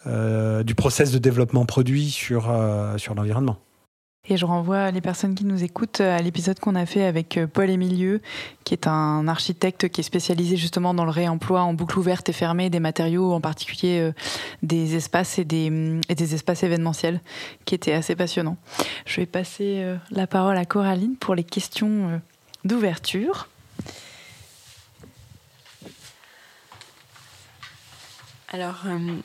[0.07, 3.57] euh, du process de développement produit sur, euh, sur l'environnement.
[4.29, 7.71] Et je renvoie les personnes qui nous écoutent à l'épisode qu'on a fait avec Paul
[7.71, 8.21] Émilieux,
[8.63, 12.33] qui est un architecte qui est spécialisé justement dans le réemploi en boucle ouverte et
[12.33, 14.11] fermée des matériaux, en particulier
[14.61, 17.19] des espaces et des, et des espaces événementiels,
[17.65, 18.57] qui était assez passionnant.
[19.07, 22.21] Je vais passer la parole à Coraline pour les questions
[22.63, 23.47] d'ouverture.
[28.53, 29.21] Alors, euh,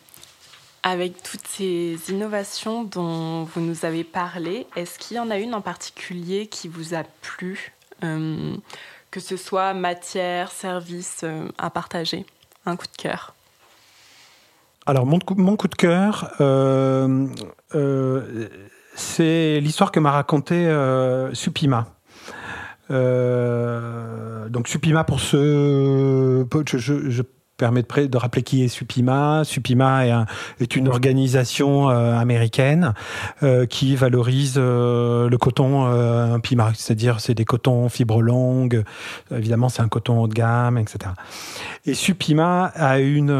[0.86, 5.52] avec toutes ces innovations dont vous nous avez parlé, est-ce qu'il y en a une
[5.52, 7.72] en particulier qui vous a plu
[8.04, 8.54] euh,
[9.10, 12.24] Que ce soit matière, service euh, à partager
[12.66, 13.34] Un coup de cœur?
[14.86, 17.26] Alors, mon, mon, coup de cœur, euh,
[18.94, 20.72] c'est l'histoire que m'a racontée
[21.32, 21.95] Supima.
[22.90, 26.46] Donc Supima, pour ce...
[26.66, 27.22] Je, je,
[27.56, 29.42] permet de, rappeler qui est Supima.
[29.44, 30.26] Supima
[30.60, 32.92] est, une organisation euh, américaine
[33.42, 38.84] euh, qui valorise euh, le coton Pima, c'est-à-dire c'est des cotons fibres longues.
[39.34, 41.12] Évidemment, c'est un coton haut de gamme, etc.
[41.86, 43.32] Et Supima a une,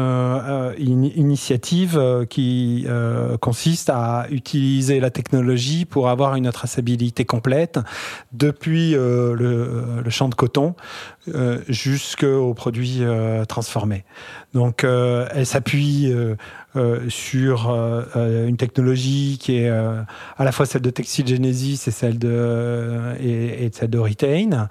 [0.77, 2.87] initiative qui
[3.41, 7.79] consiste à utiliser la technologie pour avoir une traçabilité complète
[8.31, 10.75] depuis le, champ de coton
[11.67, 13.03] jusqu'aux produits
[13.47, 14.05] transformés.
[14.53, 16.13] Donc, euh, elle s'appuie
[17.09, 17.69] sur
[18.15, 20.05] une technologie qui est à
[20.43, 24.67] la fois celle de Textile Genesis et celle de, et, celle de Retain.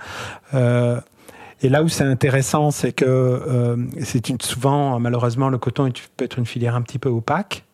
[1.62, 6.46] Et là où c'est intéressant, c'est que c'est souvent, malheureusement, le coton peut être une
[6.46, 7.64] filière un petit peu opaque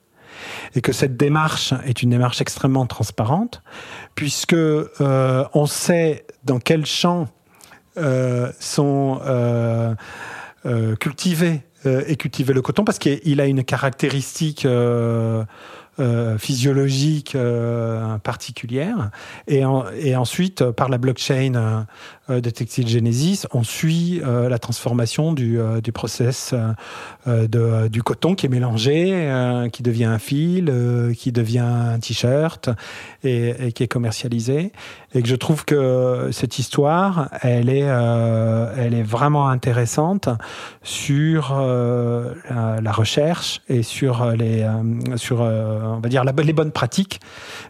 [0.74, 3.62] et que cette démarche est une démarche extrêmement transparente,
[4.14, 4.56] puisque
[4.98, 7.28] on sait dans quel champ
[7.98, 9.20] euh, sont
[10.66, 14.64] euh, euh, cultivés et cultiver le coton parce qu'il a une caractéristique
[16.01, 19.10] euh, physiologique euh, particulière.
[19.47, 21.85] Et, ensuite, par la blockchain
[22.31, 26.55] euh, de Textile Genesis, on suit la transformation du, du process
[27.27, 30.73] de, du coton qui est mélangé, qui devient un fil,
[31.19, 32.70] qui devient un t-shirt
[33.23, 34.73] et, et, qui est commercialisé.
[35.14, 40.28] Et que je trouve que cette histoire, elle est, elle est vraiment intéressante
[40.82, 44.66] sur la, la, recherche et sur les
[45.16, 45.43] sur
[45.85, 47.21] on va dire, les bonnes pratiques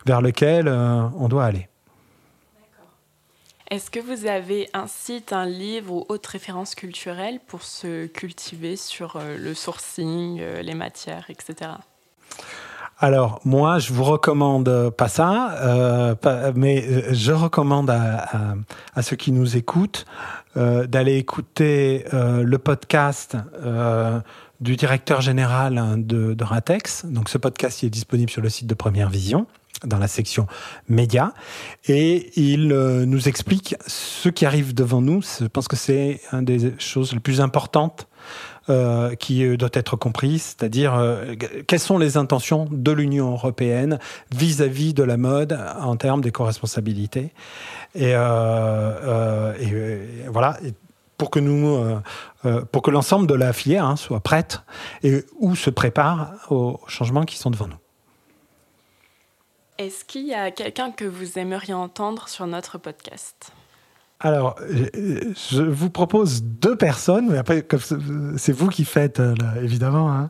[0.06, 1.68] vers lesquelles euh, on doit aller.
[3.70, 8.76] Est-ce que vous avez un site, un livre ou autre référence culturelle pour se cultiver
[8.76, 11.70] sur euh, le sourcing, euh, les matières, etc.
[12.98, 16.14] Alors moi, je vous recommande pas ça,
[16.54, 20.06] mais je recommande à, ceux qui nous écoutent
[20.54, 23.36] d'aller écouter le podcast
[24.62, 27.04] du directeur général hein, de, de, Ratex.
[27.06, 29.46] Donc ce podcast est disponible sur le site de Première Vision
[29.84, 30.46] dans la section
[30.88, 31.32] médias
[31.88, 35.22] et il euh, nous explique ce qui arrive devant nous.
[35.40, 38.06] Je pense que c'est une des choses les plus importantes
[38.70, 40.94] euh, qui euh, doit être comprise, c'est-à-dire
[41.66, 43.98] quelles sont les intentions de l'Union européenne
[44.32, 47.32] vis-à-vis de la mode en termes d'éco-responsabilité.
[47.96, 50.58] Et, euh, et, voilà,
[51.22, 52.00] pour que nous, euh,
[52.46, 54.60] euh, pour que l'ensemble de la filière hein, soit prête
[55.04, 57.76] et ou se prépare aux changements qui sont devant nous.
[59.78, 63.52] Est-ce qu'il y a quelqu'un que vous aimeriez entendre sur notre podcast?
[64.18, 67.64] Alors, je vous propose deux personnes, mais après,
[68.36, 70.28] c'est vous qui faites, euh, évidemment, hein,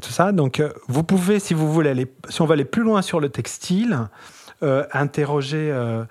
[0.00, 0.30] tout ça.
[0.30, 3.30] Donc, vous pouvez, si vous voulez, aller, si on va aller plus loin sur le
[3.30, 3.98] textile,
[4.92, 6.04] interroger euh,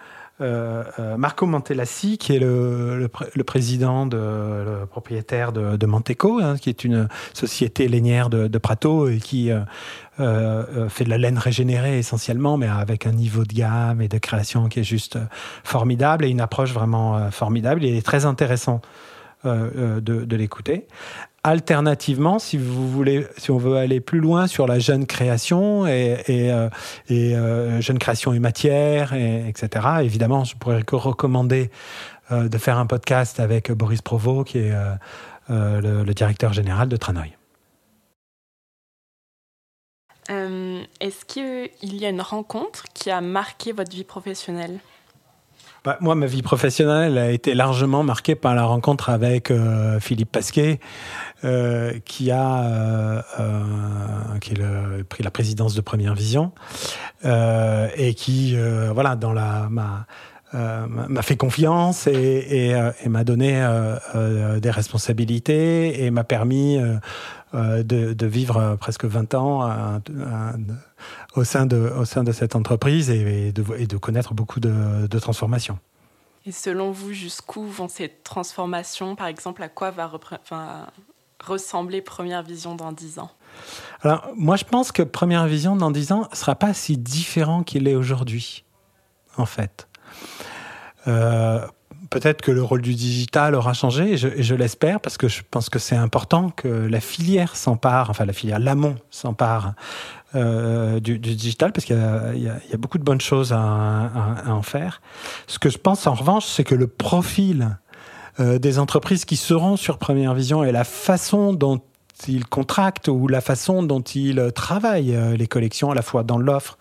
[1.17, 3.07] Marco Mantelassi, qui est le,
[3.45, 9.09] président, de, le propriétaire de, de Manteco, hein, qui est une société lainière de, Prato
[9.09, 14.01] et qui euh, fait de la laine régénérée essentiellement, mais avec un niveau de gamme
[14.01, 15.17] et de création qui est juste
[15.63, 17.83] formidable et une approche vraiment formidable.
[17.83, 18.81] Il est très intéressant
[19.43, 20.87] de l'écouter.
[21.45, 26.69] Alternativement, si vous voulez, on veut aller plus loin sur la jeune création et, euh,
[27.11, 29.85] euh, jeune création et matière, et, etc.
[30.03, 31.69] Évidemment, je pourrais recommander
[32.31, 34.71] euh, de faire un podcast avec Boris Provost, qui est
[35.49, 37.35] le, le, directeur général de Tranoï.
[41.01, 44.79] Est-ce qu'il y a une rencontre qui a marqué votre vie professionnelle?
[45.83, 50.31] Bah, moi, ma vie professionnelle a été largement marquée par la rencontre avec euh, Philippe
[50.31, 50.79] Pasquet,
[51.43, 56.53] euh, qui a euh, euh qui le, pris la présidence de Première Vision
[57.25, 58.55] euh, et qui,
[58.93, 60.05] voilà, dans la ma
[60.53, 63.53] m'a fait confiance et, et, et m'a donné
[64.61, 66.79] des responsabilités et m'a permis
[67.53, 67.81] de,
[68.13, 69.99] de, vivre presque 20 ans
[71.35, 75.07] au sein de, au sein de cette entreprise et, de, et de, connaître beaucoup de,
[75.07, 75.79] de, transformations.
[76.45, 79.15] Et selon vous, jusqu'où vont ces transformations?
[79.15, 80.11] Par exemple, à quoi va
[81.43, 83.31] ressembler Première Vision dans 10 ans?
[84.01, 87.63] Alors, moi, je pense que Première Vision dans 10 ans ne sera pas si différent
[87.63, 88.63] qu'il est aujourd'hui,
[89.37, 89.87] en fait.
[91.07, 91.65] Euh,
[92.09, 95.69] peut-être que le rôle du digital aura changé, et je, l'espère, parce que je pense
[95.69, 99.73] que c'est important que la filière s'empare, enfin la filière, l'amont s'empare
[100.35, 104.09] euh, du, digital, parce qu'il y, a beaucoup de bonnes choses à,
[104.47, 105.01] en faire.
[105.47, 107.77] Ce que je pense en revanche, c'est que le profil
[108.39, 111.81] euh, des entreprises qui seront sur Première Vision et la façon dont
[112.27, 116.77] ils contractent ou la façon dont ils travaillent les collections, à la fois dans l'offre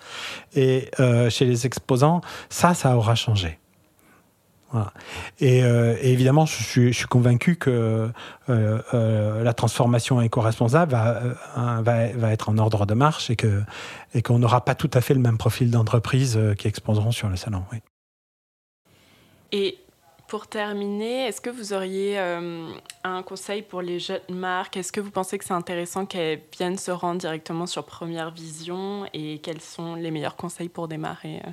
[0.54, 0.90] et
[1.30, 2.20] chez les exposants,
[2.50, 3.58] ça, ça aura changé.
[5.40, 8.10] Et, évidemment, je suis, je suis convaincu que
[8.48, 11.20] la transformation éco-responsable va,
[11.82, 15.20] va, va, être en ordre de marche et qu'on n'aura pas tout à fait le
[15.20, 17.64] même profil d'entreprise qui exposeront sur le salon.
[17.72, 17.78] Oui.
[19.52, 19.78] Et
[20.32, 22.72] pour terminer, est-ce que vous auriez euh,
[23.04, 24.78] un conseil pour les jeunes marques?
[24.78, 29.04] Est-ce que vous pensez que c'est intéressant qu'elles viennent se rendre directement sur Première Vision?
[29.12, 31.50] Et quels sont les meilleurs conseils pour démarrer euh?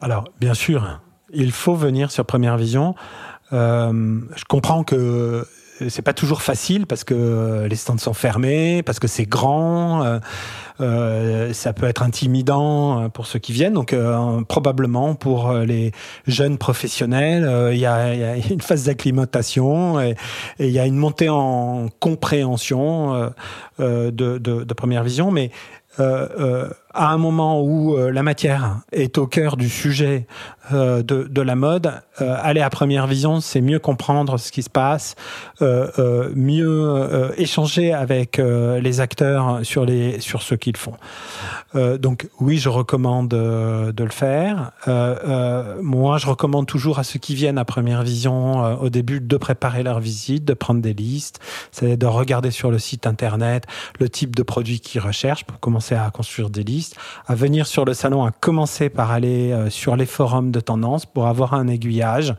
[0.00, 1.00] Alors, bien sûr,
[1.32, 2.94] il faut venir sur Première Vision.
[3.52, 5.46] Euh, je comprends que
[5.88, 10.18] c'est pas toujours facile parce que les stands sont fermés, parce que c'est grand, euh,
[10.80, 13.72] euh ça peut être intimidant pour ceux qui viennent.
[13.72, 13.94] Donc
[14.48, 15.90] probablement pour les
[16.26, 20.14] jeunes professionnels, il y, a, une phase d'acclimatation et
[20.60, 23.32] il y a une montée en compréhension
[23.78, 25.50] de, de, première vision, mais
[26.94, 30.26] à un moment où euh, la matière est au cœur du sujet
[30.72, 34.70] euh, de, la mode, euh, aller à première vision, c'est mieux comprendre ce qui se
[34.70, 35.16] passe,
[35.60, 40.94] mieux échanger avec les acteurs sur ce qu'ils font.
[41.74, 44.72] donc oui, je recommande de le faire.
[45.82, 49.82] moi, je recommande toujours à ceux qui viennent à première vision au début de préparer
[49.82, 51.40] leur visite, de prendre des listes,
[51.72, 53.64] c'est de regarder sur le site internet
[53.98, 56.83] le type de produit qu'ils recherchent pour commencer à construire des listes
[57.26, 61.06] à venir sur le salon, à commencer par aller euh, sur les forums de tendance
[61.06, 62.34] pour avoir un aiguillage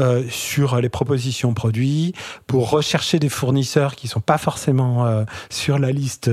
[0.00, 2.14] euh, sur les propositions produits,
[2.46, 6.30] pour rechercher des fournisseurs qui sont pas forcément euh, sur la liste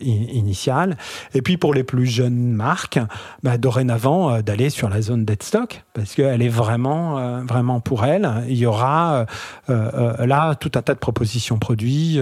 [0.00, 0.96] initiale.
[1.34, 2.98] Et puis pour les plus jeunes marques,
[3.42, 8.30] bah, dorénavant d'aller sur la zone dead stock parce qu'elle est vraiment, vraiment pour elle.
[8.48, 9.26] Il y aura
[9.68, 12.20] là tout un tas de propositions produits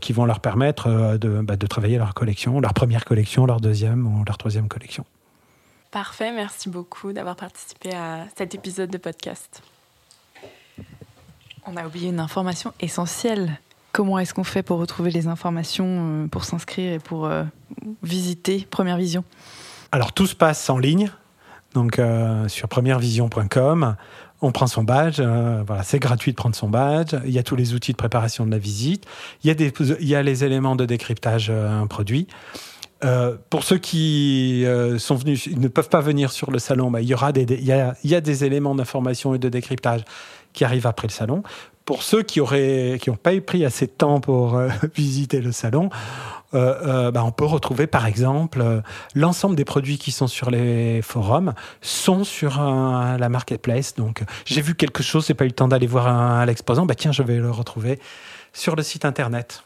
[0.00, 4.06] qui vont leur permettre de, bah, de travailler leur collection, leur première collection leur deuxième
[4.06, 5.04] ou leur troisième collection.
[5.92, 9.62] Parfait, merci beaucoup d'avoir participé à cet épisode de podcast.
[11.66, 13.58] On a oublié une information essentielle.
[13.92, 17.44] Comment est-ce qu'on fait pour retrouver les informations, euh, pour s'inscrire et pour euh,
[18.02, 19.22] visiter Première Vision?
[19.92, 21.10] Alors tout se passe en ligne,
[21.74, 23.96] donc euh, sur premièrevision.com.
[24.40, 27.14] On prend son badge, voilà, c'est gratuit de prendre son badge.
[27.26, 29.04] Il y a tous les outils de préparation de la visite.
[29.44, 31.52] Il y a, des, il y a les éléments de décryptage
[31.88, 32.26] produit.
[33.04, 37.04] Euh, pour ceux qui euh, sont venus, ne peuvent pas venir sur le salon, il,
[37.04, 40.02] y aura des, il, y a, des éléments d'information et de décryptage
[40.52, 41.42] qui arrivent après le salon.
[41.84, 45.40] Pour ceux qui auraient, qui n'ont pas eu pris assez de temps pour euh, visiter
[45.40, 45.90] le salon,
[46.52, 48.62] bah, on peut retrouver par exemple
[49.14, 53.94] l'ensemble des produits qui sont sur les forums sont sur la marketplace.
[53.94, 56.94] Donc j'ai vu quelque chose, j'ai pas eu le temps d'aller voir à l'exposant, bah
[56.94, 57.98] tiens je vais le retrouver
[58.52, 59.64] sur le site internet.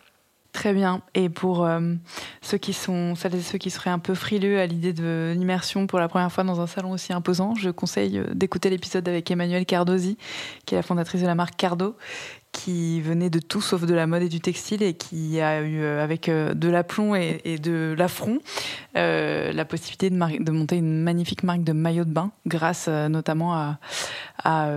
[0.57, 1.03] Très bien.
[1.13, 1.93] Et pour euh,
[2.41, 5.87] ceux qui sont, celles et ceux qui seraient un peu frileux à l'idée de l'immersion
[5.87, 9.31] pour la première fois dans un salon aussi imposant, je conseille euh, d'écouter l'épisode avec
[9.31, 10.17] Emmanuelle Cardosi,
[10.65, 11.95] qui est la fondatrice de la marque Cardo,
[12.53, 15.83] qui venait de tout sauf de la mode et du textile et qui a eu
[15.83, 18.39] euh, avec de l'aplomb et, de l'affront
[18.95, 23.55] la possibilité de, de, monter une magnifique marque de maillot de bain grâce notamment
[24.43, 24.71] à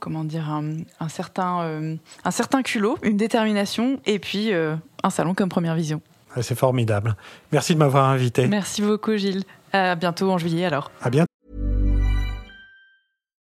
[0.00, 5.74] comment dire un, certain un certain culot, une détermination et puis un salon comme Première
[5.74, 6.00] Vision.
[6.42, 7.16] C'est formidable.
[7.52, 8.46] Merci de m'avoir invité.
[8.46, 9.44] Merci beaucoup Gilles.
[9.72, 10.90] À bientôt en juillet alors.
[11.02, 11.35] À bientôt.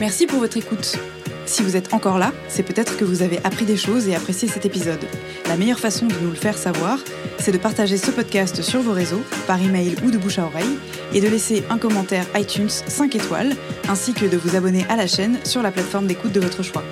[0.00, 0.96] Merci pour votre écoute.
[1.46, 4.48] Si vous êtes encore là, c'est peut-être que vous avez appris des choses et apprécié
[4.48, 5.04] cet épisode.
[5.46, 6.98] La meilleure façon de nous le faire savoir,
[7.38, 10.78] c'est de partager ce podcast sur vos réseaux, par email ou de bouche à oreille,
[11.12, 13.54] et de laisser un commentaire iTunes 5 étoiles,
[13.88, 16.82] ainsi que de vous abonner à la chaîne sur la plateforme d'écoute de votre choix.